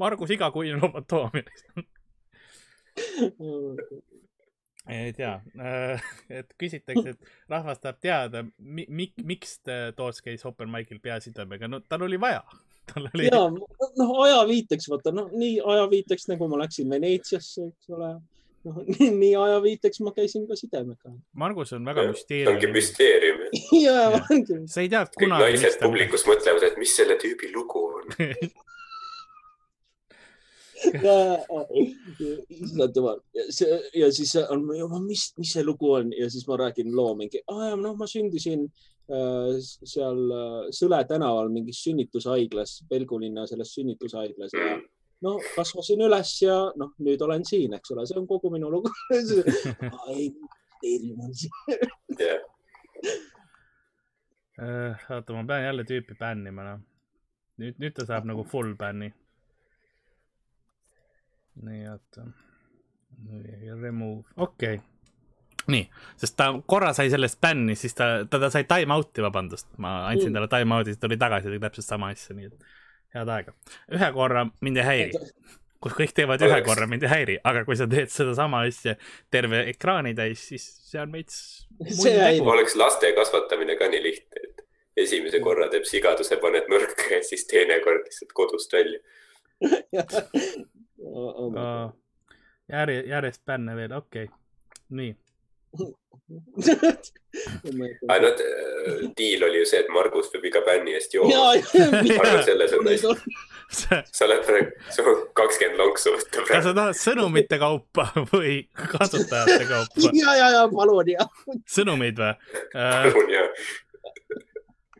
Margus 0.00 0.32
igakuine 0.32 0.78
lobotoomia 0.80 1.44
ei 4.90 5.12
tea, 5.14 5.36
et 6.38 6.52
küsitakse, 6.58 7.14
et 7.14 7.32
rahvas 7.50 7.80
tahab 7.82 8.00
teada, 8.02 8.42
mi-, 8.58 8.88
mi-, 8.88 9.12
miks 9.22 9.60
Toots 9.96 10.22
käis 10.24 10.44
open 10.48 10.70
mic'il 10.72 11.00
peasidemega, 11.02 11.70
no 11.70 11.82
tal 11.86 12.08
oli 12.08 12.20
vaja. 12.20 12.42
tal 12.90 13.06
oli. 13.14 13.28
ja, 13.30 13.44
noh, 13.98 14.12
ajaviiteks, 14.24 14.88
vaata, 14.90 15.14
noh, 15.14 15.30
nii 15.38 15.60
ajaviiteks 15.62 16.28
nagu 16.32 16.48
ma 16.50 16.62
läksin 16.64 16.90
Veneetsiasse, 16.90 17.68
eks 17.70 17.94
ole. 17.94 18.10
noh, 18.66 18.80
nii 19.22 19.32
ajaviiteks 19.38 20.02
ma 20.06 20.14
käisin 20.16 20.48
ka 20.50 20.58
sidemega. 20.58 21.14
Margus 21.38 21.74
on 21.78 21.86
väga 21.86 22.08
müsteerium. 22.10 22.56
ongi 22.56 22.72
müsteerium. 22.74 23.46
jaa, 23.84 24.10
ongi. 24.30 24.64
sa 24.66 24.82
ei 24.82 24.90
tea 24.90 25.06
kunagi. 25.14 25.46
kõik 25.46 25.62
naised 25.62 25.80
publikus 25.82 26.26
mõtlevad, 26.26 26.68
et 26.72 26.82
mis 26.82 26.98
selle 26.98 27.18
tüübi 27.22 27.54
lugu 27.54 27.86
on 28.00 28.18
issand 32.50 32.96
jumal, 32.96 33.20
see 33.54 33.76
ja 33.98 34.08
siis 34.14 34.34
on, 34.42 34.64
mis, 35.06 35.28
mis 35.38 35.52
see 35.56 35.64
lugu 35.66 35.92
on 35.98 36.12
ja 36.16 36.28
siis 36.32 36.46
ma 36.48 36.58
räägin 36.60 36.90
loo 36.96 37.14
mingi, 37.18 37.42
noh, 37.48 37.94
ma 37.98 38.08
sündisin 38.10 38.64
äh, 38.66 39.52
seal 39.60 40.22
äh, 40.38 40.56
Sõle 40.74 41.02
tänaval 41.08 41.52
mingis 41.54 41.82
sünnitushaiglas, 41.86 42.82
Pelgu 42.90 43.20
linna 43.22 43.46
selles 43.50 43.74
sünnitushaiglas 43.76 44.56
ja 44.58 44.76
no 45.22 45.36
kasvasin 45.54 46.02
üles 46.08 46.34
ja 46.42 46.58
noh, 46.78 46.94
nüüd 47.06 47.22
olen 47.22 47.46
siin, 47.46 47.76
eks 47.78 47.94
ole, 47.94 48.06
see 48.08 48.18
on 48.18 48.26
kogu 48.30 48.50
minu 48.54 48.70
lugu. 48.72 48.90
ei, 50.12 50.28
teine 50.82 51.14
on 51.28 51.34
see. 51.36 51.78
oota, 54.58 55.34
ma 55.34 55.46
pean 55.46 55.66
jälle 55.68 55.86
tüüpi 55.88 56.18
bännima, 56.18 56.66
noh. 56.72 56.86
nüüd, 57.62 57.78
nüüd 57.78 57.94
ta 57.96 58.06
saab 58.08 58.26
nagu 58.28 58.44
full 58.48 58.74
bänni 58.78 59.12
nii, 61.60 61.84
oota. 61.92 62.26
Remove, 63.80 64.22
okei 64.36 64.74
okay. 64.74 64.78
nii, 65.70 65.84
sest 66.18 66.34
ta 66.36 66.48
korra 66.66 66.90
sai 66.96 67.10
sellest 67.12 67.38
bänni, 67.44 67.76
siis 67.78 67.94
ta, 67.94 68.24
ta, 68.30 68.40
ta 68.40 68.48
sai 68.50 68.64
time 68.66 68.94
out'i, 68.96 69.22
vabandust, 69.22 69.68
ma 69.82 70.08
andsin 70.08 70.32
mm. 70.32 70.38
talle 70.38 70.48
time 70.50 70.78
out'i, 70.78 70.94
siis 70.94 71.02
tuli 71.02 71.18
tagasi, 71.20 71.50
tegi 71.52 71.62
täpselt 71.62 71.86
sama 71.86 72.08
asja, 72.14 72.34
nii 72.34 72.48
et 72.48 72.72
head 73.14 73.30
aega. 73.30 73.54
ühe 73.92 74.08
korra 74.16 74.46
mind 74.64 74.80
ei 74.80 74.88
häiri, 74.88 75.20
kui 75.82 75.94
kõik 76.00 76.16
teevad 76.16 76.42
ühe 76.48 76.58
korra, 76.66 76.88
mind 76.90 77.06
ei 77.06 77.12
häiri, 77.12 77.38
aga 77.52 77.64
kui 77.68 77.78
sa 77.78 77.86
teed 77.90 78.10
sedasama 78.10 78.64
asja 78.66 78.96
terve 79.30 79.62
ekraani 79.74 80.16
täis, 80.18 80.48
siis 80.50 80.66
see 80.88 81.02
on 81.04 81.14
veits. 81.14 81.38
oleks 82.42 82.78
laste 82.80 83.12
kasvatamine 83.18 83.78
ka 83.78 83.92
nii 83.92 84.02
lihtne, 84.08 84.46
et 84.48 84.66
esimese 85.06 85.44
korra 85.44 85.70
teeb 85.70 85.86
sigaduse, 85.88 86.40
paned 86.42 86.66
mõrka 86.72 87.12
ja 87.12 87.22
siis 87.26 87.46
teine 87.50 87.78
kord 87.84 88.08
lihtsalt 88.08 88.34
kodust 88.34 88.72
välja 88.80 88.98
oh, 91.02 91.92
järje, 92.72 93.02
järjest 93.08 93.44
bänne 93.46 93.76
veel, 93.76 93.92
okei 93.96 94.24
okay., 94.24 94.38
nii 94.92 95.12
noh, 98.22 98.40
diil 99.16 99.44
oli 99.46 99.62
ju 99.62 99.68
see, 99.68 99.80
et 99.82 99.90
Margus 99.92 100.28
peab 100.32 100.44
iga 100.48 100.62
bänni 100.66 100.94
eest 100.96 101.14
jooma. 101.16 101.52
arvad, 101.52 102.44
selles 102.46 102.74
on 102.76 102.90
asi? 102.92 103.14
sa 103.72 104.26
oled 104.26 104.42
praegu, 104.46 104.90
sul 104.92 105.08
on 105.12 105.22
kakskümmend 105.38 105.80
lonksu 105.80 106.12
võtta 106.16 106.34
praegu. 106.34 106.50
kas 106.50 106.66
sa 106.66 106.74
tahad 106.76 106.98
sõnumite 107.00 107.58
kaupa 107.62 108.08
või 108.32 108.58
kasutajate 108.76 109.64
kaupa? 109.70 110.10
ja, 110.12 110.36
ja, 110.40 110.50
ja 110.58 110.66
palun 110.72 111.14
ja. 111.14 111.28
sõnumeid 111.78 112.20
või? 112.20 112.34
palun 112.74 113.32
ja 113.32 113.46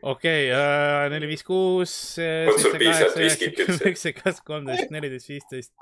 okei 0.03 0.51
okay,, 0.51 1.07
neli, 1.13 1.29
viis, 1.31 1.43
kuus. 1.47 1.93
on 2.19 2.57
sul 2.59 2.75
piisavalt 2.79 3.15
viskit 3.21 3.59
üldse? 3.63 3.79
üheksa, 3.79 4.11
kakskümmend, 4.17 4.47
kolmteist, 4.49 4.91
neliteist, 4.93 5.29
viisteist, 5.31 5.73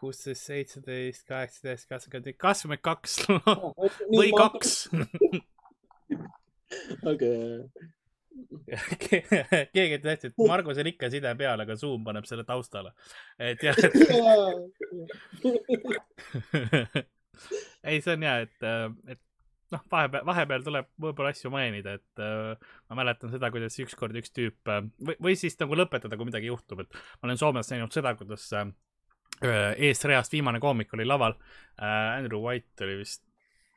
kuusteist, 0.00 0.42
seitseteist, 0.46 1.22
kaheksateist, 1.28 1.84
kakskümmend, 1.90 2.26
kakskümmend 2.38 2.82
kaks 2.86 3.12
või 4.12 4.30
kaks. 4.36 4.70
okei. 7.02 7.66
keegi 9.74 9.94
ütles, 9.98 10.24
et 10.28 10.34
Margusel 10.46 10.86
ikka 10.92 11.06
side 11.12 11.30
peal, 11.38 11.58
aga 11.66 11.74
Zoom 11.78 12.00
paneb 12.06 12.24
selle 12.28 12.44
taustale. 12.48 12.90
et 13.42 13.60
jah, 13.64 13.76
et 13.82 13.94
ei, 17.90 18.00
see 18.00 18.14
on 18.14 18.22
hea, 18.26 18.36
et, 18.46 18.58
et 19.12 19.20
noh, 19.74 19.84
vahepeal, 19.90 20.24
vahepeal 20.26 20.64
tuleb 20.66 20.88
võib-olla 21.02 21.32
asju 21.34 21.50
mainida, 21.52 21.96
et 21.98 22.22
äh, 22.22 22.72
ma 22.90 22.98
mäletan 23.00 23.32
seda, 23.32 23.50
kuidas 23.54 23.78
ükskord 23.82 24.16
üks 24.20 24.34
tüüp 24.34 24.72
äh, 24.72 24.82
või, 25.00 25.16
või 25.28 25.36
siis 25.38 25.58
nagu 25.60 25.78
lõpetada, 25.78 26.18
kui 26.18 26.28
midagi 26.28 26.50
juhtub, 26.50 26.84
et 26.84 26.98
ma 27.20 27.30
olen 27.30 27.40
Soomes 27.40 27.70
näinud 27.72 27.94
seda, 27.94 28.14
kuidas 28.18 28.48
äh, 28.56 28.68
eesreast 29.88 30.32
viimane 30.32 30.60
koomik 30.62 30.94
oli 30.96 31.06
laval 31.08 31.36
äh,. 31.36 32.16
Andrew 32.16 32.40
White 32.44 32.86
oli 32.86 33.00
vist, 33.02 33.24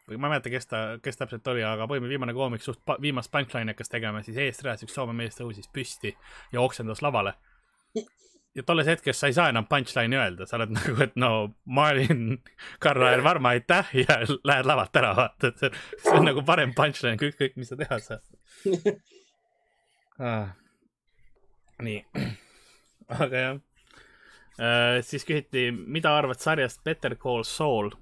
või 0.08 0.18
ma 0.18 0.30
ei 0.30 0.38
mäleta, 0.38 0.54
kes 0.54 0.70
ta, 0.70 0.84
kes 1.04 1.20
täpselt 1.20 1.48
oli, 1.52 1.66
aga 1.66 1.88
põhimõtteliselt 1.90 2.18
viimane 2.18 2.38
koomik 2.38 2.66
suht 2.66 2.82
pa, 2.86 2.98
viimast 3.02 3.32
punchline'i 3.34 3.76
hakkas 3.76 3.92
tegema, 3.92 4.24
siis 4.26 4.40
eesreas 4.40 4.86
üks 4.86 4.96
Soome 4.96 5.18
mees 5.18 5.38
tõusis 5.40 5.70
püsti 5.74 6.16
ja 6.54 6.64
oksendas 6.64 7.04
lavale 7.06 7.36
ja 8.56 8.66
tolles 8.66 8.88
hetkes 8.90 9.20
sa 9.20 9.30
ei 9.30 9.36
saa 9.38 9.50
enam 9.52 9.68
punchline'i 9.70 10.20
öelda, 10.20 10.48
sa 10.50 10.58
oled 10.60 10.74
nagu, 10.78 10.96
et 11.06 11.16
no 11.20 11.32
ma 11.66 11.90
olin 11.94 12.40
Karl-Aar 12.84 13.24
Varma, 13.26 13.54
aitäh 13.56 13.94
ja 14.02 14.20
lähed 14.50 14.70
lavalt 14.70 15.02
ära, 15.02 15.14
vaata, 15.18 15.54
et 15.54 15.64
see, 15.64 15.72
see 16.04 16.18
on 16.18 16.28
nagu 16.32 16.44
parem 16.48 16.74
punchline 16.78 17.20
kui 17.20 17.32
ükskõik, 17.34 17.58
mis 17.60 17.72
sa 17.72 17.80
teha 17.80 18.02
saad. 18.04 18.94
Ah.. 20.20 20.52
nii, 21.86 22.04
aga 23.24 23.46
jah. 23.46 23.64
Uh,. 24.60 25.00
siis 25.08 25.24
küsiti, 25.24 25.70
mida 25.72 26.12
arvad 26.18 26.42
sarjast 26.44 26.84
Better 26.84 27.16
Call 27.20 27.48
Saul? 27.48 27.94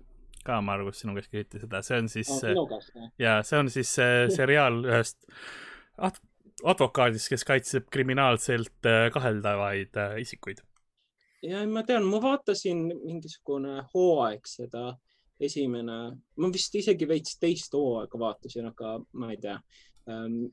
ka, 0.47 0.61
Margus, 0.63 1.01
sinu 1.01 1.11
käest 1.17 1.27
küsiti 1.27 1.59
seda, 1.59 1.81
see 1.83 1.97
on 1.99 2.05
siis 2.07 2.29
oh,, 2.31 2.71
ja 3.19 3.41
see 3.43 3.59
on 3.59 3.69
siis 3.73 3.91
uh, 3.99 4.29
seriaal 4.31 4.79
ühest 4.87 5.27
ah, 5.99 6.13
advokaadist, 6.64 7.30
kes 7.30 7.45
kaitseb 7.45 7.89
kriminaalselt 7.93 8.86
äh, 8.86 9.08
kaheldavaid 9.14 9.97
äh, 9.97 10.16
isikuid. 10.22 10.64
ja 11.43 11.62
ma 11.70 11.84
tean, 11.84 12.05
ma 12.10 12.22
vaatasin 12.22 12.86
mingisugune 13.03 13.84
hooaeg 13.93 14.47
seda 14.49 14.95
esimene, 15.39 15.97
ma 16.41 16.49
vist 16.53 16.76
isegi 16.76 17.08
veits 17.08 17.38
teist 17.39 17.74
hooaega 17.78 18.20
vaatasin, 18.20 18.72
aga 18.72 18.97
ma 19.14 19.32
ei 19.32 19.38
tea 19.41 19.60
ähm,. 20.10 20.47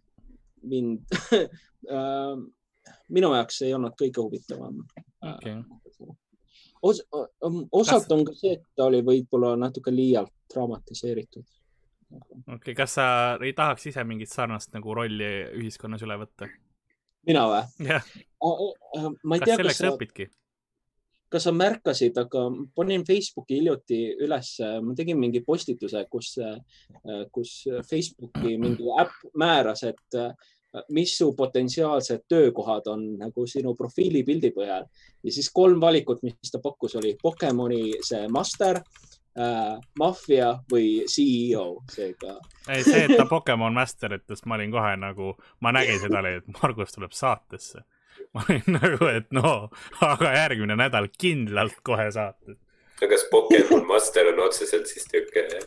mind 0.64 1.02
ähm, 1.92 2.44
minu 3.12 3.32
jaoks 3.34 3.62
ei 3.64 3.74
olnud 3.76 3.96
kõige 4.00 4.22
huvitavam 4.22 4.78
okay.. 5.20 5.58
Os, 6.84 7.00
osalt 7.72 8.12
on 8.12 8.24
ka 8.28 8.32
see, 8.36 8.58
et 8.58 8.64
ta 8.76 8.86
oli 8.90 9.00
võib-olla 9.04 9.54
natuke 9.56 9.92
liialt 9.92 10.32
dramatiseeritud 10.52 11.46
okei 12.14 12.54
okay,, 12.56 12.76
kas 12.78 12.96
sa 12.98 13.06
ei 13.42 13.52
tahaks 13.56 13.88
ise 13.90 14.04
mingit 14.04 14.32
sarnast 14.32 14.72
nagu 14.76 14.94
rolli 14.96 15.32
ühiskonnas 15.58 16.04
üle 16.06 16.18
võtta? 16.20 16.48
mina 17.26 17.44
või? 17.50 17.90
jah. 17.90 18.08
ma 19.22 19.36
ei 19.36 19.44
kas 19.44 19.48
tea, 19.50 19.60
selleks 19.60 19.82
sa 19.82 19.92
õpidki? 19.94 20.28
kas 21.34 21.48
sa 21.48 21.52
märkasid, 21.54 22.18
aga 22.20 22.44
panin 22.76 23.02
Facebooki 23.06 23.58
hiljuti 23.58 24.00
ülesse, 24.22 24.68
ma 24.84 24.94
tegin 24.94 25.18
mingi 25.18 25.40
postituse, 25.42 26.04
kus, 26.06 26.36
kus 27.34 27.54
Facebooki 27.88 28.54
mingi 28.60 28.86
äpp 29.02 29.32
määras, 29.42 29.82
et 29.88 30.18
mis 30.94 31.16
su 31.18 31.32
potentsiaalsed 31.38 32.24
töökohad 32.30 32.86
on 32.90 33.02
nagu 33.18 33.46
sinu 33.50 33.74
profiilipildi 33.78 34.50
põhjal 34.54 34.86
ja 35.22 35.34
siis 35.34 35.50
kolm 35.54 35.82
valikut, 35.82 36.22
mis 36.26 36.50
ta 36.50 36.60
pakkus, 36.62 36.96
oli 36.98 37.14
Pokemoni 37.20 37.98
see 38.02 38.24
master 38.30 38.80
äh, 39.38 39.78
maffia 39.98 40.50
või 40.70 41.04
CEO, 41.10 41.82
seega. 41.90 42.36
ei, 42.68 42.84
see, 42.86 43.04
et 43.06 43.16
ta 43.18 43.26
Pokemon 43.30 43.74
Master 43.76 44.16
ütles, 44.18 44.44
ma 44.46 44.58
olin 44.58 44.74
kohe 44.74 44.94
nagu, 45.00 45.34
ma 45.64 45.74
nägin 45.74 46.00
seda, 46.02 46.22
et 46.30 46.48
Margus 46.60 46.96
tuleb 46.96 47.16
saatesse. 47.16 47.84
ma 48.34 48.44
olin 48.48 48.78
nagu, 48.78 49.08
et 49.10 49.32
no, 49.34 49.54
aga 50.04 50.34
järgmine 50.38 50.78
nädal 50.78 51.10
kindlalt 51.18 51.80
kohe 51.86 52.10
saates. 52.14 52.58
aga 53.00 53.10
kas 53.14 53.26
Pokemon 53.30 53.86
Master 53.90 54.32
on 54.34 54.46
otseselt 54.46 54.90
siis 54.90 55.10
niisugune 55.12 55.64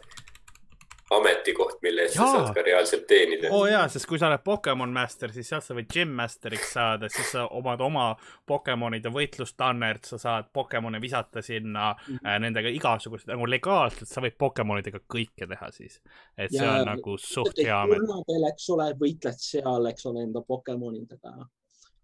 ametikoht, 1.12 1.78
mille 1.82 2.03
eest 2.03 2.18
sa 2.18 2.28
saad 2.32 2.49
ka 2.55 2.64
reaalselt 2.66 3.05
teenida. 3.08 3.47
oo 3.51 3.62
oh, 3.62 3.68
jaa, 3.70 3.86
sest 3.91 4.08
kui 4.10 4.20
sa 4.20 4.28
oled 4.28 4.43
Pokemon 4.43 4.91
Master, 4.93 5.32
siis 5.36 5.47
sealt 5.49 5.64
sa 5.64 5.76
võid 5.78 5.88
Gym 5.93 6.12
Masteriks 6.18 6.74
saada, 6.76 7.10
siis 7.12 7.32
sa 7.32 7.45
omad 7.55 7.82
oma 7.84 8.10
Pokemonide 8.47 9.12
võitlustannert, 9.16 10.10
sa 10.10 10.20
saad 10.22 10.49
Pokemone 10.53 11.01
visata 11.01 11.41
sinna 11.41 11.93
mm 11.93 12.16
-hmm. 12.16 12.28
äh, 12.28 12.39
nendega 12.43 12.74
igasugused, 12.76 13.32
nagu 13.32 13.47
legaalselt 13.49 14.10
sa 14.10 14.22
võid 14.22 14.36
Pokemonidega 14.38 14.99
kõike 15.16 15.47
teha 15.47 15.72
siis. 15.72 16.01
et 16.38 16.51
ja, 16.51 16.60
see 16.60 16.70
on 16.70 16.86
nagu 16.91 17.18
suht 17.18 17.64
hea 17.64 17.82
amet. 17.82 18.03
eks 18.51 18.70
ole, 18.70 18.91
võitled 18.99 19.39
seal, 19.39 19.86
eks 19.86 20.05
ole, 20.05 20.24
enda 20.24 20.41
Pokemonidega. 20.41 21.36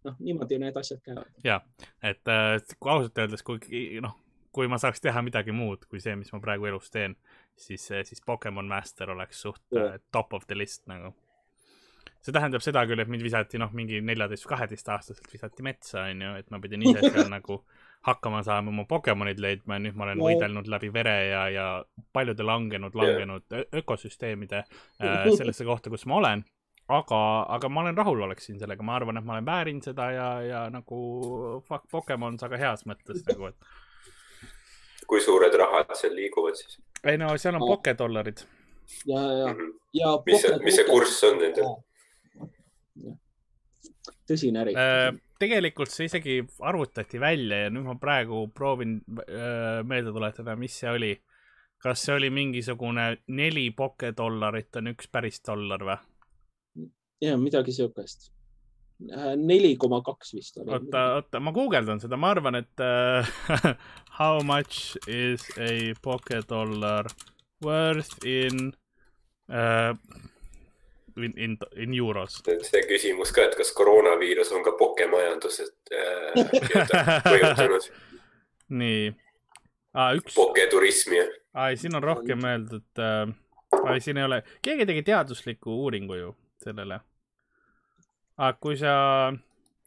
noh, 0.04 0.16
niimoodi 0.20 0.60
need 0.60 0.78
asjad 0.78 1.02
käivad. 1.04 1.28
ja, 1.44 1.62
et 2.04 2.28
äh, 2.28 2.62
kui 2.80 2.92
ausalt 2.92 3.18
öeldes, 3.18 3.44
kui 3.44 3.60
noh, 4.02 4.16
kui 4.52 4.68
ma 4.68 4.78
saaks 4.78 5.02
teha 5.02 5.22
midagi 5.22 5.52
muud 5.52 5.86
kui 5.90 6.00
see, 6.00 6.16
mis 6.16 6.32
ma 6.34 6.40
praegu 6.40 6.66
elus 6.66 6.92
teen 6.94 7.18
siis, 7.58 7.86
siis 8.04 8.22
Pokemon 8.26 8.68
Master 8.68 9.12
oleks 9.12 9.42
suht 9.42 9.62
yeah. 9.76 10.00
top 10.12 10.34
of 10.34 10.48
the 10.48 10.58
list 10.58 10.88
nagu. 10.88 11.14
see 12.24 12.32
tähendab 12.32 12.64
seda 12.64 12.86
küll, 12.88 13.02
et 13.04 13.10
mind 13.12 13.24
visati 13.24 13.60
noh, 13.60 13.72
mingi 13.76 14.00
neljateist, 14.02 14.46
kaheteist 14.48 14.90
aastaselt 14.90 15.28
visati 15.34 15.64
metsa, 15.66 16.06
onju, 16.08 16.36
et 16.40 16.52
ma 16.54 16.60
pidin 16.64 16.86
ise 16.88 17.04
seal 17.10 17.28
nagu 17.38 17.60
hakkama 18.08 18.44
saama 18.48 18.72
oma 18.72 18.86
Pokemonid 18.88 19.40
leidma 19.44 19.76
ja 19.76 19.84
nüüd 19.84 20.00
ma 20.00 20.08
olen 20.08 20.22
no. 20.22 20.30
võidelnud 20.30 20.72
läbi 20.72 20.92
vere 20.96 21.18
ja, 21.28 21.44
ja 21.52 21.68
paljude 22.16 22.48
langenud, 22.48 22.96
langenud 22.96 23.46
yeah. 23.52 23.68
ökosüsteemide 23.84 24.64
äh, 24.64 25.30
sellesse 25.40 25.68
kohta, 25.68 25.92
kus 25.92 26.08
ma 26.08 26.22
olen 26.22 26.46
aga, 26.88 27.20
aga 27.56 27.70
ma 27.70 27.84
olen 27.84 27.98
rahulolek 27.98 28.42
siin 28.44 28.60
sellega, 28.60 28.84
ma 28.84 28.98
arvan, 28.98 29.20
et 29.20 29.28
ma 29.28 29.38
olen 29.38 29.48
väärin 29.48 29.82
seda 29.84 30.10
ja, 30.12 30.30
ja 30.44 30.64
nagu 30.74 31.00
fuck 31.68 31.88
Pokemon, 31.92 32.40
aga 32.44 32.60
heas 32.60 32.86
mõttes 32.90 33.24
nagu, 33.30 33.52
et 33.52 35.08
kui 35.08 35.22
suured 35.24 35.56
rahad 35.60 35.92
seal 36.00 36.16
liiguvad 36.18 36.58
siis? 36.60 36.80
Ei 37.04 37.18
no 37.18 37.34
seal 37.38 37.56
on 37.56 37.68
pokedollarid. 37.68 38.38
ja, 39.06 39.22
ja 39.22 39.54
-hmm. 39.54 39.74
ja. 39.94 40.14
mis 40.26 40.42
see, 40.42 40.58
mis 40.64 40.76
see 40.76 40.86
kurss 40.88 41.24
on 41.24 41.38
nendel? 41.42 41.76
tõsine 44.30 44.64
äri 44.64 44.76
äh,. 44.76 45.12
tegelikult 45.40 45.92
see 45.92 46.08
isegi 46.08 46.40
arvutati 46.60 47.20
välja 47.20 47.66
ja 47.66 47.70
nüüd 47.70 47.88
ma 47.88 47.96
praegu 48.00 48.48
proovin 48.56 49.02
äh, 49.20 49.84
meelde 49.84 50.12
tuletada, 50.12 50.56
mis 50.56 50.80
see 50.80 50.90
oli. 50.90 51.14
kas 51.84 52.06
see 52.06 52.16
oli 52.16 52.30
mingisugune 52.30 53.18
neli 53.28 53.72
pokedollarit 53.72 54.76
on 54.80 54.94
üks 54.94 55.10
päris 55.12 55.42
dollar 55.48 55.84
või? 55.90 55.98
ja 57.22 57.38
midagi 57.38 57.72
siukest 57.72 58.32
neli 59.36 59.76
koma 59.80 60.02
kaks 60.06 60.34
vist 60.34 60.58
oli. 60.58 60.72
oota, 60.72 61.06
oota, 61.20 61.40
ma 61.44 61.52
guugeldan 61.56 62.00
seda, 62.04 62.18
ma 62.20 62.32
arvan, 62.36 62.60
et 62.62 62.84
uh, 62.84 63.74
how 64.20 64.44
much 64.46 64.98
is 65.08 65.46
a 65.58 65.94
pokedollar 66.04 67.10
worth 67.64 68.26
in 68.26 68.74
uh, 69.50 69.96
in, 71.18 71.34
in, 71.38 71.58
in 71.76 71.94
euros. 71.94 72.40
see 72.46 72.84
küsimus 72.90 73.34
ka, 73.36 73.48
et 73.48 73.58
kas 73.58 73.72
koroonaviirus 73.78 74.52
on 74.56 74.64
ka 74.66 74.74
pokemajandusest 74.80 75.94
äh, 75.94 76.34
mõjutanud 77.28 77.90
nii 78.82 79.14
ah,. 79.94 80.14
üks. 80.18 80.36
poketurismi. 80.36 81.22
ai, 81.54 81.78
siin 81.78 81.96
on 81.96 82.04
rohkem 82.04 82.46
öeldud 82.50 83.04
äh,, 83.04 83.34
ai, 83.84 84.00
siin 84.02 84.22
ei 84.22 84.28
ole, 84.30 84.44
keegi 84.66 84.88
tegi 84.90 85.06
teadusliku 85.12 85.82
uuringu 85.86 86.20
ju 86.20 86.36
sellele 86.64 87.02
aga 88.38 88.58
kui 88.62 88.78
sa. 88.78 88.94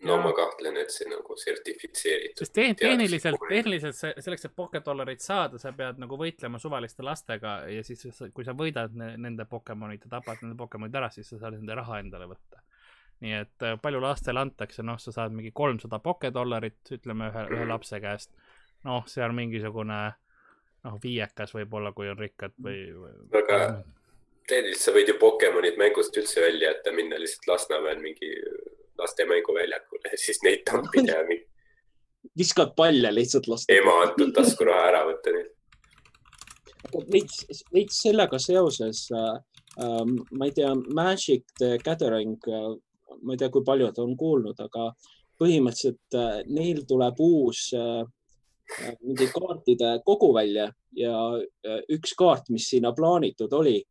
no 0.07 0.17
ma 0.23 0.33
kahtlen, 0.37 0.77
et 0.81 0.93
see 0.93 1.09
nagu 1.11 1.37
sertifitseeritud. 1.41 2.43
sest 2.43 2.55
tehn 2.55 2.77
tehniliselt, 2.79 3.41
tehniliselt 3.49 3.97
selleks, 3.97 4.47
et 4.49 4.57
pocket 4.57 4.85
dollareid 4.85 5.23
saada, 5.25 5.59
sa 5.59 5.73
pead 5.77 6.01
nagu 6.03 6.19
võitlema 6.21 6.61
suvaliste 6.63 7.07
lastega 7.07 7.59
ja 7.73 7.85
siis, 7.87 8.05
kui 8.35 8.45
sa 8.47 8.55
võidad 8.57 8.95
nende 8.95 9.49
Pokemonid 9.51 10.05
ja 10.07 10.19
tapad 10.19 10.45
nende 10.45 10.59
Pokemonid 10.59 11.01
ära, 11.01 11.11
siis 11.11 11.33
sa 11.33 11.41
saad 11.41 11.59
nende 11.59 11.79
raha 11.79 12.03
endale 12.05 12.29
võtta. 12.31 12.63
nii 13.25 13.33
et 13.33 13.65
äh, 13.65 13.79
palju 13.81 14.01
lastele 14.05 14.45
antakse, 14.45 14.85
noh, 14.85 15.01
sa 15.01 15.13
saad 15.13 15.33
mingi 15.33 15.51
kolmsada 15.57 15.99
pocket 16.05 16.35
dollarit, 16.35 16.83
ütleme 16.93 17.31
ühe, 17.33 17.49
ühe 17.57 17.67
lapse 17.67 18.01
käest. 18.01 18.37
noh, 18.85 19.07
see 19.09 19.25
on 19.25 19.35
mingisugune 19.35 20.01
noh, 20.87 20.99
viiekas 21.03 21.55
võib-olla, 21.57 21.93
kui 21.97 22.11
on 22.13 22.19
rikkad 22.21 22.53
või, 22.63 22.83
või. 22.95 23.15
aga 23.41 23.61
tehniliselt 24.49 24.85
sa 24.85 24.95
võid 24.95 25.11
ju 25.11 25.19
Pokemonid 25.21 25.79
mängust 25.81 26.17
üldse 26.17 26.43
välja 26.45 26.71
jätta, 26.71 26.95
minna 26.95 27.19
lihtsalt 27.21 27.49
Lasnamäel 27.51 28.01
mingi 28.03 28.31
laste 28.99 29.27
mänguväljakule 29.29 30.13
ja 30.13 30.19
siis 30.21 30.41
neid 30.45 30.65
tampida 30.71 31.21
ja 31.21 31.27
mingi. 31.29 31.45
viskad 32.39 32.75
palle 32.77 33.15
lihtsalt 33.15 33.49
laste. 33.49 33.77
ema 33.77 33.99
antud 34.07 34.33
taskuraha 34.37 34.89
ära 34.93 35.03
võtta 35.11 35.35
neilt. 35.35 35.53
veits, 37.13 37.65
veits 37.75 38.01
sellega 38.03 38.39
seoses 38.39 39.07
äh,, 39.13 39.37
ma 40.31 40.49
ei 40.49 40.55
tea, 40.57 40.73
Magic 40.95 41.45
the 41.59 41.77
Gathering 41.85 42.39
äh,, 42.49 42.73
ma 43.23 43.35
ei 43.35 43.41
tea, 43.43 43.51
kui 43.51 43.65
paljud 43.65 43.99
on 44.03 44.17
kuulnud, 44.17 44.61
aga 44.61 44.91
põhimõtteliselt 45.41 46.17
äh, 46.17 46.39
neil 46.49 46.85
tuleb 46.89 47.21
uus 47.21 47.69
äh, 47.77 48.05
äh 48.83 48.95
mingi 49.03 49.29
kaartide 49.31 49.99
kogu 50.07 50.33
välja 50.35 50.71
ja 50.97 51.19
äh, 51.37 51.83
üks 51.93 52.17
kaart, 52.19 52.49
mis 52.51 52.71
sinna 52.73 52.93
plaanitud 52.97 53.53
oli 53.53 53.83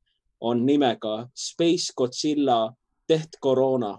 on 0.45 0.65
nimega 0.65 1.27
Space 1.33 1.93
Godzilla 1.97 2.73
Death 3.09 3.39
Corona 3.41 3.93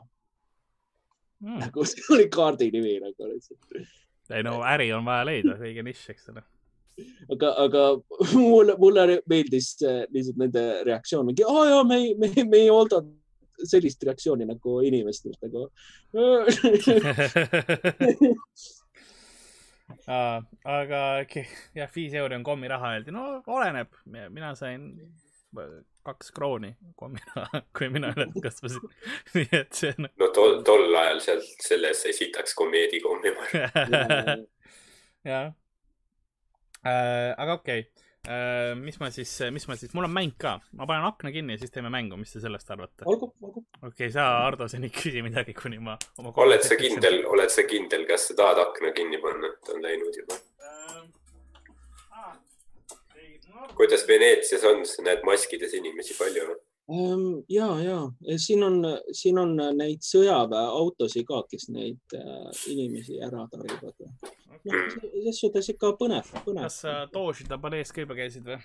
mm.. 1.40 1.58
nagu 1.60 1.84
see 1.84 2.04
oli 2.14 2.28
kaardi 2.32 2.70
nimi 2.74 2.98
nagu 3.02 3.30
lihtsalt. 3.30 3.72
ei 4.30 4.42
no 4.46 4.60
äri 4.66 4.92
on 4.94 5.04
vaja 5.06 5.26
leida, 5.28 5.56
õige 5.60 5.84
nišš, 5.86 6.06
eks 6.14 6.30
ole. 6.32 6.42
aga, 7.34 7.52
aga 7.66 7.84
mulle, 8.32 8.76
mulle 8.80 9.20
meeldis 9.30 9.74
lihtsalt 9.82 10.40
nende 10.42 10.64
reaktsioon, 10.88 11.26
mingi, 11.28 11.44
aa 11.46 11.66
jaa, 11.72 11.84
me 11.84 12.00
ei, 12.02 12.14
me 12.20 12.32
ei, 12.32 12.46
me 12.48 12.62
ei 12.64 12.72
oodanud 12.72 13.14
sellist 13.66 14.02
reaktsiooni 14.04 14.44
nagu 14.48 14.80
inimestelt 14.84 15.38
nagu 15.46 15.68
Uh, 20.06 20.38
aga 20.66 20.98
jah, 21.74 21.88
viis 21.94 22.12
euri 22.14 22.36
on 22.36 22.44
kommiraha, 22.46 22.92
öeldi, 22.94 23.10
no 23.14 23.40
oleneb, 23.50 23.90
mina 24.06 24.52
sain 24.58 24.84
kaks 26.06 26.32
krooni, 26.36 26.72
kui 26.98 27.12
mina, 27.14 27.62
kui 27.76 27.90
mina 27.92 28.12
üles 28.14 28.38
kasvasin 28.44 28.86
nii 29.34 29.50
et 29.58 29.76
see 29.76 29.92
on. 29.96 30.08
no 30.22 30.30
tol, 30.36 30.60
tol 30.66 30.88
ajal 31.02 31.22
seal 31.24 31.44
selles 31.64 32.02
sai 32.04 32.14
sitaks 32.16 32.56
komeedi 32.58 33.02
kommima 33.04 33.46
jah 35.30 35.52
äh,, 36.86 37.32
aga 37.36 37.58
okei 37.58 37.84
okay. 37.84 38.06
äh,, 38.30 38.72
mis 38.78 39.00
ma 39.02 39.10
siis, 39.14 39.32
mis 39.54 39.66
ma 39.68 39.78
siis, 39.78 39.94
mul 39.96 40.08
on 40.08 40.14
mäng 40.14 40.36
ka, 40.40 40.56
ma 40.78 40.88
panen 40.88 41.08
akna 41.08 41.32
kinni 41.34 41.56
ja 41.56 41.62
siis 41.62 41.74
teeme 41.74 41.90
mängu, 41.92 42.18
mis 42.20 42.34
te 42.34 42.42
sellest 42.44 42.70
arvate? 42.74 43.06
olgu, 43.10 43.32
olgu. 43.42 43.64
okei 43.82 43.90
okay,, 43.90 44.10
sa, 44.14 44.28
Ardo, 44.46 44.70
seni 44.70 44.92
küsi 44.94 45.24
midagi, 45.26 45.56
kuni 45.58 45.82
ma 45.82 45.98
oma. 46.20 46.34
oled 46.44 46.66
sa 46.66 46.78
kindel, 46.80 47.24
oled 47.32 47.52
sa 47.52 47.66
kindel, 47.68 48.06
kas 48.08 48.30
sa 48.30 48.38
tahad 48.42 48.62
akna 48.68 48.94
kinni 48.96 49.22
panna, 49.22 49.54
et 49.54 49.74
on 49.74 49.82
läinud 49.82 50.22
juba? 50.22 50.38
Kuidas 53.76 54.06
Veneetsias 54.08 54.64
on, 54.64 54.82
näed 55.04 55.24
maskides 55.26 55.74
inimesi 55.78 56.16
palju 56.18 56.48
või? 56.48 56.58
Ehm, 56.86 57.42
ja, 57.48 57.66
ja 57.82 58.38
siin 58.38 58.62
on, 58.62 58.76
siin 59.12 59.38
on 59.42 59.56
neid 59.74 60.04
sõjaväeautosid 60.06 61.26
ka, 61.26 61.40
kes 61.50 61.66
neid 61.74 62.14
äh, 62.14 62.60
inimesi 62.70 63.18
ära 63.26 63.42
tarivad. 63.50 64.06
noh, 64.66 64.92
selles 64.94 65.40
suhtes 65.40 65.72
ikka 65.74 65.96
põnev, 65.98 66.30
põnev. 66.44 66.68
kas 66.68 66.78
sa 66.84 66.94
Dožida 67.10 67.58
palees 67.58 67.90
ka 67.92 68.04
juba 68.04 68.14
käisid 68.18 68.46
või? 68.46 68.60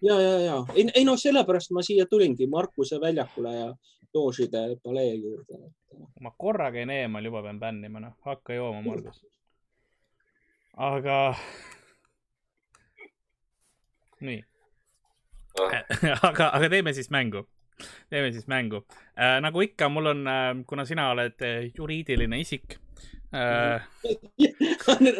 ja, 0.00 0.16
ja, 0.20 0.32
ja 0.40 0.56
ei, 0.74 0.86
ei 0.94 1.04
noh, 1.04 1.20
sellepärast 1.20 1.74
ma 1.76 1.84
siia 1.84 2.06
tulingi 2.08 2.48
Markuse 2.48 3.00
väljakule 3.00 3.52
ja 3.54 3.68
Dožide 4.14 4.64
palee 4.82 5.14
juurde. 5.14 5.60
ma 6.20 6.32
korra 6.36 6.70
käin 6.72 6.90
eemal, 6.90 7.24
juba 7.24 7.42
pean 7.42 7.60
bännima, 7.60 8.00
noh, 8.00 8.16
hakka 8.24 8.56
jooma, 8.56 8.80
Margus. 8.88 9.20
aga 10.90 11.34
nii 14.20 14.42
ah. 15.60 15.80
aga, 16.30 16.50
aga 16.50 16.68
teeme 16.72 16.94
siis 16.96 17.10
mängu. 17.10 17.46
teeme 18.10 18.32
siis 18.32 18.46
mängu 18.46 18.84
äh,. 19.16 19.40
nagu 19.40 19.62
ikka, 19.64 19.88
mul 19.88 20.12
on 20.14 20.26
äh,, 20.28 20.52
kuna 20.66 20.84
sina 20.84 21.10
oled 21.14 21.40
äh, 21.42 21.70
juriidiline 21.76 22.40
isik 22.40 22.76
äh, 23.34 23.80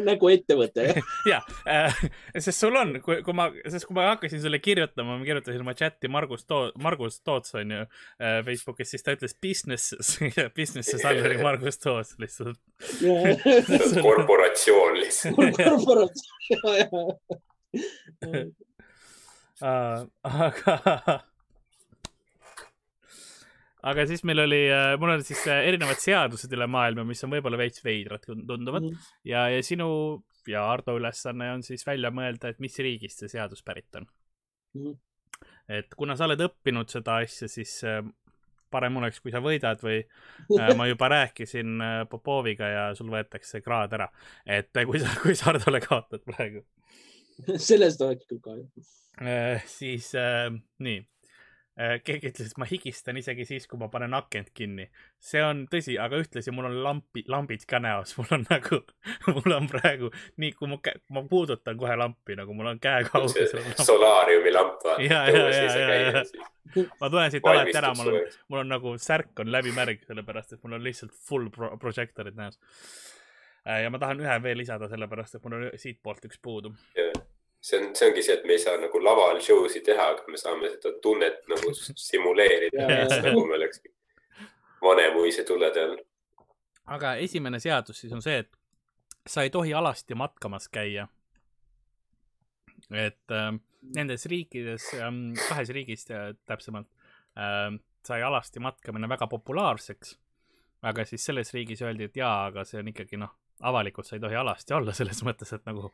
nagu 0.09 0.31
ettevõte 0.33 0.85
jah 0.91 0.99
ja 1.33 1.39
äh,, 1.65 2.03
sest 2.37 2.59
sul 2.59 2.77
on, 2.77 2.97
kui, 3.05 3.21
kui 3.25 3.37
ma, 3.37 3.49
sest 3.65 3.87
kui 3.89 3.97
ma 3.97 4.09
hakkasin 4.11 4.43
sulle 4.43 4.61
kirjutama, 4.63 5.19
ma 5.19 5.25
kirjutasin 5.27 5.65
oma 5.65 5.75
chati 5.79 6.11
Margus 6.13 6.45
Too-, 6.45 6.73
Margus 6.83 7.21
Toots 7.25 7.57
on 7.59 7.77
ju 7.77 7.83
äh, 7.85 8.41
Facebookis, 8.47 8.93
siis 8.95 9.07
ta 9.07 9.17
ütles 9.17 9.37
business 9.41 9.85
business'is 10.57 11.05
all 11.09 11.23
oli 11.25 11.39
Margus 11.43 11.81
Toots 11.81 12.17
lihtsalt 12.23 12.61
korporatsioon 14.03 15.01
lihtsalt 15.01 15.37
korporatsioon, 15.61 16.77
uh, 19.63 20.07
aga 20.47 21.21
aga 23.91 24.07
siis 24.09 24.25
meil 24.29 24.45
oli, 24.45 24.63
äh, 24.73 24.95
mul 25.01 25.15
on 25.15 25.25
siis 25.25 25.43
äh, 25.49 25.65
erinevad 25.71 26.01
seadused 26.03 26.53
üle 26.57 26.69
maailma, 26.71 27.05
mis 27.09 27.23
on 27.25 27.33
võib-olla 27.33 27.61
veits 27.61 27.85
veidrad 27.85 28.25
tunduvad 28.27 28.89
mm. 28.89 29.11
ja, 29.31 29.47
ja 29.53 29.61
sinu 29.65 29.91
ja 30.49 30.65
Ardo 30.73 30.97
ülesanne 30.99 31.53
on 31.55 31.65
siis 31.67 31.85
välja 31.87 32.13
mõelda, 32.15 32.53
et 32.53 32.61
mis 32.63 32.77
riigist 32.81 33.23
see 33.23 33.33
seadus 33.33 33.65
pärit 33.67 34.01
on 34.01 34.09
mm.. 34.79 34.97
et 35.81 35.95
kuna 35.97 36.17
sa 36.17 36.29
oled 36.29 36.43
õppinud 36.49 36.93
seda 36.93 37.21
asja, 37.25 37.49
siis 37.51 37.79
parem 38.71 39.01
oleks, 39.01 39.19
kui 39.21 39.33
sa 39.35 39.41
võidad 39.43 39.81
või 39.83 40.03
ma 40.79 40.89
juba 40.91 41.09
rääkisin 41.11 41.81
Popoviga 42.11 42.69
ja 42.69 42.85
sul 42.99 43.11
võetakse 43.13 43.63
kraad 43.65 43.97
ära. 43.97 44.11
et 44.45 44.71
kui 44.85 45.01
sa, 45.03 45.17
kui 45.23 45.37
sa 45.37 45.51
Hardole 45.51 45.81
kaotad 45.85 46.25
praegu 46.29 46.65
sellest 47.71 48.03
oleks 48.05 48.27
küll 48.29 48.43
kahju. 48.45 48.67
Siis 49.69 50.15
äh, 50.17 50.49
nii 50.81 51.03
Äh, 51.81 51.97
keegi 52.05 52.29
ütles, 52.29 52.51
et 52.51 52.59
ma 52.61 52.67
higistan 52.69 53.17
isegi 53.17 53.47
siis, 53.49 53.65
kui 53.71 53.79
ma 53.81 53.87
panen 53.89 54.13
akent 54.13 54.51
kinni. 54.53 54.85
see 55.23 55.41
on 55.41 55.63
tõsi, 55.71 55.95
aga 56.03 56.19
ühtlasi 56.21 56.53
mul 56.53 56.67
on 56.69 56.75
lampi, 56.85 57.23
lambid 57.31 57.63
ka 57.71 57.79
näos, 57.81 58.13
mul 58.19 58.35
on 58.37 58.45
nagu, 58.51 58.81
mul 59.31 59.55
on 59.57 59.69
praegu 59.71 60.11
nii, 60.43 60.51
kui 60.59 60.69
ma, 60.69 60.77
ma 61.17 61.23
puudutan 61.31 61.79
kohe 61.81 61.97
lampi, 61.97 62.37
nagu 62.37 62.57
mul 62.59 62.73
on 62.75 62.83
käe 62.83 63.07
kaugusel. 63.09 63.65
solaariumi 63.79 64.53
lamp. 64.53 64.85
ja, 65.07 65.23
ja, 65.31 65.47
ja, 65.47 65.79
ja, 65.79 66.03
ja. 66.19 66.85
ma 67.01 67.09
tulen 67.09 67.33
siit 67.33 67.49
alati 67.49 67.79
ära, 67.81 67.95
mul 67.97 68.13
on, 68.13 68.37
mul 68.51 68.65
on 68.67 68.73
nagu 68.75 68.95
särk 69.01 69.41
on 69.41 69.55
läbimärg, 69.55 70.05
sellepärast 70.11 70.59
et 70.59 70.65
mul 70.67 70.77
on 70.77 70.85
lihtsalt 70.85 71.17
full 71.31 71.49
pro 71.55 71.73
projector'id 71.81 72.37
näos. 72.37 72.61
Äh, 73.65 73.87
ja 73.87 73.95
ma 73.95 74.03
tahan 74.03 74.21
ühe 74.21 74.41
veel 74.45 74.61
lisada, 74.67 74.91
sellepärast 74.91 75.39
et 75.39 75.49
mul 75.49 75.63
on 75.63 75.69
siitpoolt 75.81 76.29
üks 76.29 76.43
puudu 76.45 76.75
yeah 76.99 77.30
see 77.61 77.79
on, 77.79 77.95
see 77.95 78.09
ongi 78.09 78.23
see, 78.25 78.37
et 78.39 78.45
me 78.49 78.57
ei 78.57 78.63
saa 78.63 78.77
nagu 78.81 79.01
laval 79.05 79.41
show 79.45 79.67
si 79.69 79.83
teha, 79.85 80.11
aga 80.15 80.33
me 80.33 80.41
saame 80.41 80.71
seda 80.73 80.95
tunnet 81.05 81.43
nagu 81.51 81.73
simuleerida 81.77 82.87
nagu 83.27 83.45
me 83.47 83.59
oleks 83.61 83.83
Vanemuise 84.81 85.45
tulede 85.45 85.83
all. 85.85 85.99
aga 86.97 87.15
esimene 87.21 87.61
seadus 87.61 88.01
siis 88.01 88.13
on 88.17 88.23
see, 88.25 88.39
et 88.45 88.57
sa 89.29 89.45
ei 89.45 89.51
tohi 89.53 89.75
alasti 89.75 90.17
matkamas 90.17 90.69
käia. 90.73 91.09
et 92.91 93.37
äh, 93.37 93.53
nendes 93.97 94.27
riikides 94.27 94.95
äh,, 94.95 95.13
kahes 95.49 95.69
riigis 95.77 96.09
äh, 96.11 96.33
täpsemalt 96.47 96.89
äh,, 97.37 97.77
sai 98.07 98.23
alasti 98.23 98.61
matkamine 98.61 99.09
väga 99.09 99.27
populaarseks. 99.27 100.19
aga 100.83 101.05
siis 101.05 101.25
selles 101.25 101.53
riigis 101.55 101.83
öeldi, 101.83 102.09
et 102.09 102.17
jaa, 102.17 102.47
aga 102.47 102.65
see 102.65 102.81
on 102.81 102.89
ikkagi 102.89 103.21
noh, 103.21 103.37
avalikult 103.61 104.09
sa 104.09 104.17
ei 104.17 104.25
tohi 104.25 104.41
alasti 104.41 104.73
olla 104.73 104.97
selles 104.97 105.21
mõttes, 105.29 105.53
et 105.53 105.67
nagu 105.69 105.93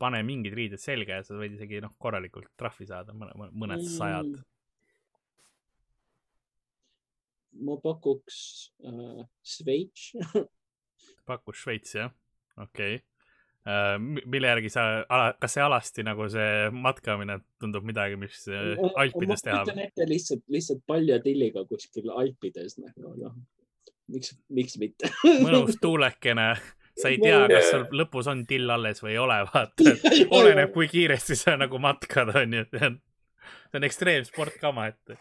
pane 0.00 0.22
mingid 0.26 0.56
riided 0.56 0.80
selga 0.80 1.20
ja 1.20 1.26
sa 1.26 1.36
võid 1.38 1.58
isegi 1.58 1.82
noh, 1.84 1.92
korralikult 2.00 2.48
trahvi 2.58 2.88
saada, 2.88 3.14
mõned, 3.16 3.52
mõned 3.52 3.82
mm. 3.82 3.92
sajad. 3.98 4.32
ma 7.66 7.74
pakuks 7.82 8.40
äh, 8.86 9.22
Šveits 9.44 10.12
pakus 11.28 11.60
Šveits 11.64 11.96
jah, 11.98 12.12
okei 12.56 12.96
okay. 12.96 13.00
äh,. 13.66 13.96
mille 14.00 14.52
järgi 14.52 14.72
sa, 14.72 14.86
kas 15.42 15.56
see 15.56 15.64
alasti 15.64 16.06
nagu 16.06 16.28
see 16.32 16.70
matkamine 16.72 17.40
tundub 17.60 17.84
midagi, 17.84 18.16
mis 18.20 18.46
äh, 18.48 18.76
Alpides 18.94 19.44
teha? 19.44 19.60
ma 19.60 19.64
kujutan 19.66 19.84
ette 19.84 20.08
lihtsalt, 20.08 20.46
lihtsalt 20.48 20.84
paljatilliga 20.88 21.66
kuskil 21.68 22.12
Alpides 22.14 22.78
nagu 22.80 23.16
noh, 23.20 23.36
miks, 24.14 24.36
miks 24.48 24.78
mitte 24.80 25.12
mõnus 25.44 25.76
tuulekene 25.82 26.54
sa 27.00 27.12
ei 27.12 27.20
tea, 27.22 27.40
kas 27.50 27.70
sul 27.72 27.86
lõpus 28.02 28.28
on 28.30 28.44
till 28.48 28.70
alles 28.70 29.02
või 29.04 29.14
ei 29.14 29.22
ole, 29.22 29.38
vaata, 29.52 29.94
et 29.94 30.34
oleneb, 30.36 30.72
kui 30.74 30.88
kiiresti 30.90 31.38
sa 31.38 31.56
nagu 31.60 31.80
matkad, 31.82 32.34
on 32.42 32.58
ju, 32.60 32.66
see 32.74 32.90
on, 32.90 33.86
ekstreemsport 33.86 34.58
ka 34.60 34.72
omaette 34.72 35.16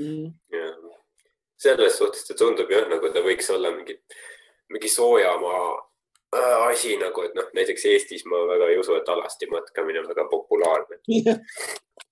mm.. 0.00 0.32
selles 1.60 1.98
suhtes 2.00 2.26
ta 2.28 2.36
tundub 2.38 2.70
jah, 2.72 2.88
nagu 2.90 3.12
ta 3.14 3.22
võiks 3.24 3.50
olla 3.54 3.72
mingi, 3.74 3.98
mingi 4.72 4.90
soojamaa 4.90 5.62
äh, 6.36 6.68
asi 6.70 6.96
nagu, 7.00 7.24
et 7.26 7.34
noh, 7.38 7.48
näiteks 7.56 7.86
Eestis 7.92 8.26
ma 8.28 8.44
väga 8.50 8.70
ei 8.70 8.78
usu, 8.80 8.96
et 8.98 9.08
alasti 9.08 9.48
matkamine 9.50 10.02
on 10.02 10.10
väga 10.10 10.28
populaarne. 10.30 11.00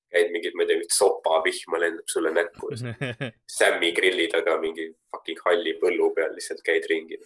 Käid 0.09 0.31
mingid, 0.33 0.55
ma 0.57 0.65
ei 0.65 0.71
tea, 0.71 0.85
sopavihma 0.89 1.83
lendab 1.83 2.07
sulle 2.09 2.31
näkku. 2.33 2.71
Sämmi 3.59 3.91
grilli 3.93 4.25
taga 4.33 4.55
mingi 4.63 4.87
fucking 5.13 5.43
halli 5.45 5.75
põllu 5.83 6.09
peal 6.17 6.33
lihtsalt 6.33 6.63
käid 6.65 6.89
ringi. 6.89 7.19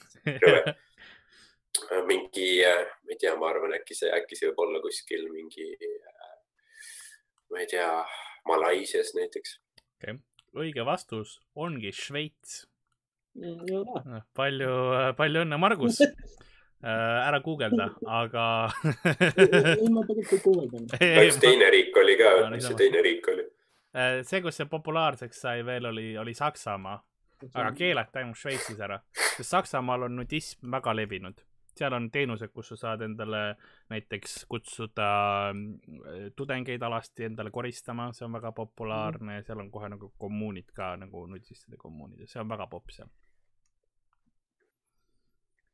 Rõve 1.80 2.02
mingi, 2.08 2.48
äh, 2.66 2.84
ma 3.04 3.14
ei 3.14 3.20
tea, 3.20 3.34
ma 3.38 3.48
arvan, 3.50 3.74
äkki 3.78 3.96
see, 3.96 4.10
äkki 4.12 4.38
see 4.38 4.50
võib 4.50 4.66
olla 4.66 4.82
kuskil 4.84 5.24
mingi, 5.32 5.72
äh, 5.78 6.34
ma 7.52 7.62
ei 7.62 7.70
tea, 7.70 7.88
Malaisias 8.48 9.14
näiteks. 9.16 9.58
okei 9.78 10.16
okay., 10.16 10.20
õige 10.58 10.84
vastus 10.84 11.38
ongi 11.56 11.92
Šveits 11.96 12.66
palju, 14.36 14.72
palju 15.16 15.44
õnne, 15.46 15.58
Margus 15.60 16.00
äh, 16.04 16.90
ära 16.90 17.40
guugelda, 17.44 17.88
aga 18.04 18.44
ei, 18.84 19.88
ma 19.88 20.04
tegelikult 20.08 20.34
ei 20.36 20.42
guugeldanud. 20.44 20.98
üks 20.98 21.40
teine 21.40 21.70
riik 21.72 21.96
oli 22.02 22.18
ka, 22.20 22.34
mis 22.52 22.68
see 22.68 22.80
teine 22.82 23.04
riik 23.06 23.30
oli? 23.32 23.46
see, 24.26 24.42
kus 24.44 24.60
see 24.60 24.68
populaarseks 24.68 25.40
sai 25.46 25.64
veel, 25.64 25.88
oli, 25.88 26.10
oli 26.20 26.34
Saksamaa, 26.36 26.98
aga 27.54 27.72
keelati 27.76 28.20
ainult 28.20 28.40
Šveitsis 28.40 28.84
ära, 28.84 29.00
sest 29.38 29.48
Saksamaal 29.48 30.08
on 30.08 30.20
nudism 30.20 30.68
väga 30.72 30.96
levinud 30.96 31.40
seal 31.78 31.96
on 31.96 32.10
teenused, 32.12 32.52
kus 32.52 32.72
sa 32.72 32.76
saad 32.76 33.04
endale 33.06 33.42
näiteks 33.92 34.44
kutsuda 34.48 35.08
mm, 35.52 36.32
tudengeid 36.36 36.82
alasti 36.82 37.26
endale 37.28 37.50
koristama, 37.50 38.10
see 38.12 38.26
on 38.28 38.38
väga 38.38 38.52
populaarne 38.56 39.38
mm., 39.38 39.46
seal 39.46 39.64
on 39.64 39.70
kohe 39.72 39.88
nagu 39.92 40.12
kommuunid 40.18 40.72
ka 40.76 40.94
nagu 41.00 41.26
nudistide 41.26 41.80
kommuunid 41.80 42.24
ja 42.24 42.30
see 42.30 42.42
on 42.42 42.52
väga 42.52 42.68
popp 42.72 42.92
seal 42.94 43.10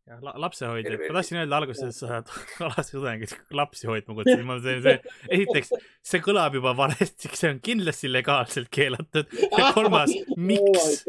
jah 0.09 0.21
la, 0.25 0.33
lapsehoidjad, 0.45 0.97
ma 1.03 1.17
tahtsin 1.19 1.39
öelda 1.43 1.59
alguses, 1.59 1.99
sa 2.01 2.09
saad 2.09 2.31
alati 2.65 2.95
tudengid 2.95 3.35
lapsi 3.57 3.89
hoidma 3.91 4.17
kutsuda, 4.17 4.45
ma 4.47 4.57
see, 4.65 4.79
see, 4.85 4.95
esiteks, 5.37 5.73
see 6.11 6.23
kõlab 6.25 6.57
juba 6.59 6.73
valesti, 6.79 7.31
see 7.33 7.51
on 7.53 7.61
kindlasti 7.65 8.11
legaalselt 8.11 8.71
keelatud. 8.75 9.35
ja 9.59 9.71
kolmas, 9.77 10.15
miks? 10.37 11.03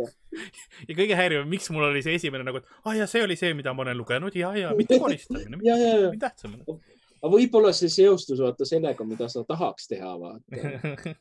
ja 0.88 0.97
kõige 0.97 1.18
häirivam, 1.20 1.50
miks 1.52 1.72
mul 1.74 1.88
oli 1.89 2.04
see 2.06 2.18
esimene 2.20 2.45
nagu, 2.47 2.62
et 2.62 2.84
ah, 2.84 2.95
ja 2.97 3.08
see 3.10 3.24
oli 3.26 3.39
see, 3.39 3.54
mida 3.58 3.74
ma 3.76 3.86
olen 3.86 4.00
lugenud. 4.00 4.36
Ja, 4.39 4.52
ja 4.58 4.74
mitte 4.78 5.00
koristamine, 5.04 5.60
mitte 5.62 6.12
tähtsam. 6.26 6.60
aga 6.68 7.34
võib-olla 7.34 7.72
see 7.76 7.91
seostus 7.93 8.43
vaata 8.43 8.68
sellega, 8.68 9.08
mida 9.08 9.32
sa 9.32 9.45
tahaks 9.47 9.89
teha, 9.93 10.14
vaata. 10.20 11.16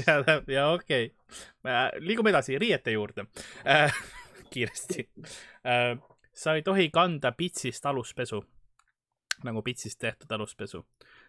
Ja, 0.00 0.14
ja 0.48 0.70
okei. 0.72 1.10
Okay., 1.10 2.00
liigume 2.06 2.32
edasi 2.32 2.56
riiete 2.58 2.94
juurde. 2.94 3.26
Äh, 3.68 3.92
kiiresti. 4.54 5.04
Äh, 5.66 5.98
sa 6.32 6.54
ei 6.54 6.62
tohi 6.62 6.90
kanda 6.90 7.32
pitsist 7.32 7.86
aluspesu, 7.86 8.44
nagu 9.44 9.62
pitsist 9.62 9.98
tehtud 9.98 10.30
aluspesu. 10.32 10.84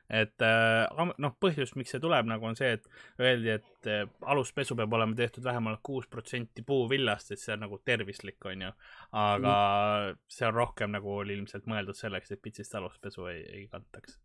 et 0.09 0.43
äh, 0.43 1.05
noh, 1.23 1.35
põhjus, 1.39 1.71
miks 1.79 1.93
see 1.93 2.01
tuleb 2.03 2.27
nagu 2.27 2.45
on 2.45 2.57
see, 2.59 2.73
et 2.75 2.87
öeldi, 3.19 3.53
et 3.53 3.87
äh, 3.87 4.01
aluspesu 4.33 4.75
peab 4.75 4.93
olema 4.93 5.15
tehtud 5.15 5.43
vähemalt 5.43 5.79
kuus 5.83 6.07
protsenti 6.11 6.65
puuvillast, 6.67 7.31
et 7.31 7.39
see 7.39 7.53
on 7.55 7.63
nagu 7.65 7.79
tervislik, 7.85 8.39
on 8.45 8.65
ju. 8.67 8.71
aga 9.11 9.55
mm. 9.55 10.19
see 10.27 10.47
on 10.49 10.57
rohkem 10.57 10.91
nagu 10.97 11.15
oli 11.23 11.37
ilmselt 11.39 11.69
mõeldud 11.71 11.97
selleks, 11.97 12.31
et 12.31 12.41
pitsist 12.41 12.75
aluspesu 12.75 13.29
ei, 13.31 13.45
ei 13.61 13.67
kantaks. 13.71 14.19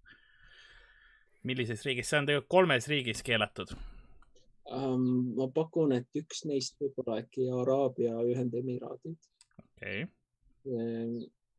millises 1.46 1.86
riigis, 1.86 2.10
see 2.10 2.18
on 2.18 2.26
tegelikult 2.26 2.50
kolmes 2.58 2.90
riigis 2.90 3.22
keelatud 3.22 3.76
um,? 4.74 5.08
ma 5.38 5.46
pakun, 5.54 5.94
et 5.94 6.18
üks 6.18 6.44
neist 6.50 6.80
võib 6.82 7.04
olla 7.04 7.22
äkki 7.22 7.46
Araabia 7.62 8.18
Ühendemiraadid. 8.26 9.34
okei 9.62 10.02
okay 10.02 10.14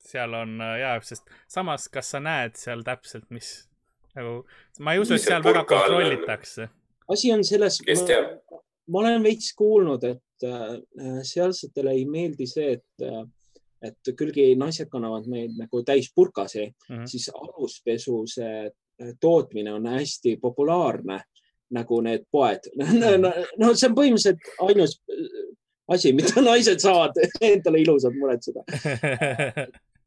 seal 0.07 0.33
on 0.33 0.61
äh, 0.61 0.79
ja, 0.81 0.95
sest 1.03 1.27
samas, 1.47 1.87
kas 1.93 2.13
sa 2.15 2.21
näed 2.23 2.57
seal 2.59 2.83
täpselt, 2.87 3.27
mis 3.33 3.51
nagu, 4.15 4.41
ma 4.83 4.95
ei 4.95 5.03
usu, 5.03 5.17
et 5.17 5.25
seal 5.25 5.45
väga 5.45 5.63
kontrollitakse. 5.67 6.69
asi 7.13 7.31
on 7.33 7.43
selles, 7.47 7.79
ma, 7.87 8.59
ma 8.93 9.03
olen 9.03 9.23
veits 9.23 9.53
kuulnud, 9.57 10.03
et 10.07 10.47
äh, 10.47 10.77
sealsetele 11.27 11.95
ei 11.95 12.05
meeldi 12.09 12.49
see, 12.49 12.77
et 12.77 13.07
äh, 13.07 13.25
et 13.85 14.09
külgi 14.17 14.55
naised 14.57 14.89
kannavad 14.89 15.27
neid 15.29 15.53
nagu 15.57 15.83
täis 15.85 16.09
purkasi 16.15 16.63
mm, 16.65 16.95
-hmm. 16.95 17.05
siis 17.05 17.29
aluspesu 17.29 18.23
see 18.25 18.65
äh, 18.65 19.11
tootmine 19.21 19.73
on 19.73 19.85
hästi 19.85 20.37
populaarne 20.41 21.19
nagu 21.71 22.01
need 22.01 22.25
poed 22.31 22.69
no, 23.21 23.33
no 23.57 23.73
see 23.75 23.89
on 23.89 23.95
põhimõtteliselt 23.99 24.49
ainus 24.65 24.97
asi, 25.93 26.13
mida 26.13 26.41
naised 26.47 26.81
saavad 26.83 27.17
endale 27.51 27.81
ilusalt 27.83 28.17
muretseda. 28.19 28.63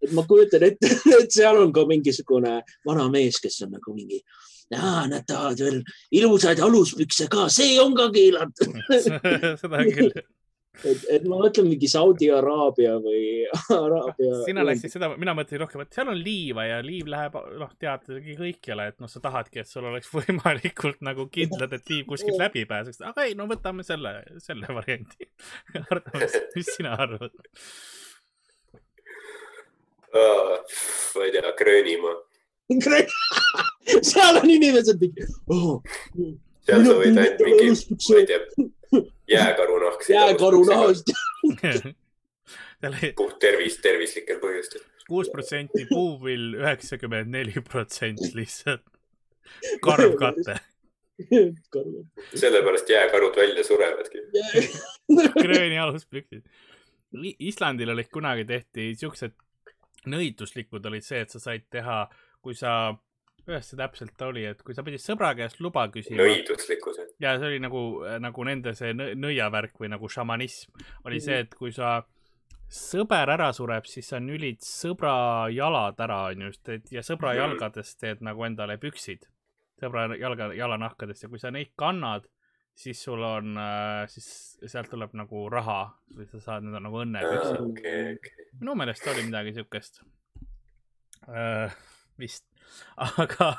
et 0.00 0.12
ma 0.16 0.24
kujutan 0.28 0.64
ette, 0.70 0.92
et 1.20 1.32
seal 1.32 1.60
on 1.60 1.72
ka 1.72 1.86
mingisugune 1.88 2.60
vana 2.86 3.08
mees, 3.12 3.40
kes 3.42 3.62
on 3.66 3.76
nagu 3.76 3.94
mingi, 3.96 4.20
nad 4.70 5.24
tahavad 5.26 5.60
veel 5.60 5.80
ilusaid 6.14 6.60
aluspükse 6.62 7.26
ka, 7.32 7.48
see 7.52 7.78
on 7.82 7.96
ka 7.98 8.10
keelatud 8.14 8.76
seda 8.92 9.86
küll 9.90 10.12
et, 10.84 11.02
et 11.16 11.24
ma 11.28 11.38
mõtlen 11.40 11.66
mingi 11.68 11.88
Saudi 11.90 12.30
Araabia 12.32 12.94
või 13.02 13.22
Araabia. 13.76 14.40
sina 14.46 14.64
läksid 14.66 14.94
seda, 14.94 15.10
mina 15.20 15.34
mõtlesin 15.36 15.62
rohkem, 15.64 15.84
et 15.84 15.98
seal 15.98 16.12
on 16.12 16.20
liiva 16.20 16.66
ja 16.68 16.78
liiv 16.84 17.10
läheb, 17.10 17.36
noh, 17.60 17.74
tead 17.80 18.06
kõikjale, 18.38 18.88
et 18.92 19.02
noh, 19.02 19.10
sa 19.10 19.22
tahadki, 19.24 19.62
et 19.62 19.70
sul 19.70 19.88
oleks 19.90 20.10
võimalikult 20.18 21.02
nagu 21.06 21.28
kindlad, 21.32 21.74
et 21.76 21.94
liiv 21.94 22.08
kuskilt 22.10 22.40
läbi 22.44 22.64
pääseks. 22.70 23.02
aga 23.12 23.28
ei, 23.28 23.36
no 23.38 23.48
võtame 23.50 23.86
selle, 23.86 24.20
selle 24.42 24.70
variandi. 24.80 25.30
Mis 26.56 26.74
sina 26.76 26.96
arvad 26.98 27.34
uh,? 30.10 30.56
ma 31.14 31.26
ei 31.26 31.32
tea, 31.34 31.54
Gröönimaa 31.58 32.18
seal 34.02 34.36
on 34.42 34.50
inimesed 34.50 35.00
mingi 35.00 35.26
oh.. 35.50 35.80
seal 36.66 36.84
sa 36.86 36.94
võid 36.98 37.18
ainult 37.18 37.42
mingi, 37.46 37.70
ma 37.72 38.20
ei 38.20 38.28
tea, 38.28 38.40
jääkarunahk. 39.28 40.08
jääkarunahast 40.08 41.12
puht 43.16 43.38
tervis, 43.38 43.78
tervislikel 43.82 44.40
põhjustel. 44.40 44.84
kuus 45.08 45.30
protsenti 45.30 45.86
puuvill, 45.90 46.54
üheksakümmend 46.60 47.34
neli 47.34 47.62
protsenti 47.68 48.30
lihtsalt 48.34 48.86
karvkate 49.86 50.58
sellepärast 52.34 52.88
jääkarud 52.88 53.36
välja 53.36 53.64
surevadki 53.64 54.18
krööni 55.42 55.78
aluspüksid. 55.78 56.46
Islandil 57.38 57.90
olid 57.90 58.08
kunagi 58.12 58.44
tehti 58.46 58.94
siuksed 58.96 59.34
nõiduslikud 60.08 60.86
olid 60.86 61.04
see, 61.04 61.24
et 61.24 61.32
sa 61.32 61.40
said 61.42 61.66
teha, 61.72 62.04
kui 62.40 62.56
sa, 62.56 62.94
kuidas 63.44 63.70
see 63.70 63.80
täpselt 63.80 64.22
oli, 64.26 64.44
et 64.50 64.62
kui 64.66 64.76
sa 64.76 64.84
pidid 64.86 65.02
sõbra 65.02 65.32
käest 65.38 65.60
luba 65.64 65.86
küsima. 65.92 66.20
nõiduslikkus. 66.22 67.02
ja 67.22 67.34
see 67.38 67.52
oli 67.52 67.60
nagu, 67.62 67.82
nagu 68.22 68.46
nende 68.48 68.74
see 68.78 68.94
nõiavärk 68.94 69.80
või 69.80 69.92
nagu 69.94 70.08
šamanism 70.08 70.86
oli 71.08 71.20
see, 71.24 71.42
et 71.46 71.54
kui 71.58 71.72
sa 71.74 72.00
sõber 72.70 73.32
ära 73.34 73.50
sureb, 73.52 73.88
siis 73.90 74.12
sa 74.12 74.20
nülid 74.22 74.62
sõbra 74.62 75.50
jalad 75.50 75.98
ära, 75.98 76.22
onju, 76.30 76.52
ja 76.94 77.02
sõbra 77.02 77.34
mhm. 77.34 77.40
jalgadest 77.42 77.98
teed 78.00 78.22
nagu 78.22 78.46
endale 78.46 78.78
püksid 78.78 79.26
sõbra 79.80 80.06
jalga, 80.18 80.50
jalanahkadest 80.56 81.24
ja 81.24 81.30
kui 81.32 81.40
sa 81.40 81.52
neid 81.54 81.72
kannad, 81.78 82.26
siis 82.76 83.00
sul 83.02 83.22
on 83.26 83.56
äh,, 83.60 84.04
siis 84.12 84.28
sealt 84.70 84.90
tuleb 84.92 85.14
nagu 85.18 85.46
raha 85.52 85.82
või 86.16 86.28
sa 86.30 86.40
saad 86.44 86.66
need 86.66 86.76
nagu 86.80 87.02
õnnepüksid 87.02 87.62
okay,. 87.64 88.14
Okay. 88.18 88.48
minu 88.60 88.76
meelest 88.78 89.08
oli 89.10 89.26
midagi 89.26 89.54
siukest 89.56 90.02
äh,. 91.28 91.74
vist, 92.20 92.46
aga, 93.24 93.50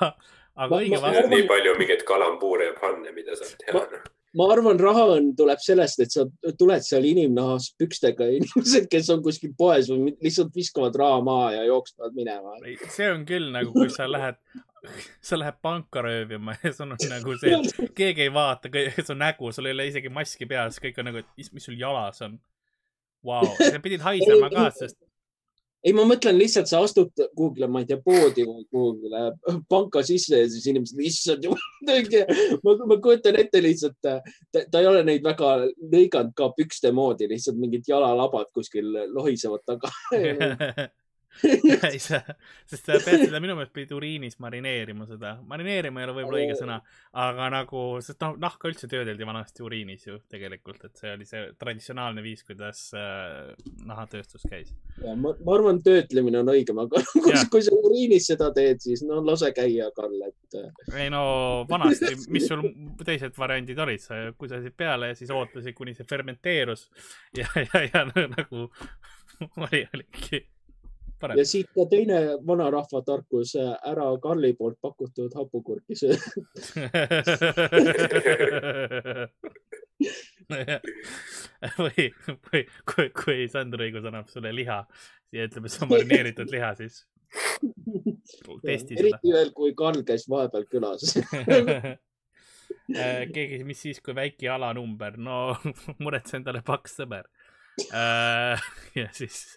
aga 0.55 0.81
õige 0.81 1.01
vastus. 1.03 1.29
nii 1.35 1.45
palju 1.51 1.77
mingeid 1.79 2.07
kalambuure 2.07 2.71
ja 2.71 2.79
panne, 2.81 3.13
mida 3.15 3.37
saab 3.39 3.53
teha 3.65 3.85
noh 3.85 4.09
ma 4.37 4.47
arvan, 4.53 4.79
rahaõnn 4.79 5.31
tuleb 5.37 5.61
sellest, 5.63 6.01
et 6.03 6.13
sa 6.13 6.25
tuled 6.59 6.85
seal 6.85 7.05
inimnahas 7.07 7.71
pükstega 7.79 8.27
inimesed, 8.37 8.87
kes 8.91 9.11
on 9.13 9.23
kuskil 9.25 9.53
poes 9.57 9.91
või 9.91 10.15
lihtsalt 10.23 10.53
viskavad 10.55 10.95
raha 11.01 11.21
maha 11.25 11.47
ja 11.57 11.65
jooksevad 11.69 12.15
minema. 12.17 12.59
see 12.87 13.09
on 13.11 13.25
küll 13.29 13.51
nagu, 13.53 13.73
kui 13.75 13.91
sa 13.93 14.07
lähed, 14.09 14.39
sa 15.27 15.39
lähed 15.39 15.59
panka 15.63 16.05
röövima 16.05 16.55
ja 16.63 16.73
sul 16.75 16.95
on 16.95 17.11
nagu 17.11 17.37
see, 17.41 17.57
et 17.59 17.95
keegi 17.97 18.27
ei 18.27 18.33
vaata 18.33 18.71
su 19.03 19.17
nägu, 19.17 19.51
sul 19.55 19.69
ei 19.69 19.77
ole 19.77 19.89
isegi 19.91 20.13
maski 20.13 20.47
peas, 20.49 20.79
kõik 20.83 21.01
on 21.01 21.11
nagu, 21.11 21.23
et 21.23 21.51
mis 21.51 21.67
sul 21.67 21.79
jalas 21.79 22.23
on. 22.27 22.39
Vau, 23.21 23.45
sa 23.59 23.77
pidid 23.77 24.01
haisema 24.01 24.47
ka, 24.49 24.63
sest 24.73 24.97
ei, 25.81 25.93
ma 25.97 26.05
mõtlen 26.07 26.37
lihtsalt, 26.37 26.69
sa 26.69 26.81
astud 26.85 27.11
kuhugile, 27.35 27.69
ma 27.71 27.81
ei 27.81 27.89
tea, 27.89 27.97
poodi 28.05 28.45
või 28.45 28.65
kuhugile 28.69 29.23
panka 29.71 30.03
sisse 30.05 30.43
ja 30.43 30.49
siis 30.51 30.67
inimesed, 30.69 31.01
issand 31.07 31.47
jumal, 31.47 31.67
ma, 32.65 32.75
ma 32.85 32.99
kujutan 33.01 33.39
ette 33.41 33.63
lihtsalt, 33.63 33.97
ta, 34.03 34.19
ta 34.61 34.81
ei 34.81 34.89
ole 34.89 35.03
neid 35.07 35.25
väga 35.25 35.53
lõiganud 35.81 36.35
ka 36.37 36.51
pükste 36.57 36.93
moodi, 36.95 37.29
lihtsalt 37.31 37.59
mingid 37.61 37.89
jalalabad 37.89 38.51
kuskil 38.55 38.93
lohisevad 39.15 39.65
taga 39.67 39.91
ei 41.91 41.99
saa, 42.01 42.35
sest 42.67 42.87
sa 42.87 42.97
pead 43.01 43.23
seda 43.25 43.39
minu 43.41 43.55
meelest 43.55 43.73
pidid 43.73 43.93
uriinis 43.95 44.37
marineerima 44.43 45.07
seda, 45.09 45.33
marineerima 45.47 46.01
ei 46.01 46.07
ole 46.07 46.15
võib-olla 46.17 46.41
õige 46.41 46.57
sõna, 46.59 46.77
aga 47.23 47.47
nagu, 47.53 47.83
sest 48.03 48.19
noh, 48.23 48.35
nahka 48.41 48.69
üldse 48.69 48.89
töödeldi 48.91 49.27
vanasti 49.27 49.63
uriinis 49.65 50.05
ju 50.07 50.19
tegelikult, 50.31 50.83
et 50.87 51.01
see 51.01 51.13
oli 51.15 51.27
see 51.29 51.45
traditsionaalne 51.61 52.23
viis, 52.25 52.43
kuidas 52.47 52.83
äh, 52.97 53.53
nahatööstus 53.87 54.45
käis. 54.51 54.73
ja 54.99 55.15
ma, 55.15 55.33
ma 55.39 55.55
arvan, 55.55 55.81
töötlemine 55.85 56.41
on 56.43 56.51
õigem, 56.53 56.83
aga 56.83 57.03
kui, 57.23 57.35
kui 57.55 57.65
sa 57.65 57.75
uriinis 57.79 58.27
seda 58.33 58.51
teed, 58.55 58.83
siis 58.83 59.05
no 59.07 59.23
lase 59.25 59.53
käia, 59.55 59.89
Karl, 59.95 60.19
et. 60.27 60.59
Äh. 60.59 60.69
ei 61.05 61.09
no 61.13 61.23
vanasti, 61.69 62.13
mis 62.33 62.49
sul 62.51 62.67
teised 63.07 63.39
variandid 63.39 63.79
olid, 63.79 64.03
sa 64.03 64.23
kusesid 64.37 64.75
peale 64.77 65.13
ja 65.13 65.17
siis 65.17 65.31
ootasid, 65.33 65.75
kuni 65.77 65.95
see 65.95 66.07
fermenteerus 66.07 66.89
ja, 67.37 67.47
ja, 67.55 67.85
ja 67.87 68.07
nagu 68.11 68.67
oli, 69.63 69.85
oligi 69.95 70.43
Parem. 71.21 71.37
ja 71.37 71.45
siit 71.47 71.69
ka 71.75 71.85
teine 71.91 72.19
vanarahva 72.47 73.01
tarkus, 73.05 73.55
ära 73.55 74.07
Karli 74.23 74.53
poolt 74.57 74.79
pakutud 74.81 75.31
hapukurki 75.37 75.95
söö 75.99 76.15
või, 81.81 82.09
või 82.49 82.61
kui, 82.89 83.07
kui 83.23 83.47
Sander 83.51 83.85
Õigus 83.85 84.07
annab 84.09 84.27
sulle 84.31 84.51
liha 84.55 84.79
ja 85.31 85.47
ütleb, 85.47 85.65
et 85.65 85.73
see 85.73 85.83
on 85.85 85.91
marineeritud 85.93 86.49
liha, 86.53 86.73
siis 86.79 86.95
testi 88.65 88.95
seda. 88.95 89.01
eriti 89.05 89.33
veel, 89.33 89.51
kui 89.55 89.75
Karl 89.77 90.03
käis 90.07 90.27
vahepeal 90.31 90.65
külas 90.71 91.15
äh, 92.97 93.23
keegi, 93.31 93.61
mis 93.67 93.81
siis, 93.85 94.01
kui 94.03 94.15
väike 94.17 94.45
jalanumber, 94.49 95.19
no 95.21 95.55
muretse 96.03 96.37
endale 96.39 96.61
paks 96.65 96.97
sõber. 97.01 97.29
Äh, 97.95 98.59
ja 98.99 99.07
siis 99.15 99.55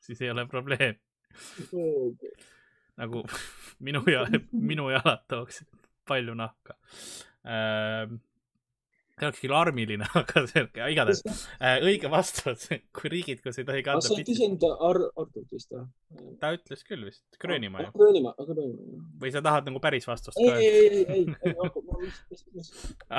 siis 0.06 0.22
ei 0.24 0.32
ole 0.32 0.46
probleem 0.50 0.98
nagu 3.00 3.24
minu 3.86 4.02
ja 4.10 4.26
minu 4.52 4.90
jalad 4.92 5.24
tooksid 5.30 5.68
palju 6.08 6.34
nahka 6.34 6.76
äh, 7.46 8.10
see 9.20 9.28
oleks 9.28 9.42
küll 9.42 9.54
armiline, 9.56 10.06
aga 10.20 10.42
on 10.42 10.48
igatahes 10.90 11.22
äh, 11.60 11.78
õige 11.84 12.10
vastus, 12.12 12.66
kui 12.96 13.12
riigid, 13.12 13.42
kus 13.44 13.60
ei 13.60 13.66
tohi 13.68 13.82
kanda. 13.86 14.00
kas 14.00 14.10
sa 14.12 14.18
ei 14.18 14.26
küsinud 14.28 14.64
Ar 14.70 15.00
Artult 15.10 15.52
vist 15.52 15.72
või? 15.74 15.84
ta 16.40 16.52
ütles 16.56 16.84
küll 16.88 17.06
vist, 17.08 17.24
Gröönimaa 17.42 17.86
ju. 17.86 17.92
Gröönimaa, 17.98 18.34
aga 18.38 18.56
Gröönimaa. 18.56 19.04
või 19.22 19.34
sa 19.34 19.44
tahad 19.44 19.68
nagu 19.68 19.82
päris 19.82 20.08
vastust 20.08 20.40
ei, 20.40 20.50
ei, 20.50 20.66
ei, 20.66 20.88
ei, 20.88 21.04
ei, 21.04 21.24
ei, 21.50 21.54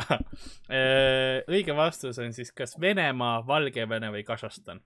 äh, 0.01 1.35
õige 1.51 1.77
vastus 1.77 2.21
on 2.21 2.33
siis 2.37 2.53
kas 2.55 2.77
Venemaa, 2.81 3.41
Valgevene 3.47 4.13
või 4.13 4.25
Kasahstan 4.27 4.81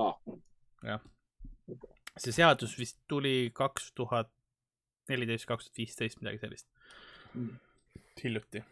ah.. 0.00 0.16
Jah 0.86 1.02
see 2.18 2.34
seadus 2.34 2.76
vist 2.78 2.98
tuli 3.08 3.50
kaks 3.54 3.92
tuhat 3.96 4.30
neliteist, 5.10 5.46
kaks 5.48 5.68
tuhat 5.68 5.80
viisteist, 5.82 6.20
midagi 6.22 6.40
sellist 6.42 6.68
mm.. 7.34 7.54
hiljuti. 8.22 8.64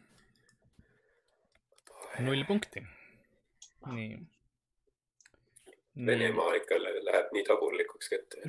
null 2.27 2.45
punkti. 2.49 2.83
nii. 3.93 4.19
Venemaa 6.07 6.53
ikka 6.55 6.77
läheb 6.79 7.33
nii 7.35 7.45
tagurlikuks 7.47 8.11
kätte 8.13 8.43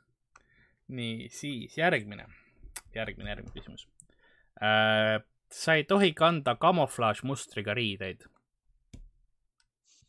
nii, 0.98 1.28
siis 1.30 1.76
järgmine, 1.78 2.26
järgmine, 2.94 3.30
järgmine 3.30 3.54
küsimus 3.54 3.86
äh,. 4.62 5.20
sa 5.52 5.76
ei 5.78 5.84
tohi 5.84 6.12
kanda 6.14 6.56
kamuflaažmustriga 6.58 7.74
riideid 7.74 8.26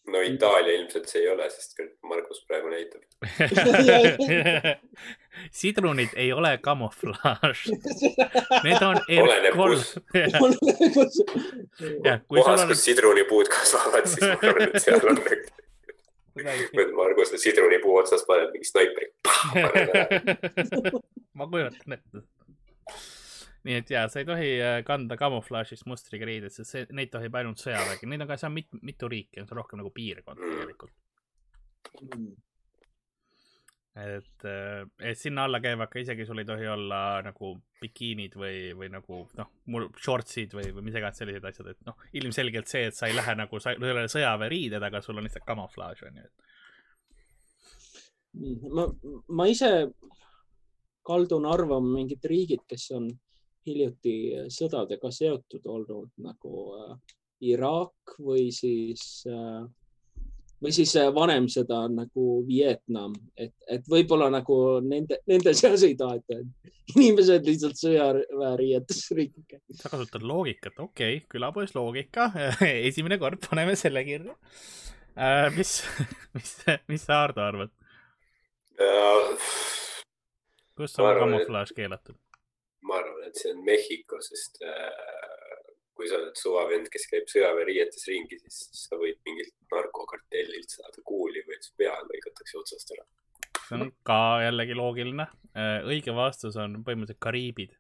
no 0.08 0.22
Itaalia 0.22 0.74
ilmselt 0.80 1.10
see 1.12 1.22
ei 1.22 1.30
ole, 1.30 1.50
sest 1.50 1.80
Margus 2.08 2.46
praegu 2.48 2.70
näitab 2.72 3.02
sidrunid 5.60 6.10
ei 6.16 6.34
ole 6.34 6.58
kamuflaaž. 6.62 7.66
Need 8.64 8.82
on 8.82 8.98
R3. 9.22 9.54
kohas, 12.28 12.66
kus 12.68 12.84
sidrunipuud 12.88 13.48
kasvavad, 13.52 14.06
siis 14.08 14.24
ma 14.24 14.28
arvan, 14.42 14.62
et 14.70 14.80
seal 14.84 15.02
on 15.12 15.18
Margus 16.96 17.30
sidrunipuu 17.42 17.98
otsas 17.98 18.26
paneb 18.28 18.50
mingi 18.56 18.68
snaipri. 18.70 19.06
ma 21.34 21.48
kujutan 21.48 21.94
ette 22.00 22.18
nii 23.68 23.82
et 23.82 23.92
ja, 23.92 24.06
sa 24.12 24.22
ei 24.22 24.28
tohi 24.30 24.50
äh, 24.64 24.80
kanda 24.88 25.18
kamuflaažist 25.20 25.88
mustriga 25.90 26.28
riideid, 26.30 26.56
sest 26.56 26.74
see, 26.74 26.88
neid 26.96 27.12
tohib 27.14 27.36
ainult 27.36 27.62
sõjavägi, 27.64 28.10
neid 28.10 28.24
on 28.24 28.32
ka, 28.32 28.40
seal 28.40 28.54
mit, 28.56 28.72
mitu 28.82 29.12
riiki, 29.12 29.42
on 29.42 29.50
see 29.50 29.60
rohkem 29.60 29.84
nagu 29.84 29.94
piirkond 29.96 30.44
tegelikult 30.44 30.96
et, 33.98 34.46
äh, 34.46 34.86
et 35.10 35.18
sinna 35.18 35.44
alla 35.48 35.60
käivad 35.64 35.90
ka 35.90 36.00
isegi, 36.00 36.26
sul 36.26 36.42
ei 36.42 36.46
tohi 36.46 36.68
olla 36.70 37.22
nagu 37.26 37.54
bikiinid 37.82 38.36
või, 38.38 38.58
või 38.78 38.90
nagu 38.94 39.24
noh, 39.38 39.50
mul 39.74 39.88
shortsid 39.98 40.54
või, 40.58 40.70
või 40.76 40.88
mis 40.88 40.98
iganes 41.00 41.18
sellised 41.22 41.46
asjad, 41.50 41.72
et 41.74 41.82
noh, 41.88 41.98
ilmselgelt 42.22 42.70
see, 42.70 42.88
et 42.90 42.98
sa 42.98 43.10
ei 43.10 43.16
lähe 43.18 43.34
nagu, 43.38 43.62
sa 43.64 43.74
ei 43.74 43.94
ole 43.94 44.08
sõjaväeriided, 44.12 44.84
aga 44.90 45.02
sul 45.02 45.18
on 45.18 45.26
lihtsalt 45.28 45.48
kamuflaaž 45.48 46.04
on 46.10 46.20
ju, 46.22 46.28
et. 46.28 46.36
ma, 48.70 48.84
ma 49.40 49.48
ise 49.50 49.72
kaldun 51.08 51.48
arvama 51.50 51.96
mingid 51.98 52.26
riigid, 52.30 52.64
kes 52.70 52.92
on 52.98 53.10
hiljuti 53.68 54.14
sõdadega 54.54 55.12
seotud 55.14 55.66
olnud 55.70 56.14
nagu 56.24 56.54
äh, 56.78 56.96
Iraak 57.48 58.18
või 58.24 58.48
siis 58.56 59.26
äh, 59.30 59.66
või 60.64 60.74
siis 60.74 60.96
äh, 60.98 61.12
vanem 61.14 61.46
sõda 61.52 61.84
nagu 61.92 62.26
Vietnam, 62.48 63.14
et, 63.38 63.54
et 63.70 63.86
võib-olla 63.90 64.32
nagu 64.34 64.58
nende, 64.82 65.20
nende 65.30 65.54
seas 65.58 65.84
ei 65.86 65.94
taheta, 66.00 66.40
et 66.40 66.96
inimesed 66.96 67.46
lihtsalt 67.46 67.78
sõjaväeriietes 67.78 69.04
ringi. 69.18 69.62
sa 69.78 69.94
kasutad 69.94 70.26
loogikat, 70.26 70.80
okei 70.80 71.20
okay,, 71.20 71.26
külapoes 71.30 71.76
loogika 71.78 72.32
esimene 72.90 73.20
kord 73.22 73.44
paneme 73.50 73.78
selle 73.78 74.06
kirja 74.08 74.34
äh,. 75.14 75.52
mis, 75.58 75.82
mis, 76.38 76.56
mis 76.90 77.06
sa, 77.06 77.26
Hardo, 77.26 77.46
arvad 77.46 77.76
kus 80.78 81.00
on 81.00 81.20
kamuflaaž 81.20 81.74
keelatud? 81.76 82.16
Et 83.28 83.40
see 83.40 83.54
on 83.54 83.64
Mehhiko, 83.66 84.20
sest 84.24 84.62
äh, 84.66 85.64
kui 85.98 86.10
sa 86.10 86.20
oled 86.20 86.38
suvavend, 86.38 86.90
kes 86.94 87.08
käib 87.12 87.30
sõjaväeriietes 87.32 88.08
ringi, 88.10 88.40
siis 88.44 88.86
sa 88.86 89.00
võid 89.00 89.18
mingilt 89.28 89.54
narkokartellilt 89.74 90.76
saada 90.78 91.04
kuuli 91.08 91.44
või 91.48 91.60
su 91.64 91.74
pea 91.80 91.96
lõigatakse 92.12 92.60
otsast 92.62 92.94
ära. 92.96 93.08
see 93.68 93.80
on 93.80 93.92
ka 94.08 94.22
jällegi 94.46 94.78
loogiline. 94.78 95.28
Äh, 95.58 95.82
õige 95.88 96.16
vastus 96.16 96.58
on 96.62 96.82
põhimõtteliselt 96.84 97.24
Kariibid. 97.24 97.78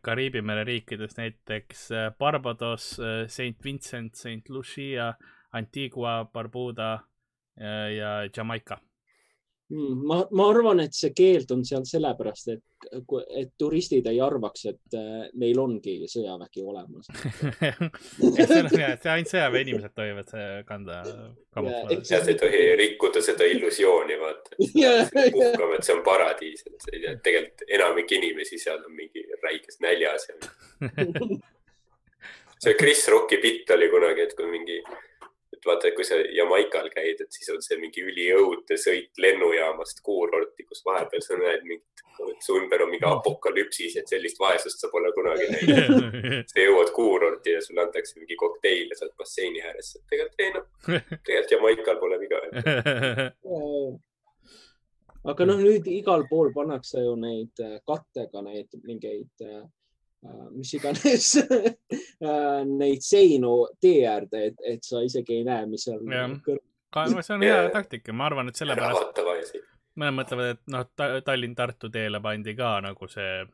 Kariibi 0.00 0.40
mere 0.40 0.64
riikides 0.64 1.18
näiteks 1.18 1.88
äh, 1.92 2.08
Barbados, 2.18 2.94
Saint 3.28 3.64
Vincent, 3.64 4.16
Saint 4.16 4.48
Lucia, 4.48 5.12
Antigua, 5.54 6.22
Barbuda 6.32 6.92
ja, 7.54 7.74
ja 7.92 8.10
Jamaica 8.34 8.80
ma, 9.74 10.20
ma 10.30 10.46
arvan, 10.50 10.80
et 10.84 10.94
see 10.96 11.12
keeld 11.16 11.50
on 11.54 11.64
seal 11.66 11.84
sellepärast, 11.88 12.50
et, 12.54 12.62
et 13.40 13.50
turistid 13.58 14.06
ei 14.10 14.20
arvaks, 14.22 14.66
et 14.70 14.96
äh, 14.98 15.24
neil 15.40 15.60
ongi 15.60 15.96
sõjavägi 16.10 16.64
olemas 16.64 17.08
see 18.38 18.60
on 18.60 18.68
jah, 18.70 18.92
et 18.94 19.08
ainult 19.14 19.32
sõjaväeinimesed 19.32 19.94
tohivad 19.96 20.34
kanda 20.68 21.00
kamuflaaži. 21.56 22.00
sealt 22.10 22.30
ei 22.32 22.38
tohi 22.44 22.62
rikkuda 22.80 23.24
seda 23.24 23.48
illusiooni, 23.54 24.20
vaata. 24.20 24.60
puhkame, 25.38 25.80
et 25.80 25.88
see 25.88 25.96
on 25.96 26.04
paradiis, 26.06 26.66
et 26.68 26.78
sa 26.78 26.94
ei 26.94 27.02
tea, 27.06 27.16
tegelikult 27.30 27.66
enamik 27.80 28.16
inimesi 28.18 28.60
seal 28.62 28.80
on 28.84 28.94
mingi 28.94 29.26
räiges 29.42 29.80
näljas 29.84 30.30
ja 30.30 30.38
see 32.64 32.74
Chris 32.78 33.08
Rocki 33.08 33.40
bitt 33.42 33.70
oli 33.74 33.90
kunagi, 33.92 34.28
et 34.28 34.36
kui 34.38 34.48
mingi 34.50 34.78
et 35.64 35.70
vaata, 35.70 35.90
kui 35.96 36.04
sa 36.04 36.18
Jamaikal 36.36 36.90
käid, 36.92 37.20
et 37.20 37.32
siis 37.32 37.48
on 37.54 37.62
see 37.64 37.78
mingi 37.80 38.04
üliõudne 38.04 38.76
sõit 38.80 39.20
lennujaamast 39.20 40.02
kuurorti, 40.04 40.66
kus 40.68 40.84
vahepeal 40.84 41.22
sa 41.24 41.38
näed 41.40 41.64
mingit, 41.68 42.04
su 42.44 42.58
ümber 42.60 42.84
on 42.84 42.92
mingi 42.92 43.08
apokalüpsis, 43.08 43.96
et 44.00 44.10
sellist 44.10 44.40
vaesust 44.40 44.82
sa 44.82 44.90
pole 44.92 45.12
kunagi 45.16 45.48
näinud. 45.52 46.18
sa 46.52 46.60
jõuad 46.60 46.92
kuurorti 46.96 47.56
ja 47.56 47.62
sulle 47.64 47.84
antakse 47.86 48.20
mingi 48.20 48.36
kokteil 48.40 48.92
ja 48.92 48.98
sa 48.98 49.06
oled 49.08 49.16
basseini 49.20 49.64
ääres. 49.64 49.94
tegelikult 50.10 50.44
ei 50.44 50.52
noh, 50.54 50.66
tegelikult 50.84 51.54
Jamaikal 51.56 52.02
pole 52.02 52.20
viga 52.20 52.36
aga 55.24 55.46
noh, 55.48 55.60
nüüd 55.64 55.88
igal 55.88 56.26
pool 56.28 56.52
pannakse 56.52 57.00
ju 57.00 57.14
neid 57.16 57.64
äh, 57.64 57.78
kattega 57.88 58.44
neid 58.44 58.68
mingeid 58.84 59.32
Äh, 59.40 59.62
mis 60.54 60.74
iganes 60.78 61.28
äh, 61.40 62.62
neid 62.68 63.04
seinu 63.04 63.56
tee 63.82 64.04
äärde, 64.08 64.46
et, 64.50 64.64
et 64.74 64.86
sa 64.86 65.02
isegi 65.04 65.40
ei 65.40 65.48
näe, 65.48 65.66
mis 65.70 65.86
seal 65.88 66.00
kõrval. 66.04 67.20
see 67.20 67.36
on 67.36 67.46
hea 67.46 67.60
taktika, 67.74 68.16
ma 68.16 68.28
arvan, 68.30 68.50
et 68.52 68.60
sellepärast 68.60 69.20
mõned 69.94 70.16
mõtlevad, 70.18 70.56
et 70.56 70.72
noh, 70.74 70.88
Tallinn-Tartu 71.26 71.90
teele 71.94 72.18
pandi 72.22 72.56
ka 72.58 72.76
nagu 72.82 73.08
see 73.10 73.44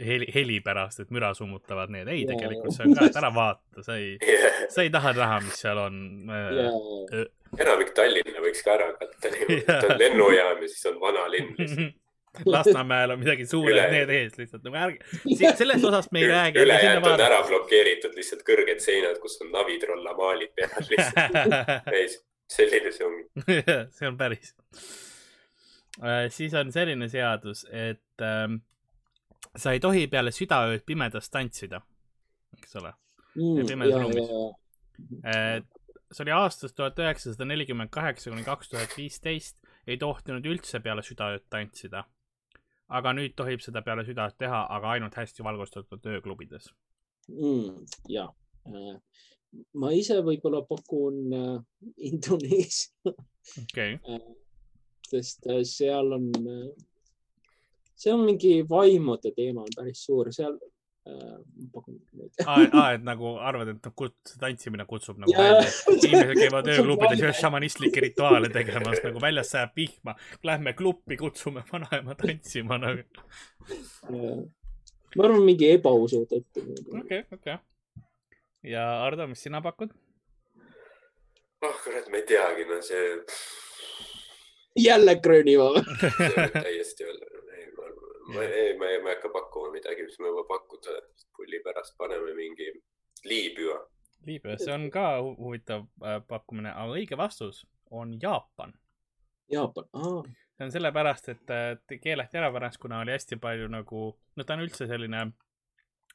heli, 0.00 0.28
heli 0.34 0.60
pärast, 0.64 1.02
et 1.02 1.10
müra 1.14 1.32
summutavad 1.34 1.90
need. 1.94 2.08
ei, 2.10 2.24
tegelikult 2.28 2.74
see 2.74 2.86
on 2.86 2.96
ka, 2.96 3.08
et 3.10 3.18
ära 3.20 3.32
vaata, 3.34 3.82
sa 3.86 3.98
ei 3.98 4.16
yeah., 4.20 4.62
sa 4.74 4.86
ei 4.86 4.90
taha 4.94 5.12
näha, 5.16 5.40
mis 5.46 5.60
seal 5.62 5.82
on 5.82 6.00
yeah.. 6.30 7.28
enamik 7.58 7.94
Tallinna 7.98 8.42
võiks 8.44 8.64
ka 8.66 8.74
ära 8.78 8.90
katta 8.98 9.32
niimoodi 9.34 9.62
et 9.62 9.88
on 9.90 10.02
lennujaam 10.02 10.64
ja 10.64 10.72
siis 10.72 10.90
on 10.92 11.00
vanalinn 11.02 11.54
lihtsalt 11.58 12.02
Lasnamäel 12.54 13.10
on 13.14 13.20
midagi 13.20 13.46
suured 13.48 13.90
need 13.92 14.12
ees 14.12 14.36
lihtsalt 14.38 14.64
nagu 14.66 14.78
ärge, 14.80 15.18
sellest 15.58 15.84
osast 15.88 16.12
me 16.14 16.22
ei 16.22 16.30
räägi. 16.30 16.62
ülejäänud 16.62 17.08
on 17.10 17.24
ära 17.26 17.42
blokeeritud 17.48 18.16
lihtsalt 18.18 18.44
kõrged 18.46 18.82
seinad, 18.84 19.18
kus 19.22 19.38
on 19.44 19.52
navitrolla 19.54 20.14
maalid 20.18 20.52
peal 20.56 20.88
lihtsalt 20.92 21.92
ei, 21.92 22.08
selline 22.56 22.92
see 22.94 23.06
ongi 23.08 23.60
see 23.98 24.08
on 24.10 24.18
päris 24.20 24.54
äh,. 26.02 26.26
siis 26.34 26.54
on 26.58 26.72
selline 26.74 27.08
seadus, 27.12 27.64
et 27.70 28.26
ähm, 28.26 28.60
sa 29.56 29.72
ei 29.72 29.80
tohi 29.80 30.06
peale 30.12 30.34
südaööd 30.34 30.84
pimedas 30.86 31.30
tantsida, 31.32 31.80
eks 32.58 32.76
ole 32.82 32.92
mm,. 33.36 33.64
pimedas 33.70 34.02
ruumis. 34.02 34.34
see 36.12 36.26
oli 36.26 36.36
aastast 36.36 36.76
tuhat 36.76 36.98
üheksasada 37.02 37.48
nelikümmend 37.48 37.94
kaheksa 37.94 38.30
kuni 38.30 38.44
kaks 38.46 38.74
tuhat 38.74 38.92
viisteist 38.98 39.62
ei 39.86 39.96
tohtinud 39.98 40.44
üldse 40.46 40.80
peale 40.82 41.02
südaööd 41.06 41.46
tantsida 41.50 42.04
aga 42.88 43.12
nüüd 43.16 43.34
tohib 43.38 43.62
seda 43.64 43.82
peale 43.86 44.04
südant 44.06 44.36
teha, 44.38 44.64
aga 44.70 44.94
ainult 44.94 45.16
hästi 45.18 45.44
valgustatud 45.46 46.06
ööklubides 46.16 46.68
mm,. 47.28 47.86
ja, 48.12 48.26
äh, 48.70 48.98
ma 49.74 49.92
ise 49.96 50.20
võib-olla 50.26 50.62
pakun 50.68 51.22
äh, 51.34 51.56
Indoneesia 52.10 53.14
okay. 53.62 53.98
Äh, 54.12 54.20
sest 55.06 55.46
seal 55.70 56.08
on, 56.16 56.32
see 57.94 58.10
on 58.10 58.24
mingi 58.26 58.56
vaimude 58.66 59.30
teema 59.36 59.62
on 59.62 59.76
päris 59.76 60.00
suur, 60.02 60.32
seal 60.34 60.56
aa, 62.50 62.86
et 62.96 63.04
nagu 63.06 63.36
arvad, 63.38 63.70
et 63.74 63.88
kut-, 63.98 64.34
tantsimine 64.40 64.86
kutsub 64.90 65.20
nagu 65.22 65.32
ja. 65.32 65.44
välja. 65.44 65.68
inimesed 65.94 66.40
käivad 66.40 66.68
ööklubides 66.74 67.22
ühes 67.22 67.42
šamanistlikke 67.42 68.02
rituaale 68.08 68.50
tegemas, 68.54 68.98
nagu 69.04 69.22
väljas 69.22 69.52
sajab 69.54 69.76
vihma. 69.78 70.16
Lähme 70.46 70.74
kluppi, 70.78 71.18
kutsume 71.20 71.62
vanaema 71.70 72.16
tantsima 72.18 72.80
nagu. 72.82 73.06
ma 75.16 75.28
arvan, 75.28 75.44
mingi 75.46 75.70
ebausu 75.76 76.24
tõttu. 76.32 76.66
okei, 77.02 77.22
okei. 77.32 77.56
ja 78.74 78.88
Ardo, 79.06 79.28
mis 79.30 79.46
sina 79.46 79.62
pakud? 79.62 79.94
oh 81.66 81.78
kurat, 81.84 82.10
ma 82.10 82.20
ei 82.20 82.26
teagi, 82.28 82.66
no 82.68 82.82
see. 82.84 83.06
jälle 84.76 85.16
Gröönimaa 85.22 85.82
täiesti 86.66 87.02
jälle 87.02 87.35
ma 88.34 88.42
ei, 88.42 88.76
ma 88.78 88.88
ei, 88.90 89.02
ma 89.02 89.10
ei 89.10 89.14
hakka 89.14 89.30
pakkuma 89.34 89.70
midagi, 89.74 90.06
mis 90.06 90.18
ma 90.18 90.32
juba 90.32 90.46
pakkuda, 90.48 90.96
pulli 91.36 91.60
pärast 91.64 91.96
paneme 91.98 92.34
mingi 92.34 92.70
Liibüa. 93.24 93.78
Liibüa, 94.26 94.58
see 94.58 94.74
on 94.74 94.88
ka 94.94 95.06
huvitav 95.22 95.86
äh, 96.02 96.18
pakkumine, 96.28 96.72
aga 96.72 96.98
õige 96.98 97.18
vastus 97.18 97.64
on 97.94 98.16
Jaapan. 98.22 98.74
Jaapan, 99.52 99.88
aa. 99.94 100.22
see 100.56 100.66
on 100.66 100.72
sellepärast, 100.74 101.28
et 101.34 101.98
keelati 102.02 102.38
ära 102.40 102.50
pärast, 102.54 102.80
kuna 102.82 103.00
oli 103.04 103.14
hästi 103.14 103.38
palju 103.42 103.68
nagu, 103.70 104.06
no 104.36 104.46
ta 104.46 104.56
on 104.56 104.64
üldse 104.66 104.88
selline 104.90 105.28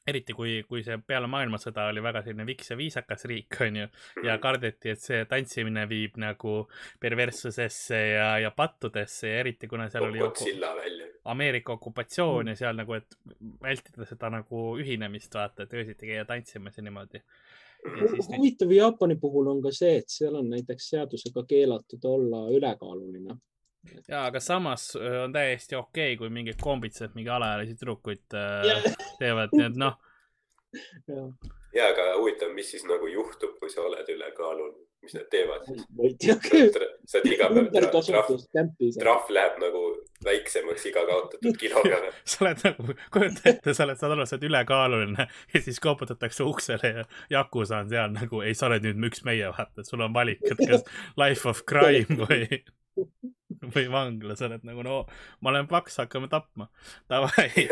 eriti 0.06 0.34
kui, 0.34 0.56
kui 0.68 0.82
see 0.82 0.98
peale 1.06 1.28
maailmasõda 1.30 1.86
oli 1.92 2.02
väga 2.02 2.24
selline 2.26 2.46
viks 2.46 2.72
ja 2.72 2.76
viisakas 2.78 3.26
riik, 3.30 3.56
onju, 3.62 3.86
ja 4.22 4.34
mhm. 4.34 4.42
kardeti, 4.42 4.92
et 4.96 5.02
see 5.02 5.24
tantsimine 5.30 5.86
viib 5.90 6.18
nagu 6.20 6.56
perverssusesse 7.00 8.04
ja, 8.16 8.28
ja 8.42 8.52
pattudesse 8.56 9.30
ja 9.30 9.42
eriti 9.44 9.70
kuna 9.70 9.88
seal 9.92 10.10
oli 10.10 10.22
Ameerika 11.24 11.72
okupatsioon 11.72 12.44
mm. 12.44 12.50
ja 12.50 12.56
seal 12.58 12.78
nagu, 12.78 12.96
et 12.98 13.18
vältida 13.62 14.06
seda 14.08 14.30
nagu 14.34 14.64
ühinemist, 14.82 15.34
vaata, 15.34 15.66
et 15.66 15.74
öösiti 15.78 16.10
käia 16.10 16.24
tantsimas 16.26 16.76
ja 16.76 16.86
niimoodi. 16.86 17.22
huvitav 17.86 18.68
nüüd... 18.70 18.76
Jaapani 18.76 19.16
puhul 19.22 19.48
on 19.50 19.62
ka 19.62 19.70
see, 19.74 19.96
et 20.02 20.10
seal 20.10 20.36
on 20.38 20.50
näiteks 20.50 20.90
seadusega 20.94 21.46
keelatud 21.48 22.04
olla 22.10 22.44
ülekaaluline 22.54 23.38
ja, 24.08 24.24
aga 24.24 24.40
samas 24.40 24.96
äh, 24.96 25.22
on 25.24 25.32
täiesti 25.32 25.76
okei 25.76 26.12
okay,, 26.12 26.16
kui 26.16 26.30
mingid 26.30 26.60
kombitsad 26.62 27.16
mingi 27.18 27.30
alaealisi 27.30 27.74
tüdrukuid 27.78 28.36
äh, 28.38 28.86
teevad, 29.20 29.54
nii 29.56 29.66
et 29.66 29.80
noh. 29.80 29.98
ja, 31.74 31.88
aga 31.88 32.12
huvitav, 32.18 32.52
mis 32.56 32.70
siis 32.74 32.86
nagu 32.88 33.10
juhtub, 33.10 33.58
kui 33.60 33.70
sa 33.72 33.84
oled 33.86 34.08
ülekaalul, 34.14 34.72
mis 35.02 35.14
nad 35.18 35.28
teevad 35.30 35.66
siis? 35.66 35.84
ma 35.96 36.08
ei 36.08 36.16
tea 36.24 36.36
küll. 36.42 36.70
sa 37.06 37.20
oled 37.20 37.32
iga 37.32 37.48
päev 37.52 37.68
trahv, 38.08 38.30
trahv 38.98 39.32
läheb 39.36 39.58
nagu 39.62 39.82
väiksemaks 40.24 40.86
iga 40.90 41.04
kaotatud 41.08 41.58
kilo 41.60 41.82
peale 41.86 42.12
sa 42.32 42.44
oled 42.44 42.62
nagu, 42.68 42.98
kujuta 43.14 43.48
ette, 43.52 43.74
sa 43.74 43.86
oled, 43.86 43.98
saad 44.00 44.16
aru, 44.16 44.26
sa 44.28 44.38
oled 44.38 44.48
ülekaaluline 44.50 45.28
ja 45.54 45.64
siis 45.64 45.80
koputatakse 45.82 46.46
uksele 46.46 46.92
ja 46.98 47.04
Jakusa 47.36 47.82
on 47.82 47.90
seal 47.92 48.14
nagu, 48.14 48.44
ei, 48.46 48.54
sa 48.58 48.70
oled 48.70 48.86
nüüd 48.86 49.10
üks 49.10 49.24
meie, 49.28 49.50
vaata, 49.56 49.84
sul 49.86 50.04
on 50.06 50.14
valik, 50.14 50.44
et 50.46 50.60
kas 50.62 50.86
life 51.20 51.48
of 51.50 51.64
crime 51.68 52.20
või 52.22 52.62
või 53.74 53.86
vanglas 53.92 54.42
oled 54.44 54.62
nagu 54.66 54.84
no 54.86 55.02
ma 55.40 55.52
olen 55.52 55.68
paks, 55.70 55.98
hakkame 56.02 56.28
tapma. 56.32 56.68
Davai 57.10 57.48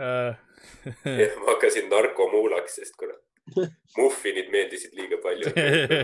äh. 0.00 0.36
ma 1.40 1.52
hakkasin 1.52 1.90
narkomuulaks, 1.92 2.80
sest 2.80 2.96
kurat, 3.00 3.22
muffinid 3.96 4.48
meeldisid 4.52 4.94
liiga 4.98 5.18
palju 5.22 5.52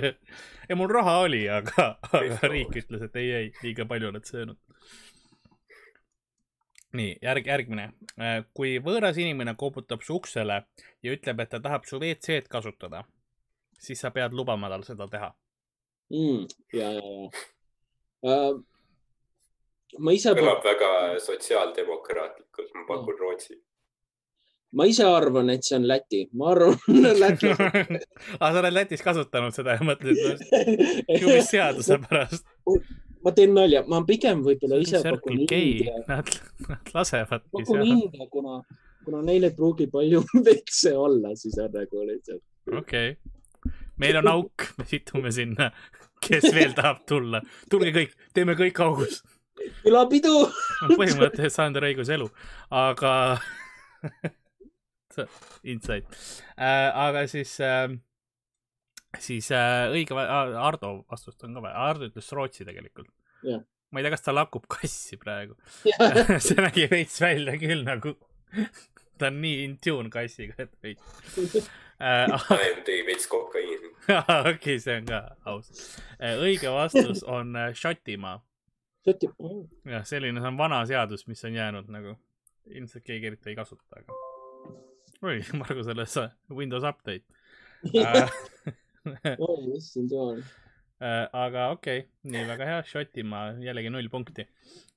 ja 0.69 0.77
mul 0.79 0.93
raha 0.93 1.17
oli, 1.25 1.43
aga, 1.51 1.89
aga 2.13 2.51
riik 2.53 2.77
ütles, 2.85 3.03
et 3.09 3.17
ei, 3.21 3.33
ei, 3.39 3.49
liiga 3.65 3.87
palju 3.89 4.13
oled 4.13 4.29
söönud. 4.29 4.59
nii, 6.93 7.17
järg, 7.25 7.47
järgmine. 7.49 7.87
Äh, 8.21 8.43
kui 8.55 8.77
võõras 8.85 9.19
inimene 9.19 9.57
koputab 9.59 10.05
su 10.05 10.19
uksele 10.21 10.63
ja 11.03 11.15
ütleb, 11.15 11.41
et 11.41 11.51
ta 11.55 11.61
tahab 11.65 11.89
su 11.89 11.99
WC-d 11.99 12.51
kasutada, 12.53 13.03
siis 13.81 14.01
sa 14.01 14.13
pead 14.15 14.37
lubama 14.37 14.71
tal 14.71 14.85
seda 14.87 15.09
teha 15.11 15.33
mm,. 16.13 16.47
ja, 16.73 16.93
ja, 16.93 17.03
ja 18.23 18.37
uh,. 18.53 18.61
ma 19.99 20.15
ise. 20.15 20.35
kõlab 20.39 20.63
väga 20.65 20.93
sotsiaaldemokraatlikult, 21.27 22.75
ma 22.77 22.87
pakun 22.87 23.15
mm. 23.15 23.21
Rootsi. 23.25 23.59
Ma 24.79 24.87
ise 24.89 25.07
arvan, 25.07 25.51
et 25.53 25.67
see 25.67 25.77
on 25.79 25.87
Läti, 25.89 26.25
ma 26.39 26.53
arvan 26.55 27.09
Läti 27.21 27.53
aga 27.53 28.51
sa 28.53 28.59
oled 28.63 28.77
Lätis 28.77 29.05
kasutanud 29.05 29.57
seda 29.57 29.79
ja 29.79 29.87
mõtled, 29.87 30.45
ju 31.21 31.33
mis 31.33 31.51
seaduse 31.51 31.99
pärast 32.07 32.47
ma 33.23 33.35
teen 33.37 33.53
nalja, 33.55 33.85
ma 33.87 34.01
pigem 34.07 34.41
võib-olla 34.43 34.81
ise 34.83 34.99
pakun 35.05 35.45
India. 35.45 36.01
Nad, 36.09 36.33
nad 36.67 36.89
lasevadki 36.97 37.53
pakun 37.61 37.85
India, 37.87 38.27
kuna 38.33 38.63
kuna 39.05 39.23
neil 39.27 39.47
ei 39.47 39.55
pruugi 39.57 39.89
palju 39.93 40.23
vetse 40.49 40.95
olla, 40.97 41.35
siis 41.39 41.59
on 41.63 41.73
nagu 41.75 42.07
lihtsalt. 42.09 42.43
okei 42.79 43.11
okay., 43.11 43.73
meil 44.03 44.19
on 44.23 44.31
auk, 44.35 44.69
me 44.79 44.87
situme 44.89 45.33
sinna. 45.33 45.71
kes 46.23 46.53
veel 46.55 46.75
tahab 46.77 47.01
tulla, 47.09 47.41
tulge 47.71 47.91
kõik, 47.95 48.13
teeme 48.35 48.55
kõik 48.59 48.79
augus. 48.85 49.23
külapidu. 49.83 50.37
põhimõtteliselt 50.93 51.57
saanud 51.57 51.81
ära 51.81 51.91
õiguse 51.91 52.15
elu, 52.15 52.29
aga 52.71 53.15
insight 55.75 56.09
äh,, 56.57 56.89
aga 56.89 57.27
siis 57.31 57.55
äh,, 57.65 57.91
siis 59.21 59.51
äh, 59.55 59.91
õige, 59.93 60.17
Ardo 60.17 60.95
vastust 61.11 61.45
on 61.47 61.59
ka 61.59 61.67
vaja, 61.67 61.91
Ardo 61.91 62.09
ütles 62.11 62.33
Rootsi 62.33 62.67
tegelikult 62.69 63.11
Jah.. 63.47 63.63
ma 63.91 64.01
ei 64.01 64.07
tea, 64.07 64.15
kas 64.15 64.27
ta 64.27 64.35
lakub 64.35 64.67
kassi 64.71 65.19
praegu 65.21 65.57
see 66.47 66.59
nägi 66.61 66.89
veits 66.93 67.21
välja 67.23 67.59
küll 67.61 67.85
nagu, 67.87 68.17
ta 69.19 69.31
on 69.31 69.41
nii 69.45 69.65
in 69.67 69.79
tune 69.85 70.13
kassiga, 70.13 70.57
et 70.67 70.75
veits 70.83 71.71
äh,. 72.03 72.49
Tõi 72.87 73.03
veits 73.07 73.29
kokaiini. 73.31 73.93
okei, 74.55 74.79
see 74.83 74.97
on 74.99 75.07
ka 75.11 75.21
aus. 75.47 75.71
õige 76.19 76.73
vastus 76.75 77.23
on 77.23 77.55
äh, 77.57 77.71
Šotimaa. 77.79 78.41
jah, 79.87 80.07
selline, 80.07 80.41
see 80.41 80.51
on 80.51 80.59
vana 80.59 80.83
seadus, 80.87 81.27
mis 81.31 81.45
on 81.47 81.59
jäänud 81.59 81.91
nagu, 81.95 82.17
ilmselt 82.71 83.07
keegi 83.07 83.33
eriti 83.33 83.53
ei 83.53 83.59
kasuta, 83.59 84.03
aga. 84.03 84.19
Oi, 85.23 85.39
Margusele 85.61 86.07
sa- 86.07 86.31
Windows 86.51 86.85
update 86.85 87.25
äh. 87.95 88.29
oi, 89.49 89.77
issand 89.77 90.11
jumal. 90.13 90.43
Äh, 91.03 91.25
aga 91.33 91.71
okei 91.75 91.99
okay., 92.05 92.11
nii 92.31 92.45
väga 92.47 92.69
hea, 92.69 92.83
Šotimaa 92.87 93.47
jällegi 93.63 93.91
null 93.91 94.11
punkti. 94.11 94.47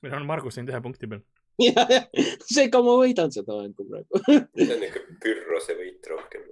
meil 0.02 0.14
on 0.14 0.28
Margus 0.30 0.60
ainult 0.60 0.74
ühe 0.74 0.82
punkti 0.86 1.10
peal. 1.10 1.24
seega 2.56 2.82
ma 2.86 2.98
võidan 3.00 3.32
seda 3.34 3.58
mängu 3.62 3.88
praegu. 3.88 4.22
see 4.28 4.76
on 4.76 4.84
ikka 4.90 5.06
pürrose 5.24 5.78
võit 5.80 6.12
rohkem. 6.12 6.50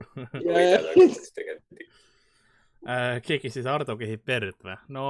Äh, 2.84 3.20
keegi 3.24 3.52
siis 3.54 3.68
Ardo 3.70 3.96
kehib 4.00 4.26
verd 4.28 4.58
või? 4.66 4.78
no 4.96 5.06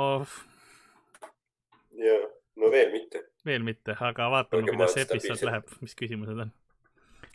ja, 1.97 2.17
no 2.59 2.69
veel 2.73 2.91
mitte. 2.93 3.23
veel 3.45 3.63
mitte, 3.65 3.95
aga 4.09 4.27
vaatame, 4.33 4.67
kuidas 4.69 4.93
see 4.97 5.07
episood 5.07 5.47
läheb, 5.47 5.71
mis 5.81 5.95
küsimused 5.97 6.43
on. 6.45 6.51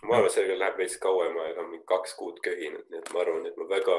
Ma 0.07 0.19
arvan, 0.19 0.33
sellega 0.33 0.59
läheb 0.63 0.81
veits 0.83 0.99
kauem 1.03 1.39
aega, 1.45 1.65
mingi 1.67 1.87
kaks 1.89 2.15
kuud 2.19 2.43
köhinud, 2.45 2.85
nii 2.91 3.01
et 3.03 3.15
ma 3.15 3.23
arvan, 3.25 3.47
et 3.49 3.57
ma 3.59 3.69
väga, 3.71 3.97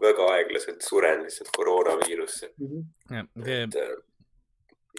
väga 0.00 0.28
aeglaselt 0.36 0.86
suren 0.86 1.24
lihtsalt 1.26 1.50
koroonaviirusse. 1.56 2.52
see 2.58 3.58
et 3.64 3.80
äh, 3.80 3.96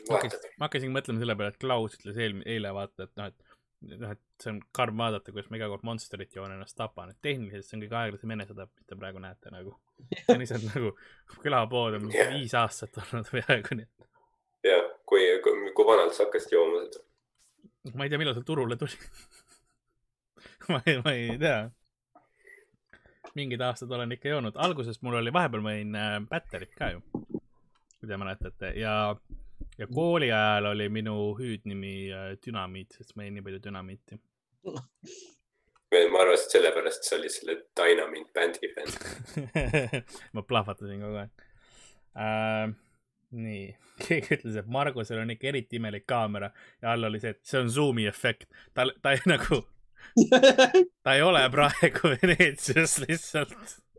vahetab. 0.10 0.52
ma 0.58 0.68
hakkasin 0.68 0.94
mõtlema 0.94 1.24
selle 1.24 1.38
peale, 1.40 1.56
et 1.56 1.64
Klaus 1.64 1.98
ütles 1.98 2.20
eel-, 2.20 2.44
eile 2.46 2.74
vaata, 2.78 3.08
et 3.08 3.16
noh, 3.20 3.32
et 3.32 3.98
noh, 3.98 4.14
et 4.14 4.44
see 4.44 4.54
on 4.54 4.62
karm 4.78 5.02
vaadata, 5.02 5.34
kuidas 5.34 5.50
ma 5.50 5.58
iga 5.58 5.70
kord 5.72 5.86
Monsterit 5.88 6.36
joon 6.38 6.54
ennast 6.54 6.78
tapan, 6.78 7.14
et 7.14 7.22
tehniliselt 7.26 7.68
see 7.68 7.78
on 7.78 7.86
kõige 7.86 8.00
aeglasem 8.02 8.36
enesetapp, 8.38 8.74
mis 8.78 8.90
te 8.90 8.98
praegu 9.00 9.24
näete 9.24 9.54
nagu. 9.54 9.76
see 10.12 10.36
on 10.36 10.44
lihtsalt 10.44 10.68
nagu 10.70 10.94
külapood 11.42 11.98
on 11.98 12.10
Jah. 12.14 12.34
viis 12.36 12.54
aastat 12.58 13.02
olnud 13.04 13.30
peaaegu 13.34 13.82
nii, 13.82 13.90
ja 14.70 14.78
kui, 15.10 15.26
kui, 15.44 15.74
kui 15.76 15.88
vanalt 15.88 16.16
sa 16.18 16.28
hakkasid 16.28 16.58
jooma 16.58 16.86
seda? 16.86 17.06
et 17.88 17.96
ma 17.98 18.06
ei 18.06 18.12
tea, 18.14 18.20
millal 18.22 18.38
see 18.38 18.46
turule 18.46 18.78
tuli. 18.78 18.98
ma 20.72 20.82
ei, 20.86 21.02
ma 21.04 21.14
ei 21.14 21.38
tea. 21.42 21.60
mingid 23.36 23.62
aastad 23.64 23.92
olen 23.96 24.12
ikka 24.18 24.34
joonud, 24.34 24.58
alguses 24.60 25.02
mul 25.06 25.20
oli, 25.22 25.34
vahepeal 25.34 25.64
ma 25.64 25.76
jõin 25.76 25.96
äh, 25.96 26.16
Batterit 26.30 26.74
ka 26.78 26.92
ju, 26.96 27.04
kui 27.22 28.10
te 28.10 28.18
mäletate 28.20 28.74
ja, 28.80 28.96
ja 29.80 29.88
kooli 29.88 30.32
ajal 30.32 30.72
oli 30.74 30.90
minu 30.92 31.16
hüüdnimi 31.40 31.96
äh, 32.12 32.32
Dünamiit, 32.46 32.98
sest 32.98 33.16
ma 33.16 33.28
jõin 33.28 33.40
nii 33.40 33.46
palju 33.48 33.62
dünamiiti. 33.68 34.20
ma 36.12 36.24
arvasin, 36.24 36.48
et 36.48 36.58
sellepärast 36.58 37.08
sa 37.08 37.18
olid 37.20 37.34
selle 37.34 37.58
Dynamite 37.78 38.36
bändi 38.36 38.74
fänn. 38.76 38.92
ma 40.36 40.44
plahvatasin 40.48 41.04
kogu 41.04 41.24
aeg 41.24 41.48
äh,. 42.16 42.72
nii, 43.32 43.66
keegi 44.02 44.36
ütles, 44.38 44.58
et 44.60 44.72
Margusel 44.72 45.22
on 45.22 45.34
ikka 45.34 45.50
eriti 45.52 45.80
imelik 45.80 46.06
kaamera 46.10 46.52
ja 46.82 46.94
all 46.94 47.08
oli 47.08 47.22
see, 47.24 47.34
et 47.36 47.44
see 47.48 47.60
on 47.62 47.70
Zoomi 47.72 48.08
efekt. 48.10 48.50
ta, 48.74 48.88
ta 49.02 49.14
ei 49.16 49.24
nagu, 49.30 49.62
ta 51.04 51.14
ei 51.16 51.22
ole 51.26 51.44
praegu 51.54 52.12
Veneetsias 52.14 52.98
lihtsalt. 53.06 53.54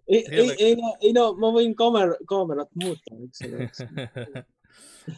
ei, 0.08 0.24
ei, 0.30 0.50
ei 0.58 0.74
no, 0.76 0.96
ei 1.00 1.12
no 1.16 1.32
ma 1.40 1.52
võin 1.54 1.74
kaamera, 1.78 2.18
kaamerat 2.28 2.70
muuta, 2.82 3.16
eks 3.26 3.46
ole, 3.46 3.68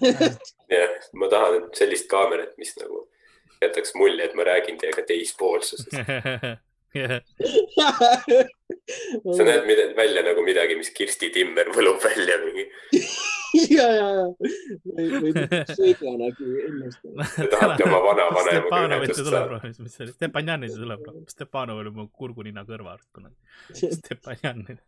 jah, 0.74 0.94
ma 1.18 1.28
tahan 1.32 1.68
sellist 1.76 2.08
kaamerat, 2.10 2.54
mis 2.60 2.72
nagu 2.80 3.04
jätaks 3.62 3.94
mulje, 3.98 4.24
et 4.24 4.34
ma 4.36 4.46
räägin 4.46 4.78
teiega 4.80 5.02
teispoolsusest. 5.08 5.94
sa 9.36 9.42
näed 9.46 9.64
mida, 9.66 9.88
välja 9.96 10.22
nagu 10.26 10.44
midagi, 10.46 10.76
mis 10.78 10.92
Kirsti 10.94 11.30
Timmer 11.34 11.68
võlub 11.74 11.98
välja 12.04 12.36
mingi. 12.44 12.68
ja, 13.76 13.86
ja, 13.98 14.06
ja 14.18 14.24
või, 14.34 15.06
või 15.22 15.32
sõiga 15.70 16.14
nagu 16.18 16.50
ennast. 16.66 17.00
Te 17.36 17.48
tahate 17.52 17.88
oma 17.88 18.80
ühendust 18.88 19.20
tuleb 19.20 19.54
saada., 19.54 19.72
mis 19.84 19.96
see 19.96 20.06
oli, 20.06 20.14
Stepanjanit 20.16 20.76
tuleb, 20.78 21.08
Stepanov 21.30 21.82
oli 21.82 21.94
mu 21.94 22.08
kurgunina 22.12 22.64
kõrval 22.68 23.00
kunagi. 23.14 23.36
Stepanjanit. 24.00 24.82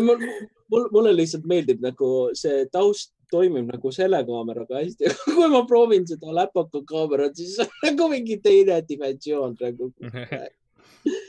mul, 0.00 0.26
mul, 0.72 0.88
mulle 0.94 1.14
lihtsalt 1.16 1.46
meeldib 1.48 1.82
nagu 1.84 2.10
see 2.38 2.64
taust 2.72 3.12
toimib 3.30 3.66
nagu 3.72 3.92
selle 3.94 4.22
kaameraga 4.26 4.82
hästi. 4.82 5.10
kui 5.36 5.48
ma 5.52 5.64
proovin 5.68 6.06
seda 6.08 6.34
läpaka 6.34 6.84
kaamerat, 6.86 7.34
siis 7.38 7.58
on 7.64 7.72
nagu 7.82 8.10
mingi 8.12 8.38
teine 8.42 8.78
dimensioon 8.88 9.58
nagu. 9.60 9.90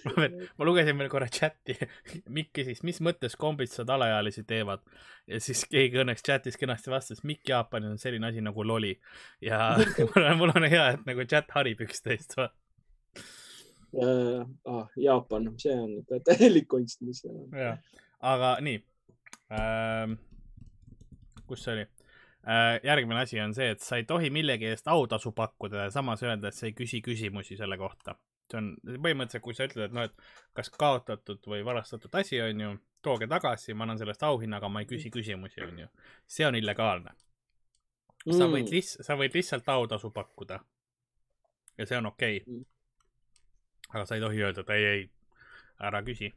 Ma 0.05 0.13
veel, 0.17 0.35
ma 0.57 0.67
lugesin 0.67 0.97
veel 0.99 1.09
korra 1.11 1.27
chati, 1.31 1.75
Mikk 2.35 2.53
küsis, 2.59 2.83
mis 2.87 2.99
mõttes 3.05 3.37
kombitsad 3.39 3.89
alaealisi 3.93 4.43
teevad 4.47 4.83
ja 5.27 5.39
siis 5.43 5.63
keegi 5.69 6.01
õnneks 6.03 6.25
chatis 6.25 6.59
kenasti 6.59 6.91
vastas, 6.93 7.23
Mikk 7.27 7.49
Jaapanis 7.51 7.93
on 7.95 8.01
selline 8.01 8.29
asi 8.29 8.43
nagu 8.43 8.65
loli 8.65 8.93
ja 9.43 9.75
mul 10.39 10.53
on, 10.55 10.67
hea, 10.69 10.85
et 10.95 11.03
nagu 11.09 11.25
chat 11.29 11.51
harib 11.55 11.83
üksteist. 11.87 12.37
ah, 12.41 12.49
Jaapan, 14.99 15.51
see 15.61 15.75
on 15.75 15.99
täielik 16.27 16.67
kunst, 16.71 17.03
mis 17.05 17.21
seal 17.23 17.35
on. 17.35 17.83
aga 18.33 18.57
nii 18.63 18.81
ähm,. 19.53 20.17
kus 21.47 21.63
see 21.63 21.73
oli 21.77 21.85
äh,? 21.85 22.79
järgmine 22.83 23.21
asi 23.21 23.39
on 23.41 23.53
see, 23.55 23.69
et 23.75 23.83
sa 23.83 23.99
ei 23.99 24.07
tohi 24.07 24.29
millegi 24.33 24.71
eest 24.71 24.87
autasu 24.91 25.31
pakkuda 25.35 25.87
ja 25.87 25.93
samas 25.93 26.23
öelda, 26.23 26.49
et 26.49 26.57
sa 26.57 26.67
ei 26.67 26.75
küsi 26.77 27.01
küsimusi 27.05 27.57
selle 27.59 27.77
kohta. 27.79 28.17
See 28.51 28.59
on 28.61 28.69
põhimõtteliselt, 28.85 29.43
kui 29.43 29.55
sa 29.57 29.67
ütled, 29.67 29.89
et 29.89 29.95
noh, 29.95 30.07
et 30.07 30.27
kas 30.57 30.69
kaotatud 30.73 31.49
või 31.51 31.63
varastatud 31.65 32.13
asi 32.19 32.41
on 32.41 32.63
ju, 32.63 32.73
tooge 33.03 33.27
tagasi, 33.27 33.73
ma 33.73 33.85
annan 33.85 33.99
sellest 34.01 34.23
auhinna, 34.23 34.61
aga 34.61 34.69
ma 34.71 34.83
ei 34.83 34.89
küsi 34.89 35.11
küsimusi, 35.13 35.61
on 35.63 35.83
ju. 35.83 35.87
see 36.27 36.47
on 36.47 36.55
illegaalne. 36.55 37.13
sa 38.27 38.47
Mm. 38.47 38.53
võid 38.53 38.71
liht-, 38.73 39.03
sa 39.05 39.15
võid 39.15 39.35
lihtsalt 39.35 39.69
autasu 39.69 40.11
pakkuda. 40.11 40.59
ja 41.77 41.85
see 41.85 41.97
on 41.97 42.05
okei 42.05 42.41
okay. 42.41 42.53
Mm. 42.53 42.65
aga 43.93 44.05
sa 44.05 44.15
ei 44.15 44.21
tohi 44.21 44.43
öelda, 44.43 44.61
et 44.61 44.69
ei, 44.69 44.85
ei, 44.85 45.09
ära 45.79 46.01
küsi. 46.03 46.33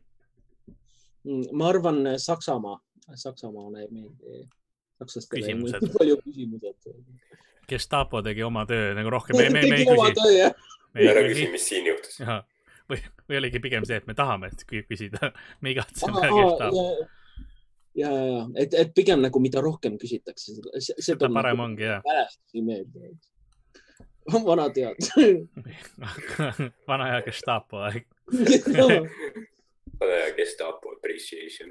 Mm, 1.25 1.45
ma 1.53 1.69
arvan 1.69 2.19
Saksamaa, 2.19 2.81
Saksamaale 3.15 3.83
ei 3.83 3.89
meeldi. 3.91 4.49
Ei 5.01 5.43
Küsimused. 5.43 5.79
meeldi 5.81 5.93
palju 5.99 6.17
küsimused. 6.25 6.91
Gestapo 7.71 8.23
tegi 8.27 8.43
oma 8.43 8.65
töö 8.67 8.95
nagu 8.99 9.11
rohkem, 9.15 9.37
me, 9.39 9.49
me, 9.55 9.63
me 9.71 9.79
ei 9.79 9.87
küsi, 9.87 10.51
me 10.95 11.07
ära 11.07 11.23
ei 11.23 11.31
küsi, 11.33 11.47
mis 11.53 11.67
siin 11.71 11.87
juhtus. 11.87 12.19
või, 12.91 13.01
või 13.31 13.39
oligi 13.39 13.63
pigem 13.63 13.87
see, 13.87 14.01
et 14.03 14.09
me 14.11 14.17
tahame 14.19 14.51
et 14.51 14.65
kü- 14.67 14.85
küsida, 14.91 15.33
me 15.63 15.75
igatseme 15.75 16.25
Gestapo. 16.35 16.85
ja, 17.95 18.11
ja, 18.11 18.45
et, 18.59 18.75
et 18.75 18.95
pigem 18.97 19.23
nagu 19.23 19.43
mida 19.43 19.63
rohkem 19.65 19.99
küsitakse, 20.03 20.57
seda, 20.59 20.83
seda 20.99 21.31
parem 21.35 21.63
ongi 21.67 21.87
jah. 21.87 22.03
mälestusi 22.07 22.65
meelde. 22.67 23.13
vanad 24.51 24.77
head. 24.77 25.47
vana 26.91 27.07
hea 27.15 27.23
Gestapo 27.27 27.81
aeg. 27.87 28.05
Pane 30.01 30.21
Gestapo 30.37 30.95
appreciation. 30.97 31.69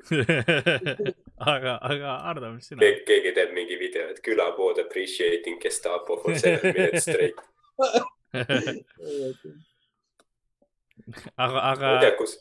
aga, 1.54 1.78
aga 1.82 2.16
Ardo, 2.32 2.54
mis 2.56 2.70
sina? 2.70 2.80
keegi, 2.84 3.02
keegi 3.10 3.32
teeb 3.38 3.56
mingi 3.58 3.76
video, 3.82 4.06
et 4.14 4.20
külapood 4.26 4.78
appreciating 4.86 5.58
Gestapo 5.64 6.20
for 6.22 6.38
seven 6.38 6.74
minutes 6.74 7.04
straight. 7.10 7.40
aga, 11.44 11.54
ma 11.54 11.62
aga 11.74 11.86
ei 11.96 12.02
tea, 12.06 12.16
kus 12.20 12.38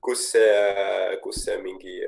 kus 0.00 0.20
see, 0.32 1.18
kus 1.22 1.42
see 1.44 1.58
mingi, 1.62 1.98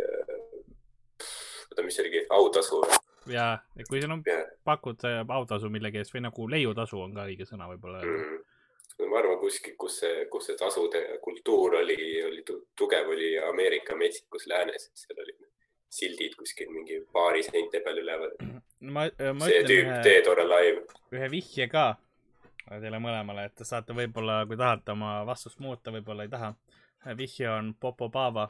oota, 1.68 1.84
mis 1.84 1.94
see 1.99 2.05
oligi, 2.07 2.24
autasu 2.34 2.82
või? 2.82 2.99
ja 3.28 3.59
kui 3.88 4.01
sul 4.01 4.14
on 4.14 4.22
pakud 4.64 5.05
äh, 5.05 5.20
autasu 5.36 5.68
millegi 5.72 6.01
eest 6.01 6.14
või 6.14 6.24
nagu 6.24 6.49
leiutasu 6.49 7.01
on 7.03 7.12
ka 7.16 7.26
õige 7.28 7.44
sõna 7.49 7.68
võib-olla. 7.68 8.01
Mm. 8.05 8.38
Ma 9.07 9.18
arvan 9.20 9.38
kuskil, 9.38 9.76
kus 9.78 10.01
see, 10.01 10.24
kus 10.32 10.49
see 10.51 10.57
tasude 10.59 11.03
kultuur 11.22 11.76
oli, 11.82 11.96
oli 12.26 12.42
tu- 12.46 12.64
tugev, 12.76 13.09
oli 13.14 13.36
Ameerika 13.38 13.96
metsikus 13.96 14.46
läänes, 14.51 14.88
et 14.90 15.05
seal 15.05 15.22
olid 15.22 15.46
sildid 15.88 16.34
kuskil 16.36 16.68
mingi 16.72 16.99
paari 17.12 17.42
seinte 17.42 17.80
peal 17.80 18.03
üleval. 18.03 18.34
ma, 18.80 19.07
ma 19.34 19.46
see 19.49 19.62
tüüp 19.64 19.86
ühe, 19.86 20.03
Dead 20.05 20.26
or 20.26 20.40
Alive. 20.44 20.82
ühe 21.14 21.30
vihje 21.30 21.68
ka. 21.72 21.86
teile 22.68 22.99
mõlemale, 23.01 23.46
et 23.49 23.55
te 23.57 23.64
saate 23.64 23.94
võib-olla, 23.96 24.42
kui 24.46 24.57
tahate 24.61 24.92
oma 24.92 25.22
vastust 25.26 25.61
muuta, 25.64 25.90
võib-olla 25.94 26.26
ei 26.26 26.32
taha. 26.34 26.55
vihje 27.16 27.49
on 27.51 27.74
Popo 27.80 28.11
Pava 28.11 28.49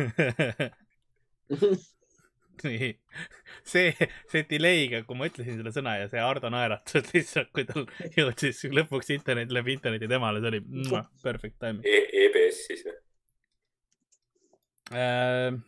nii, 2.64 2.90
see, 3.64 3.92
see 4.30 4.44
delay'ga, 4.50 5.02
kui 5.06 5.18
ma 5.18 5.28
ütlesin 5.30 5.58
selle 5.58 5.72
sõna 5.74 5.96
ja 6.00 6.08
see 6.10 6.22
Ardo 6.22 6.50
naeratas 6.52 7.10
lihtsalt, 7.14 7.50
kui 7.56 7.66
tal 7.68 7.86
jõudis 8.16 8.62
lõpuks 8.70 9.12
internet 9.16 9.52
läbi 9.54 9.76
interneti 9.76 10.08
temale, 10.10 10.42
see 10.42 10.52
oli 10.52 10.62
perfect 11.24 11.58
time 11.62 11.84
e. 11.84 12.04
EBS 12.24 12.62
siis 12.68 12.86
või 12.86 12.96
äh,? 15.00 15.58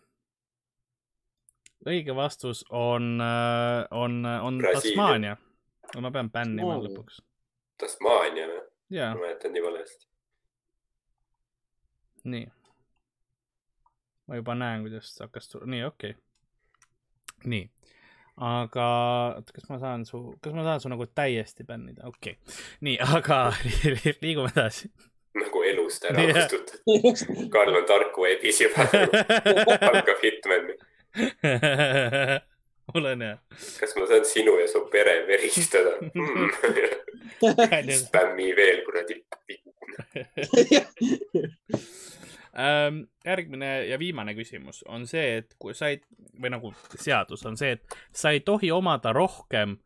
õige 1.89 2.15
vastus 2.15 2.65
on, 2.71 3.15
äh, 3.21 3.83
on, 3.91 4.23
on 4.27 4.63
Tasmaania. 4.63 5.37
ma 5.99 6.11
pean 6.15 6.31
bännima 6.31 6.79
lõpuks. 6.79 7.21
Tasmaania 7.83 8.49
või? 8.51 8.65
ma 8.99 9.15
mäletan 9.19 9.55
nii 9.55 9.63
valesti. 9.65 10.11
nii. 12.35 12.45
ma 14.29 14.39
juba 14.39 14.55
näen, 14.59 14.85
kuidas 14.87 15.17
hakkas, 15.25 15.51
nii 15.65 15.83
okei 15.89 16.15
okay 16.15 16.32
nii, 17.49 17.65
aga 18.43 18.89
kas 19.53 19.69
ma 19.71 19.79
saan 19.83 20.07
su, 20.09 20.23
kas 20.43 20.55
ma 20.57 20.67
saan 20.67 20.83
su 20.83 20.93
nagu 20.93 21.07
täiesti 21.07 21.67
bännida, 21.69 22.07
okei 22.09 22.37
okay., 22.37 22.61
nii, 22.89 22.99
aga 23.19 23.41
liigume 24.25 24.53
edasi. 24.53 24.93
nagu 25.39 25.63
elust 25.65 26.05
ära 26.05 26.25
kustutatud. 26.29 27.49
Karl 27.53 27.77
on 27.81 27.87
tark 27.89 28.17
webis 28.21 28.61
juba 28.65 28.89
algab 29.91 30.19
Hitmani 30.25 30.77
olen 32.95 33.21
jah. 33.21 33.39
kas 33.81 33.97
ma 33.97 34.07
saan 34.07 34.25
sinu 34.25 34.59
ja 34.61 34.69
su 34.69 34.81
pere 34.93 35.27
veristada 35.27 35.91
mm. 36.01 36.51
spämmi 38.05 38.57
veel 38.57 38.85
kuradi 38.85 39.23
Ehm, 42.53 43.05
järgmine 43.25 43.71
ja 43.89 43.97
viimane 43.99 44.35
küsimus 44.37 44.83
on 44.89 45.07
see, 45.09 45.39
et 45.41 45.55
kui 45.59 45.73
sa 45.75 45.89
ei, 45.89 46.03
või 46.37 46.53
nagu 46.53 46.73
seadus 47.01 47.47
on 47.49 47.57
see, 47.57 47.79
et 47.79 47.97
sa 48.13 48.35
ei 48.35 48.43
tohi 48.45 48.71
omada 48.71 49.15
rohkem 49.17 49.79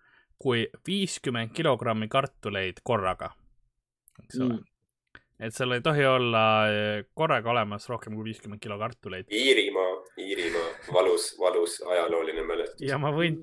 kui 0.43 0.67
viiskümmend 0.87 1.55
kilogrammi 1.57 2.09
kartuleid 2.12 2.83
korraga, 2.85 3.31
eks 4.25 4.41
ole 4.41 4.57
mm 4.57 4.64
et 5.37 5.53
seal 5.55 5.75
ei 5.77 5.83
tohi 5.85 6.05
olla 6.09 6.43
eh, 6.73 7.03
korraga 7.14 7.51
olemas 7.53 7.89
rohkem 7.91 8.14
kui 8.17 8.31
viiskümmend 8.31 8.62
kilo 8.62 8.79
kartuleid. 8.81 9.29
Iirimaa, 9.33 9.91
Iirimaa, 10.23 10.71
valus, 10.95 11.35
valus 11.41 11.81
ajalooline 11.85 12.45
mälestus. 12.47 12.87
ja 12.89 12.99
ma 12.99 13.12
võin. 13.12 13.43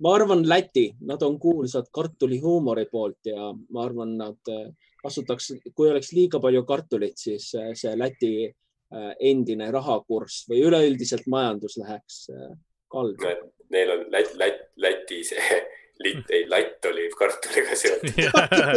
ma 0.00 0.14
arvan 0.14 0.46
Läti, 0.48 0.86
nad 1.06 1.22
on 1.22 1.38
kuulsad 1.40 1.90
kartulihuumori 1.92 2.86
poolt 2.92 3.30
ja 3.30 3.52
ma 3.52 3.84
arvan, 3.84 4.16
nad 4.20 4.52
eh, 4.52 4.72
kasutaks, 5.04 5.52
kui 5.76 5.90
oleks 5.90 6.12
liiga 6.16 6.40
palju 6.42 6.64
kartulit, 6.68 7.16
siis 7.20 7.50
äh, 7.58 7.72
see 7.78 7.94
Läti 7.98 8.34
äh, 8.48 9.10
endine 9.20 9.70
rahakurss 9.74 10.48
või 10.50 10.64
üleüldiselt 10.68 11.28
majandus 11.30 11.78
läheks 11.82 12.26
äh, 12.32 12.52
kaldu. 12.92 13.34
Neil 13.74 13.96
on 13.96 14.06
Läti, 14.12 14.38
Läti, 14.40 14.70
Läti 14.84 15.24
see 15.30 15.60
litt, 16.04 16.30
ei 16.34 16.46
latt 16.50 16.88
oli 16.90 17.08
kartuliga 17.18 17.76
seotud. 17.78 18.16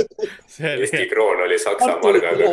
Eesti 0.73 1.07
kroon 1.11 1.47
oli 1.47 1.59
Saksa 1.59 1.95
margaga 2.03 2.51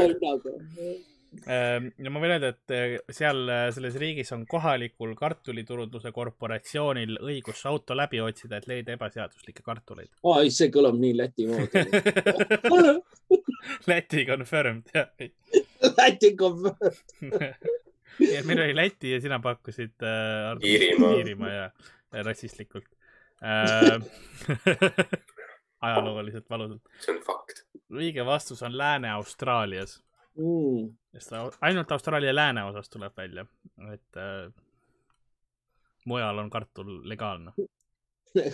ja 1.46 2.10
ma 2.12 2.20
võin 2.22 2.34
öelda, 2.36 2.50
et 2.54 2.74
eh, 2.74 2.94
seal 3.12 3.48
eh, 3.50 3.66
selles 3.74 3.96
riigis 4.00 4.32
on 4.36 4.44
kohalikul 4.48 5.14
kartuliturunduse 5.18 6.12
korporatsioonil 6.14 7.18
õigus 7.22 7.64
auto 7.70 7.96
läbi 7.96 8.20
otsida, 8.24 8.58
et 8.58 8.68
leida 8.70 8.94
ebaseaduslikke 8.96 9.64
kartuleid. 9.66 10.10
aa, 10.24 10.42
ei, 10.44 10.52
see 10.54 10.70
kõlab 10.74 10.98
nii 11.00 11.14
Läti 11.18 11.48
moodi 11.50 11.84
Läti 13.90 14.26
confirmed, 14.28 14.90
jah. 14.94 15.08
Läti 15.98 16.34
confirmed 16.38 17.54
et 18.38 18.46
meil 18.46 18.64
oli 18.66 18.76
Läti 18.76 19.14
ja 19.14 19.20
sina 19.22 19.40
pakkusid 19.42 20.04
äh, 20.04 20.54
Iirimaa. 20.62 21.12
Iirimaa 21.18 21.54
ja 21.54 21.70
rassistlikult 22.26 22.88
äh, 23.42 23.98
ajalooliselt 25.80 26.50
valusalt. 26.50 26.82
see 27.00 27.14
on 27.16 27.22
fakt. 27.26 27.64
õige 27.92 28.26
vastus 28.26 28.62
on 28.62 28.76
Lääne-Austraalias 28.78 29.98
mm.. 30.36 30.88
sest 31.16 31.60
ainult 31.60 31.92
Austraalia 31.92 32.34
lääneosas 32.34 32.90
tuleb 32.90 33.16
välja, 33.16 33.46
et 33.92 34.20
äh, 34.20 34.52
mujal 36.04 36.38
on 36.38 36.50
kartul 36.50 37.00
legaalne 37.08 37.52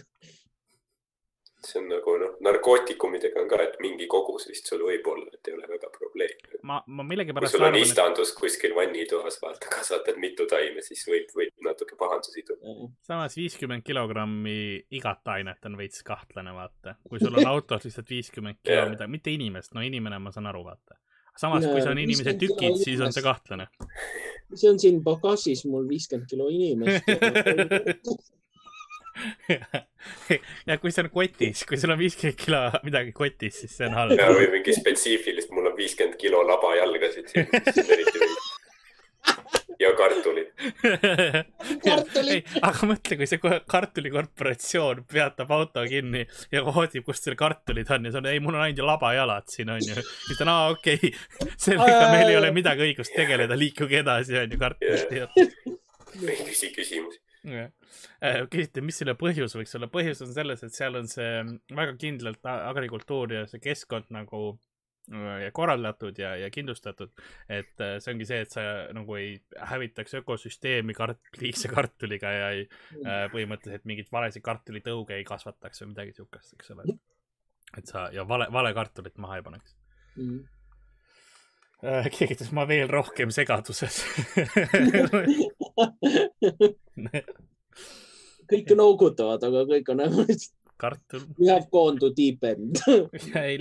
see 1.66 1.81
on 1.81 1.89
nagu 1.91 2.14
noh, 2.20 2.37
narkootikumidega 2.45 3.41
on 3.43 3.49
ka, 3.51 3.59
et 3.64 3.76
mingi 3.85 4.07
kogus 4.11 4.47
vist 4.49 4.68
sul 4.70 4.83
võib 4.85 5.07
olla, 5.12 5.26
et 5.35 5.51
ei 5.51 5.57
ole 5.57 5.68
väga 5.68 5.91
probleem. 5.93 6.33
ma, 6.66 6.81
ma 6.87 7.05
millegipärast. 7.07 7.53
kui 7.53 7.59
sul 7.59 7.66
on 7.66 7.68
arvan, 7.74 7.85
istandus 7.85 8.33
et... 8.33 8.39
kuskil 8.39 8.74
vannitoas, 8.76 9.37
vaata, 9.43 9.68
kasvatad 9.74 10.20
mitu 10.22 10.47
taime, 10.51 10.85
siis 10.87 11.05
võib, 11.09 11.28
võib 11.37 11.66
natuke 11.66 11.99
pahandusi 12.01 12.45
tulla. 12.49 12.89
samas 13.07 13.37
viiskümmend 13.37 13.85
kilogrammi 13.87 14.57
igat 14.97 15.35
ainet 15.37 15.68
on 15.68 15.76
veits 15.81 16.05
kahtlane, 16.07 16.55
vaata. 16.57 16.97
kui 17.09 17.20
sul 17.22 17.37
on 17.37 17.51
autos 17.55 17.87
lihtsalt 17.89 18.16
viiskümmend 18.16 18.62
kilo 18.64 18.89
midagi, 18.95 19.16
mitte 19.18 19.37
inimest, 19.37 19.76
no 19.76 19.85
inimene, 19.85 20.20
ma 20.22 20.33
saan 20.35 20.49
aru, 20.51 20.64
vaata 20.70 20.97
samas, 21.41 21.64
kui 21.66 21.80
see 21.80 21.93
on 21.93 22.01
inimese 22.03 22.34
tükid, 22.41 22.76
siis 22.82 23.01
on 23.05 23.14
see 23.16 23.24
kahtlane. 23.24 23.66
see 24.59 24.68
on 24.70 24.78
siin 24.82 25.01
pagasis 25.07 25.61
mul 25.70 25.84
viiskümmend 25.88 26.28
kilo 26.30 26.47
inimest 26.51 27.07
ja 30.70 30.78
kui 30.80 30.91
see 30.95 31.05
on 31.05 31.11
kotis, 31.12 31.64
kui 31.68 31.76
sul 31.80 31.93
on 31.95 32.01
viiskümmend 32.01 32.38
kilo 32.41 32.62
midagi 32.86 33.12
kotis, 33.16 33.55
siis 33.62 33.72
see 33.78 33.86
on 33.91 33.99
halb. 33.99 34.24
või 34.36 34.49
mingi 34.57 34.72
spetsiifilist, 34.76 35.53
mul 35.55 35.66
on 35.72 35.76
viiskümmend 35.78 36.16
kilo 36.20 36.38
labajalgasid 36.49 37.26
siin, 37.32 37.47
siis 37.70 37.86
eriti 37.86 38.18
võis 38.24 38.59
ja 39.80 39.90
kartulid 39.96 40.48
kartulid. 41.86 42.50
aga 42.60 42.88
mõtle, 42.90 43.16
kui 43.20 43.28
see 43.28 43.40
kartulikorporatsioon 43.40 45.04
peatab 45.10 45.52
auto 45.56 45.84
kinni 45.88 46.26
ja 46.52 46.62
otsib, 46.64 47.04
kust 47.06 47.26
seal 47.26 47.38
kartulid 47.40 47.90
on 47.94 48.08
ja 48.08 48.14
see 48.14 48.22
on, 48.22 48.30
ei, 48.32 48.42
mul 48.44 48.58
on 48.58 48.66
ainult 48.66 48.86
labajalad 48.92 49.48
siin 49.52 49.72
onju. 49.72 49.96
siis 50.04 50.36
ta 50.36 50.44
on, 50.46 50.52
aa 50.52 50.68
okei 50.74 51.00
okay., 51.00 51.56
sellega 51.56 52.12
meil 52.12 52.34
ei 52.34 52.38
ole 52.40 52.52
midagi 52.56 52.84
õigust 52.90 53.16
tegeleda, 53.16 53.58
liikuge 53.58 54.02
edasi 54.02 54.38
onju, 54.44 54.60
kartulid 54.60 55.16
yeah.. 55.16 55.36
ei 56.20 56.40
küsi 56.44 56.72
küsimusi. 56.76 57.22
Äh, 58.20 58.42
küsite, 58.52 58.82
mis 58.84 58.98
selle 59.00 59.14
põhjus 59.16 59.54
võiks 59.56 59.72
olla, 59.78 59.88
põhjus 59.88 60.20
on 60.26 60.34
selles, 60.34 60.60
et 60.66 60.76
seal 60.76 60.98
on 60.98 61.06
see 61.08 61.40
väga 61.72 61.94
kindlalt 62.00 62.44
agrikultuur 62.52 63.32
ja 63.32 63.46
see 63.48 63.62
keskkond 63.64 64.10
nagu 64.12 64.58
Äh, 65.11 65.51
korraldatud 65.53 66.18
ja, 66.18 66.36
ja 66.36 66.51
kindlustatud. 66.51 67.11
et 67.48 67.80
äh, 67.80 67.96
see 67.98 68.12
ongi 68.12 68.26
see, 68.28 68.40
et 68.44 68.53
sa 68.55 68.62
nagu 68.94 69.14
ei 69.18 69.42
hävitaks 69.72 70.14
ökosüsteemi 70.20 70.94
kart-, 70.94 71.32
liigse 71.40 71.68
kartuliga 71.72 72.30
ja 72.30 72.51
ei 72.55 72.62
äh, 72.68 73.24
põhimõtteliselt 73.32 73.88
mingeid 73.90 74.12
valesid 74.12 74.42
kartulitõuge 74.46 75.16
ei 75.18 75.24
kasvataks 75.26 75.82
või 75.82 75.88
midagi 75.94 76.14
siukest, 76.14 76.55
eks 76.55 76.70
ole. 76.76 76.82
et 77.80 77.86
sa 77.90 78.07
ja 78.14 78.22
vale, 78.28 78.46
vale 78.55 78.70
kartulit 78.76 79.18
maha 79.18 79.40
ei 79.40 79.44
paneks 79.48 79.74
mm. 80.14 80.40
keegi 82.14 82.35
ütles, 82.36 82.52
ma 82.55 82.68
veel 82.70 82.89
rohkem 82.93 83.35
segaduses 83.35 84.05
kõik 88.55 88.68
noogutavad, 88.78 89.43
aga 89.43 89.66
kõik 89.74 89.86
on 89.97 90.06
kartul. 90.81 91.27
We 91.39 91.51
have 91.51 91.68
gone 91.72 91.98
to 92.01 92.10
deep 92.16 92.44
end 92.44 92.81
ei, 93.43 93.59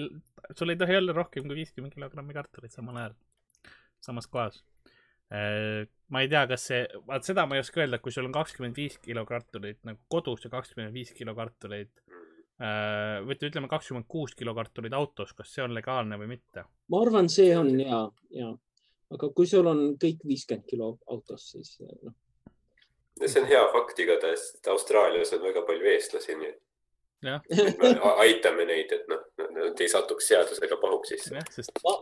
sul 0.56 0.74
ei 0.74 0.80
tohi 0.80 0.98
olla 1.00 1.16
rohkem 1.16 1.48
kui 1.48 1.58
viiskümmend 1.62 1.96
kilogrammi 1.96 2.36
kartulit 2.36 2.74
samal 2.76 3.00
ajal, 3.02 3.16
samas 4.04 4.28
kohas. 4.32 4.62
Äh, 5.30 5.86
ma 6.10 6.24
ei 6.24 6.30
tea, 6.32 6.46
kas 6.50 6.64
see, 6.72 6.86
vaat 7.08 7.28
seda 7.28 7.46
ma 7.46 7.58
ei 7.58 7.64
oska 7.64 7.84
öelda, 7.84 8.00
kui 8.02 8.14
sul 8.14 8.26
on 8.26 8.34
kakskümmend 8.34 8.78
viis 8.80 8.98
kilo 9.04 9.26
kartulit 9.30 9.78
nagu 9.86 10.00
kodus 10.10 10.48
ja 10.48 10.50
kakskümmend 10.54 10.96
viis 10.96 11.12
kilo 11.14 11.36
kartulit 11.38 12.02
äh, 12.10 13.20
või 13.28 13.38
ütleme, 13.38 13.70
kakskümmend 13.70 14.08
kuus 14.10 14.34
kilo 14.40 14.56
kartulit 14.58 14.96
autos, 14.98 15.36
kas 15.38 15.54
see 15.54 15.62
on 15.66 15.76
legaalne 15.78 16.18
või 16.18 16.32
mitte? 16.34 16.66
ma 16.90 17.04
arvan, 17.06 17.30
see 17.30 17.52
on 17.58 17.70
ja, 17.78 18.02
ja, 18.34 18.50
aga 19.14 19.30
kui 19.38 19.46
sul 19.50 19.70
on 19.70 19.84
kõik 20.02 20.26
viiskümmend 20.26 20.66
kilo 20.72 20.96
autos, 21.14 21.52
siis 21.54 21.78
noh. 21.86 22.18
see 23.22 23.44
on 23.44 23.48
hea 23.54 23.62
fakt 23.76 24.02
igatahes, 24.02 24.50
et 24.58 24.74
Austraalias 24.74 25.36
on 25.38 25.46
väga 25.46 25.62
palju 25.70 25.94
eestlasi, 25.94 26.40
nii 26.42 26.52
et 26.56 26.64
aitame 28.24 28.66
neid, 28.70 28.94
et 28.96 29.10
noh, 29.12 29.26
nad 29.56 29.82
ei 29.82 29.92
satuks 29.92 30.30
seadusega 30.32 30.78
pahuks 30.82 31.14
sisse. 31.16 31.44
Sest... 31.56 31.82
ma, 31.84 31.96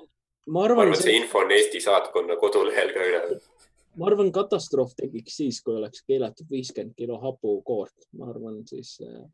ma 0.53 0.65
arvan, 0.67 0.87
arvan, 0.87 1.01
see 1.01 1.17
info 1.17 1.41
on 1.45 1.53
Eesti 1.55 1.81
saatkonna 1.83 2.37
kodulehel 2.41 2.93
ka 2.93 3.07
üleval. 3.09 3.41
ma 3.97 4.11
arvan, 4.11 4.31
katastroof 4.35 4.93
tekiks 4.99 5.39
siis, 5.41 5.61
kui 5.65 5.77
oleks 5.79 6.05
keelatud 6.07 6.49
viiskümmend 6.51 6.95
kilo 6.97 7.19
hapukoort. 7.23 8.09
ma 8.19 8.29
arvan, 8.29 8.61
siis 8.69 8.97
äh, 9.05 9.25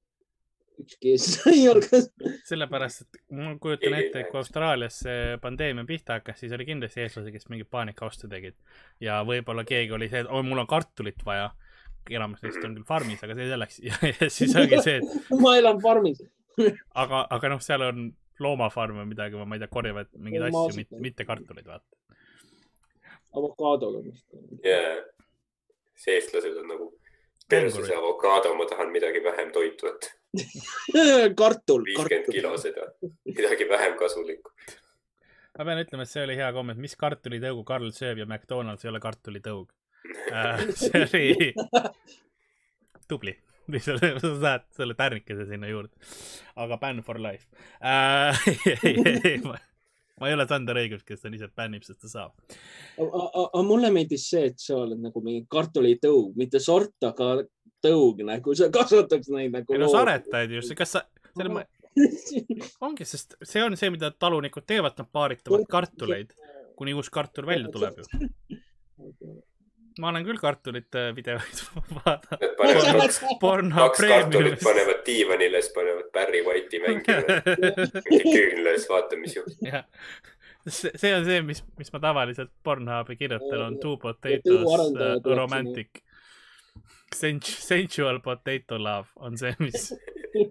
ükski 0.80 1.14
eestlane 1.14 1.58
ei 1.60 1.68
algas. 1.72 2.08
sellepärast, 2.50 3.04
et 3.04 3.22
ma 3.38 3.56
kujutan 3.62 3.98
ette, 3.98 4.24
et 4.24 4.32
kui 4.32 4.40
Austraalias 4.42 5.02
see 5.06 5.38
pandeemia 5.44 5.86
pihta 5.90 6.20
hakkas, 6.20 6.40
siis 6.44 6.56
oli 6.56 6.68
kindlasti 6.70 7.04
eestlasi, 7.04 7.34
kes 7.36 7.50
mingeid 7.52 7.70
paanikaoste 7.74 8.30
tegid 8.32 8.58
ja 9.04 9.22
võib-olla 9.28 9.66
keegi 9.68 9.96
oli 9.96 10.10
see, 10.12 10.24
et 10.24 10.32
oi, 10.32 10.44
mul 10.48 10.64
on 10.64 10.70
kartulit 10.70 11.28
vaja 11.28 11.52
enamus 12.12 12.44
neist 12.44 12.64
on 12.64 12.76
küll 12.78 12.88
farmis, 12.88 13.24
aga 13.24 13.38
see 13.38 13.50
selleks 13.52 13.80
ja, 13.84 14.00
ja 14.12 14.30
siis 14.34 14.56
ongi 14.60 14.82
see, 14.84 15.00
et 15.00 15.32
ma 15.44 15.56
elan 15.60 15.82
farmis. 15.84 16.22
aga, 17.04 17.24
aga 17.38 17.54
noh, 17.56 17.64
seal 17.64 17.86
on 17.88 18.10
loomafarm 18.44 19.00
või 19.02 19.12
midagi, 19.14 19.40
ma 19.40 19.58
ei 19.58 19.64
tea, 19.64 19.72
korjavad 19.72 20.10
mingeid 20.18 20.50
asju, 20.50 20.78
mitte, 20.80 21.00
mitte 21.02 21.26
kartuleid, 21.30 21.70
vaata. 21.70 22.20
avokaadoga 23.40 24.04
vist. 24.04 24.28
jaa, 24.66 24.98
see 26.04 26.18
eestlased 26.18 26.60
on 26.64 26.70
nagu 26.74 26.90
perses 27.50 27.92
avokaado, 27.94 28.54
ma 28.58 28.66
tahan 28.70 28.92
midagi 28.94 29.22
vähem 29.24 29.52
toitu, 29.54 29.92
et 29.92 30.10
kartul, 31.38 31.86
viiskümmend 31.86 32.32
kilo 32.34 32.56
seda, 32.62 32.88
midagi 33.30 33.70
vähem 33.70 33.98
kasulikku. 34.00 34.52
ma 35.58 35.68
pean 35.70 35.84
ütlema, 35.84 36.08
et 36.08 36.12
see 36.12 36.26
oli 36.26 36.38
hea 36.40 36.50
komment, 36.56 36.82
mis 36.82 36.98
kartulitõugu 36.98 37.66
Karl 37.68 37.94
sööb 37.94 38.24
ja 38.24 38.28
McDonalds 38.30 38.86
ei 38.86 38.92
ole 38.92 39.02
kartulitõug. 39.04 39.70
See 40.78 41.04
oli 41.04 41.52
tubli, 43.10 43.36
lihtsalt 43.72 44.04
sa 44.22 44.34
saad 44.42 44.66
selle 44.78 44.98
tärnikese 45.00 45.46
sinna 45.50 45.70
juurde. 45.72 45.94
aga 46.56 46.80
bänn 46.82 47.04
for 47.04 47.22
life 47.22 47.48
äh. 47.84 48.38
Ma, 50.20 50.28
ei 50.30 50.36
ole 50.38 50.46
Sander 50.48 50.78
Õigus, 50.78 51.02
kes 51.04 51.24
ta 51.24 51.30
lihtsalt 51.32 51.56
bännib, 51.58 51.84
sest 51.84 52.04
ta 52.04 52.10
saab. 52.12 52.58
aga 53.02 53.64
mulle 53.66 53.90
meeldis 53.92 54.28
see, 54.30 54.52
et 54.52 54.62
sa 54.62 54.78
oled 54.84 55.02
nagu 55.02 55.24
mingi 55.26 55.48
kartulitõug, 55.52 56.36
mitte 56.38 56.62
sort, 56.62 56.94
aga 57.08 57.40
tõug 57.84 58.22
nagu, 58.28 58.54
sa 58.56 58.70
kasvataks 58.74 59.32
neid 59.34 59.56
nagu. 59.58 59.74
ei 59.74 59.82
no 59.82 59.90
sa 59.92 60.04
aretad 60.06 60.54
ju, 60.54 60.62
kas 60.78 61.00
sa, 61.00 61.04
selle 61.34 61.56
ma, 61.58 61.66
ongi, 62.86 63.08
sest 63.10 63.36
see 63.42 63.64
on 63.66 63.76
see, 63.80 63.90
mida 63.94 64.12
talunikud 64.14 64.66
teevad, 64.70 64.96
nad 65.02 65.10
paaritavad 65.14 65.66
kartuleid, 65.72 66.38
kuni 66.78 66.96
uus 66.98 67.10
kartul 67.14 67.50
välja 67.50 67.74
tuleb 67.74 68.04
ju. 68.04 68.62
Ma 70.00 70.10
olen 70.10 70.26
küll 70.28 70.40
kartulite 70.42 71.10
videoid 71.18 71.64
vaadanud. 71.98 72.56
Panevad 73.42 73.98
kartulit 73.98 73.98
Premiumis. 73.98 74.64
panevad 74.64 75.04
diivanile, 75.06 75.62
siis 75.62 75.74
panevad 75.76 76.10
Barry 76.16 76.42
White'i 76.46 76.82
mängima. 76.84 77.38
mingi 78.10 78.24
küünla, 78.24 78.78
siis 78.78 78.90
vaata, 78.90 79.20
mis 79.22 79.36
juhtub. 79.38 79.68
see 80.68 80.94
see 80.96 81.14
on 81.16 81.26
see, 81.28 81.42
mis, 81.44 81.64
mis 81.78 81.94
ma 81.94 82.02
tavaliselt 82.04 82.52
Pornhubi 82.64 83.18
kirjutan, 83.20 83.62
on 83.68 83.80
two 83.84 83.98
potatoes 83.98 84.90
uh, 84.90 85.36
romantic. 85.36 86.04
Sensual, 87.14 87.60
sensual 87.62 88.20
potato 88.26 88.80
love 88.82 89.08
on 89.16 89.38
see, 89.38 89.54
mis, 89.60 89.92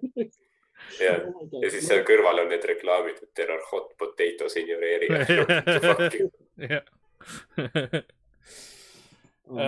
ja, 1.07 1.15
ja 1.63 1.71
siis 1.73 1.89
seal 1.89 2.05
kõrval 2.07 2.45
on 2.45 2.53
need 2.53 2.65
reklaamid, 2.71 3.19
et 3.23 3.31
there 3.35 3.57
are 3.57 3.65
hot 3.73 3.97
potatoes 3.99 4.57
in 4.61 4.71
your 4.71 4.85
area. 4.87 5.25
jah. 6.71 6.85
Ma, 9.57 9.67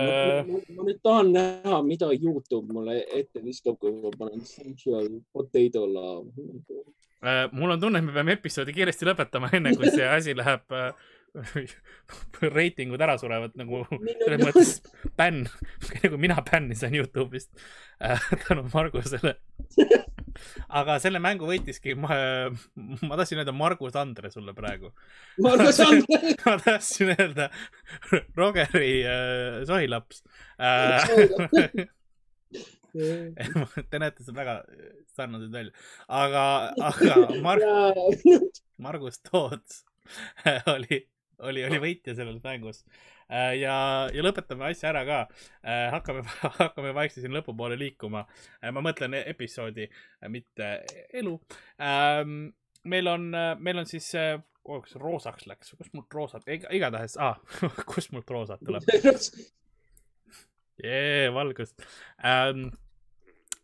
ma, 0.48 0.60
ma 0.76 0.86
nüüd 0.88 1.00
tahan 1.04 1.32
näha, 1.34 1.80
mida 1.86 2.10
Youtube 2.16 2.74
mulle 2.74 3.00
ette 3.18 3.42
viskab, 3.44 3.78
kui 3.80 3.92
ma 3.94 4.12
panen 4.18 4.44
sensual 4.48 5.08
potato 5.34 5.84
love. 5.86 6.30
Äh, 7.24 7.46
mul 7.56 7.72
on 7.72 7.80
tunne, 7.80 8.00
et 8.00 8.06
me 8.06 8.12
peame 8.12 8.36
episoodi 8.36 8.74
kiiresti 8.76 9.08
lõpetama, 9.08 9.48
enne 9.56 9.72
kui 9.78 9.88
see 9.92 10.04
asi 10.04 10.34
läheb 10.36 10.74
äh, 10.76 10.90
reitingud 12.56 13.00
ära 13.02 13.16
surevad 13.18 13.56
nagu 13.58 13.82
selles 13.90 14.42
mõttes 14.42 14.74
bänn, 15.18 15.46
nagu 16.02 16.20
mina 16.20 16.38
bännisin 16.46 16.94
Youtube'ist 16.98 17.50
äh, 18.02 18.20
tänu 18.46 18.68
Margusele. 18.72 19.38
aga 20.80 20.98
selle 21.02 21.20
mängu 21.22 21.48
võitiski, 21.48 21.94
ma, 21.98 22.16
ma 23.08 23.18
tahtsin 23.18 23.40
öelda 23.42 23.54
Margus 23.56 23.96
Andre 23.98 24.30
sulle 24.32 24.54
praegu. 24.56 24.92
Margus 25.44 25.80
Andre. 25.86 26.34
ma 26.44 26.56
tahtsin 26.62 27.14
öelda 27.16 27.50
Rogeri 28.40 28.94
äh, 29.02 29.62
sohilaps 29.68 30.24
äh,. 30.58 31.88
Te 32.94 33.98
näete 33.98 34.22
seal 34.22 34.36
väga 34.36 34.60
sarnased 35.16 35.50
välja, 35.50 35.72
aga, 36.06 36.44
aga 36.78 37.16
Mar-, 37.42 37.64
Margus 38.78 39.18
Toots 39.26 39.82
oli, 40.70 41.00
oli, 41.42 41.64
oli 41.66 41.80
võitja 41.82 42.14
selles 42.14 42.38
mängus. 42.44 42.84
ja, 43.30 43.76
ja 44.12 44.24
lõpetame 44.24 44.68
asja 44.70 44.90
ära 44.92 45.04
ka. 45.08 45.20
hakkame, 45.94 46.24
hakkame 46.60 46.94
vaikselt 46.96 47.24
siin 47.24 47.36
lõpupoole 47.36 47.78
liikuma. 47.80 48.24
ma 48.72 48.84
mõtlen 48.84 49.16
episoodi, 49.24 49.88
mitte 50.28 50.74
elu. 51.12 51.38
meil 52.84 53.12
on, 53.12 53.30
meil 53.58 53.82
on 53.82 53.88
siis, 53.88 54.10
oh, 54.64 54.80
kas 54.84 54.96
roosaks 55.00 55.48
läks, 55.50 55.74
kust 55.78 55.94
mult 55.96 56.14
roosat, 56.14 56.48
igatahes 56.48 57.16
ah, 57.20 57.40
kust 57.90 58.12
mult 58.12 58.30
roosat 58.30 58.64
tuleb? 58.64 58.88
jee, 60.84 61.28
valgust 61.34 61.84
ähm,. 62.24 62.72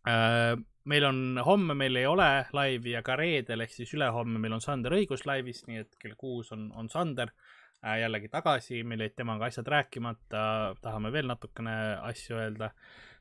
Äh, 0.08 0.56
meil 0.88 1.04
on 1.04 1.40
homme, 1.44 1.74
meil 1.76 1.96
ei 2.00 2.06
ole 2.08 2.28
laivi 2.56 2.94
ja 2.94 3.02
ka 3.04 3.18
reedel 3.20 3.60
ehk 3.60 3.74
siis 3.74 3.90
ülehomme 3.92 4.40
meil 4.40 4.54
on 4.56 4.62
Sander 4.64 4.94
õigus 4.96 5.26
laivis, 5.28 5.66
nii 5.66 5.82
et 5.82 5.98
kell 6.00 6.14
kuus 6.16 6.54
on, 6.56 6.70
on 6.72 6.88
Sander 6.88 7.28
äh, 7.28 7.59
jällegi 7.82 8.28
tagasi, 8.32 8.82
meil 8.84 9.06
jäid 9.06 9.14
temaga 9.16 9.48
asjad 9.48 9.68
rääkimata, 9.72 10.42
tahame 10.82 11.12
veel 11.12 11.30
natukene 11.30 11.76
asju 12.10 12.40
öelda. 12.40 12.74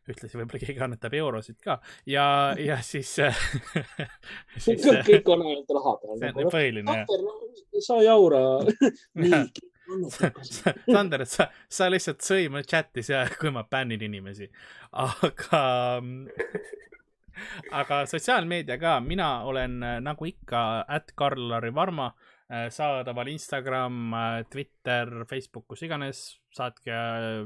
ühtlasi 0.10 0.40
võib-olla 0.40 0.60
keegi 0.64 0.82
annetab 0.82 1.14
eurosid 1.14 1.60
ka 1.62 1.76
ja, 2.10 2.24
ja 2.58 2.80
siis, 2.82 3.12
siis 4.64 4.82
kõik, 4.82 5.04
kõik 5.06 5.28
on 5.30 5.44
ainult 5.46 5.74
raha 5.78 5.92
see 6.02 6.32
peal 6.34 6.40
on. 6.48 6.54
põhiline 6.56 6.96
sa 7.88 8.00
jaura. 8.02 8.40
nii, 9.22 9.44
Sander, 10.92 11.24
et 11.24 11.30
sa, 11.30 11.48
sa 11.70 11.88
lihtsalt 11.90 12.22
sõima 12.26 12.62
chat'is 12.66 13.10
ja 13.10 13.24
kui 13.42 13.52
ma 13.54 13.64
bännin 13.70 14.04
inimesi, 14.06 14.50
aga, 15.02 15.62
aga 17.82 18.02
sotsiaalmeedia 18.10 18.78
ka, 18.82 19.00
mina 19.06 19.30
olen 19.50 19.80
äh, 19.84 19.98
nagu 20.06 20.30
ikka 20.30 20.66
at 20.88 21.14
Karl-Lari 21.18 21.74
Varma, 21.76 22.12
saadaval 22.50 23.30
Instagram, 23.30 24.14
Twitter, 24.50 25.12
Facebook, 25.30 25.68
kus 25.70 25.84
iganes, 25.86 26.22
saatke 26.56 26.94
äh, 26.96 27.44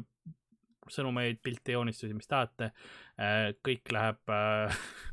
sõnumeid, 0.91 1.39
pilte, 1.43 1.75
joonistusi, 1.75 2.15
mis 2.15 2.29
tahate. 2.29 2.71
kõik 3.63 3.91
läheb, 3.93 4.31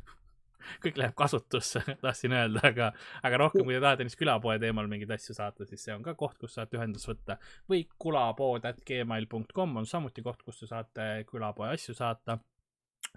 kõik 0.83 0.99
läheb 0.99 1.15
kasutusse, 1.17 1.83
tahtsin 2.03 2.35
öelda, 2.35 2.63
aga, 2.71 2.89
aga 3.23 3.41
rohkem, 3.43 3.65
kui 3.65 3.75
te 3.75 3.81
tahate 3.83 4.05
näiteks 4.05 4.19
külapoe 4.19 4.57
teemal 4.61 4.89
mingeid 4.91 5.13
asju 5.15 5.35
saata, 5.37 5.67
siis 5.69 5.85
see 5.85 5.95
on 5.95 6.05
ka 6.05 6.15
koht, 6.19 6.37
kus 6.41 6.57
saate 6.57 6.79
ühendust 6.79 7.09
võtta 7.09 7.37
või 7.71 7.83
kulapood.gmail.com 8.01 9.77
on 9.81 9.89
samuti 9.89 10.25
koht, 10.25 10.43
kus 10.45 10.63
te 10.63 10.71
saate 10.71 11.11
külapoe 11.29 11.71
asju 11.75 11.95
saata 11.97 12.39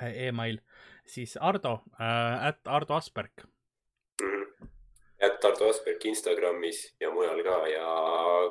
e. 0.00 0.12
email 0.28 0.60
siis 1.06 1.36
Ardo 1.40 1.80
äh,, 1.98 2.54
Ardo 2.64 2.98
Asperg. 2.98 3.46
Et 5.26 5.40
Tartu 5.42 5.68
Asperg 5.68 6.04
Instagramis 6.08 6.80
ja 7.00 7.10
mujal 7.12 7.40
ka 7.46 7.58
ja 7.70 7.88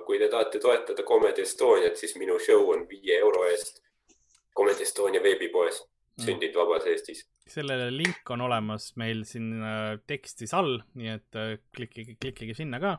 kui 0.08 0.20
te 0.22 0.30
tahate 0.32 0.62
toetada 0.64 1.06
Comedy 1.08 1.46
Estoniat, 1.46 1.98
siis 2.00 2.16
minu 2.20 2.40
show 2.42 2.70
on 2.74 2.86
viie 2.90 3.18
euro 3.20 3.46
eest 3.50 3.82
Comedy 4.58 4.86
Estonia 4.86 5.22
veebipoes, 5.24 5.82
sündinud 6.22 6.60
vabas 6.62 6.86
Eestis. 6.90 7.26
sellele 7.50 7.90
link 7.92 8.30
on 8.32 8.42
olemas 8.42 8.94
meil 9.02 9.26
siin 9.28 9.58
äh, 9.60 9.98
tekstis 10.08 10.54
all, 10.54 10.78
nii 10.96 11.10
et 11.16 11.40
äh, 11.40 11.58
klikkige, 11.76 12.16
klikkige 12.22 12.56
sinna 12.58 12.80
ka. 12.80 12.98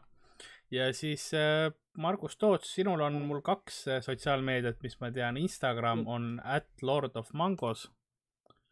ja 0.70 0.90
siis 0.92 1.30
äh, 1.38 1.70
Margus 1.96 2.36
Toots, 2.36 2.74
sinul 2.74 3.01
on 3.06 3.20
mul 3.22 3.40
kaks 3.46 3.84
sotsiaalmeediat, 4.02 4.82
mis 4.82 4.98
ma 5.01 5.12
tean, 5.14 5.38
Instagram 5.38 6.06
on 6.10 6.40
at 6.44 6.66
lord 6.82 7.14
of 7.16 7.30
mangos. 7.32 7.88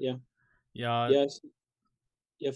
Jah. 0.02 0.18
ja, 0.74 1.06
ja, 1.12 1.22
ja 1.22 1.52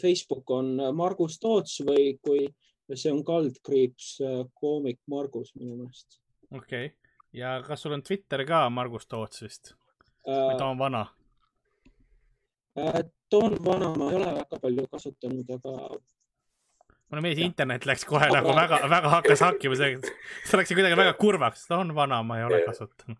Facebook 0.00 0.50
on 0.50 0.76
Margus 0.96 1.38
Toots 1.42 1.80
või 1.86 2.16
kui 2.22 2.46
see 2.94 3.12
on 3.12 3.24
kaldkriips 3.26 4.12
äh, 4.22 4.38
koomik 4.54 5.00
Margus 5.10 5.54
minu 5.58 5.76
meelest 5.78 6.20
okei 6.50 6.86
okay., 6.90 6.94
ja 7.36 7.58
kas 7.66 7.84
sul 7.84 7.94
on 7.96 8.02
Twitter 8.06 8.44
ka 8.48 8.66
Margus 8.70 9.06
Toots 9.06 9.42
vist 9.46 9.74
või 10.26 10.56
ta 10.58 10.64
äh, 10.64 10.70
on 10.70 10.80
vana? 10.82 11.06
äh,. 12.78 13.04
Don 13.30 13.56
Vana 13.64 13.88
ma 13.98 14.10
ei 14.10 14.16
ole 14.20 14.32
väga 14.36 14.58
palju 14.62 14.86
kasutanud, 14.90 15.48
aga 15.56 15.72
mulle 17.10 17.22
meeldis, 17.24 17.48
internet 17.48 17.86
läks 17.88 18.04
kohe 18.06 18.28
nagu 18.30 18.52
väga, 18.54 18.78
väga 18.90 19.12
hakkas 19.16 19.42
hakkima, 19.42 19.78
see, 19.78 19.96
see 20.46 20.60
läks 20.60 20.74
kuidagi 20.74 20.98
väga 20.98 21.14
kurvaks, 21.18 21.66
ta 21.66 21.80
on 21.82 21.90
vana, 21.96 22.20
ma 22.26 22.38
ei 22.38 22.46
ole 22.46 22.60
kasutanud. 22.66 23.18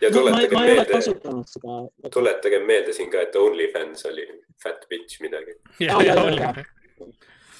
Ja 0.00 0.10
ma, 0.10 0.16
tuletage 0.16 0.54
ma 0.54 0.64
ei 0.66 0.78
ole 0.78 0.86
meelde, 0.88 2.10
tuletage 2.12 2.60
meelde 2.66 2.94
siin 2.96 3.10
ka, 3.12 3.24
et 3.26 3.36
OnlyFans 3.38 4.06
oli 4.10 4.26
fat 4.62 4.86
bitch 4.90 5.22
midagi. 5.24 5.56
ja, 5.80 5.98
ja 6.02 6.14
ja, 6.14 6.30
ja.. 6.30 6.54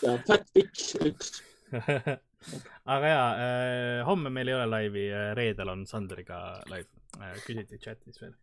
ja 0.02 0.14
Fat 0.28 0.46
Bitch 0.55 0.96
üks. 1.09 1.34
aga 2.94 3.09
ja 3.09 3.24
äh,, 3.40 4.06
homme 4.06 4.30
meil 4.30 4.51
ei 4.52 4.56
ole 4.59 4.66
laivi, 4.68 5.09
reedel 5.34 5.72
on 5.72 5.86
Sandriga 5.88 6.40
live 6.70 6.90
äh,, 7.20 7.38
küsiti 7.46 7.80
chatis 7.80 8.20
veel 8.20 8.34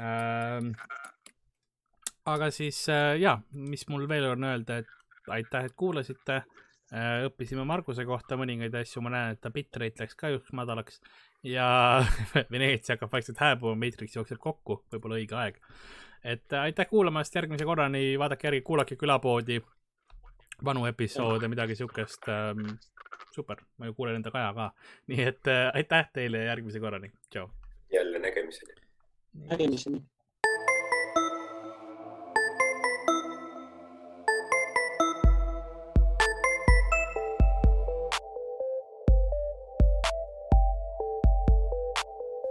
ähm,. 0.00 0.72
aga 2.24 2.50
siis 2.50 2.86
äh, 2.88 3.14
ja, 3.20 3.38
mis 3.52 3.84
mul 3.92 4.08
veel 4.08 4.30
on 4.32 4.48
öelda, 4.48 4.80
et 4.80 5.32
aitäh, 5.34 5.68
et 5.68 5.76
kuulasite 5.76 6.42
Äh, 6.94 7.24
õppisime 7.26 7.64
Marguse 7.66 8.04
kohta 8.06 8.36
mõningaid 8.38 8.74
asju, 8.78 9.00
ma 9.02 9.10
näen, 9.14 9.34
et 9.34 9.40
ta 9.42 9.50
bitrate 9.50 10.04
läks 10.04 10.18
ka 10.18 10.28
just 10.30 10.52
madalaks 10.54 11.00
ja 11.44 12.04
Veneetsia 12.52 12.94
hakkab 12.94 13.12
vaikselt 13.12 13.40
hääbuma, 13.40 13.76
Matrix 13.86 14.16
jookseb 14.16 14.40
kokku, 14.40 14.80
võib-olla 14.92 15.20
õige 15.20 15.36
aeg. 15.38 15.60
et 16.24 16.52
äh, 16.52 16.68
aitäh 16.70 16.88
kuulamast, 16.88 17.34
järgmise 17.34 17.64
korrani 17.64 18.18
vaadake 18.18 18.48
järgi, 18.48 18.62
kuulake 18.64 18.96
külapoodi, 18.96 19.60
vanu 20.64 20.86
episoode, 20.86 21.48
midagi 21.48 21.76
siukest 21.76 22.28
ähm,. 22.28 22.78
super, 23.34 23.58
ma 23.78 23.86
ju 23.86 23.94
kuulen 23.94 24.20
enda 24.20 24.30
kaja 24.30 24.52
ka, 24.54 24.70
nii 25.10 25.22
et 25.28 25.50
äh, 25.50 25.68
aitäh 25.74 26.10
teile 26.12 26.44
ja 26.44 26.52
järgmise 26.54 26.80
korrani, 26.80 27.12
tšau. 27.30 27.48
jälle 27.92 28.18
nägemiseni. 28.18 28.74
nägemiseni 29.50 30.04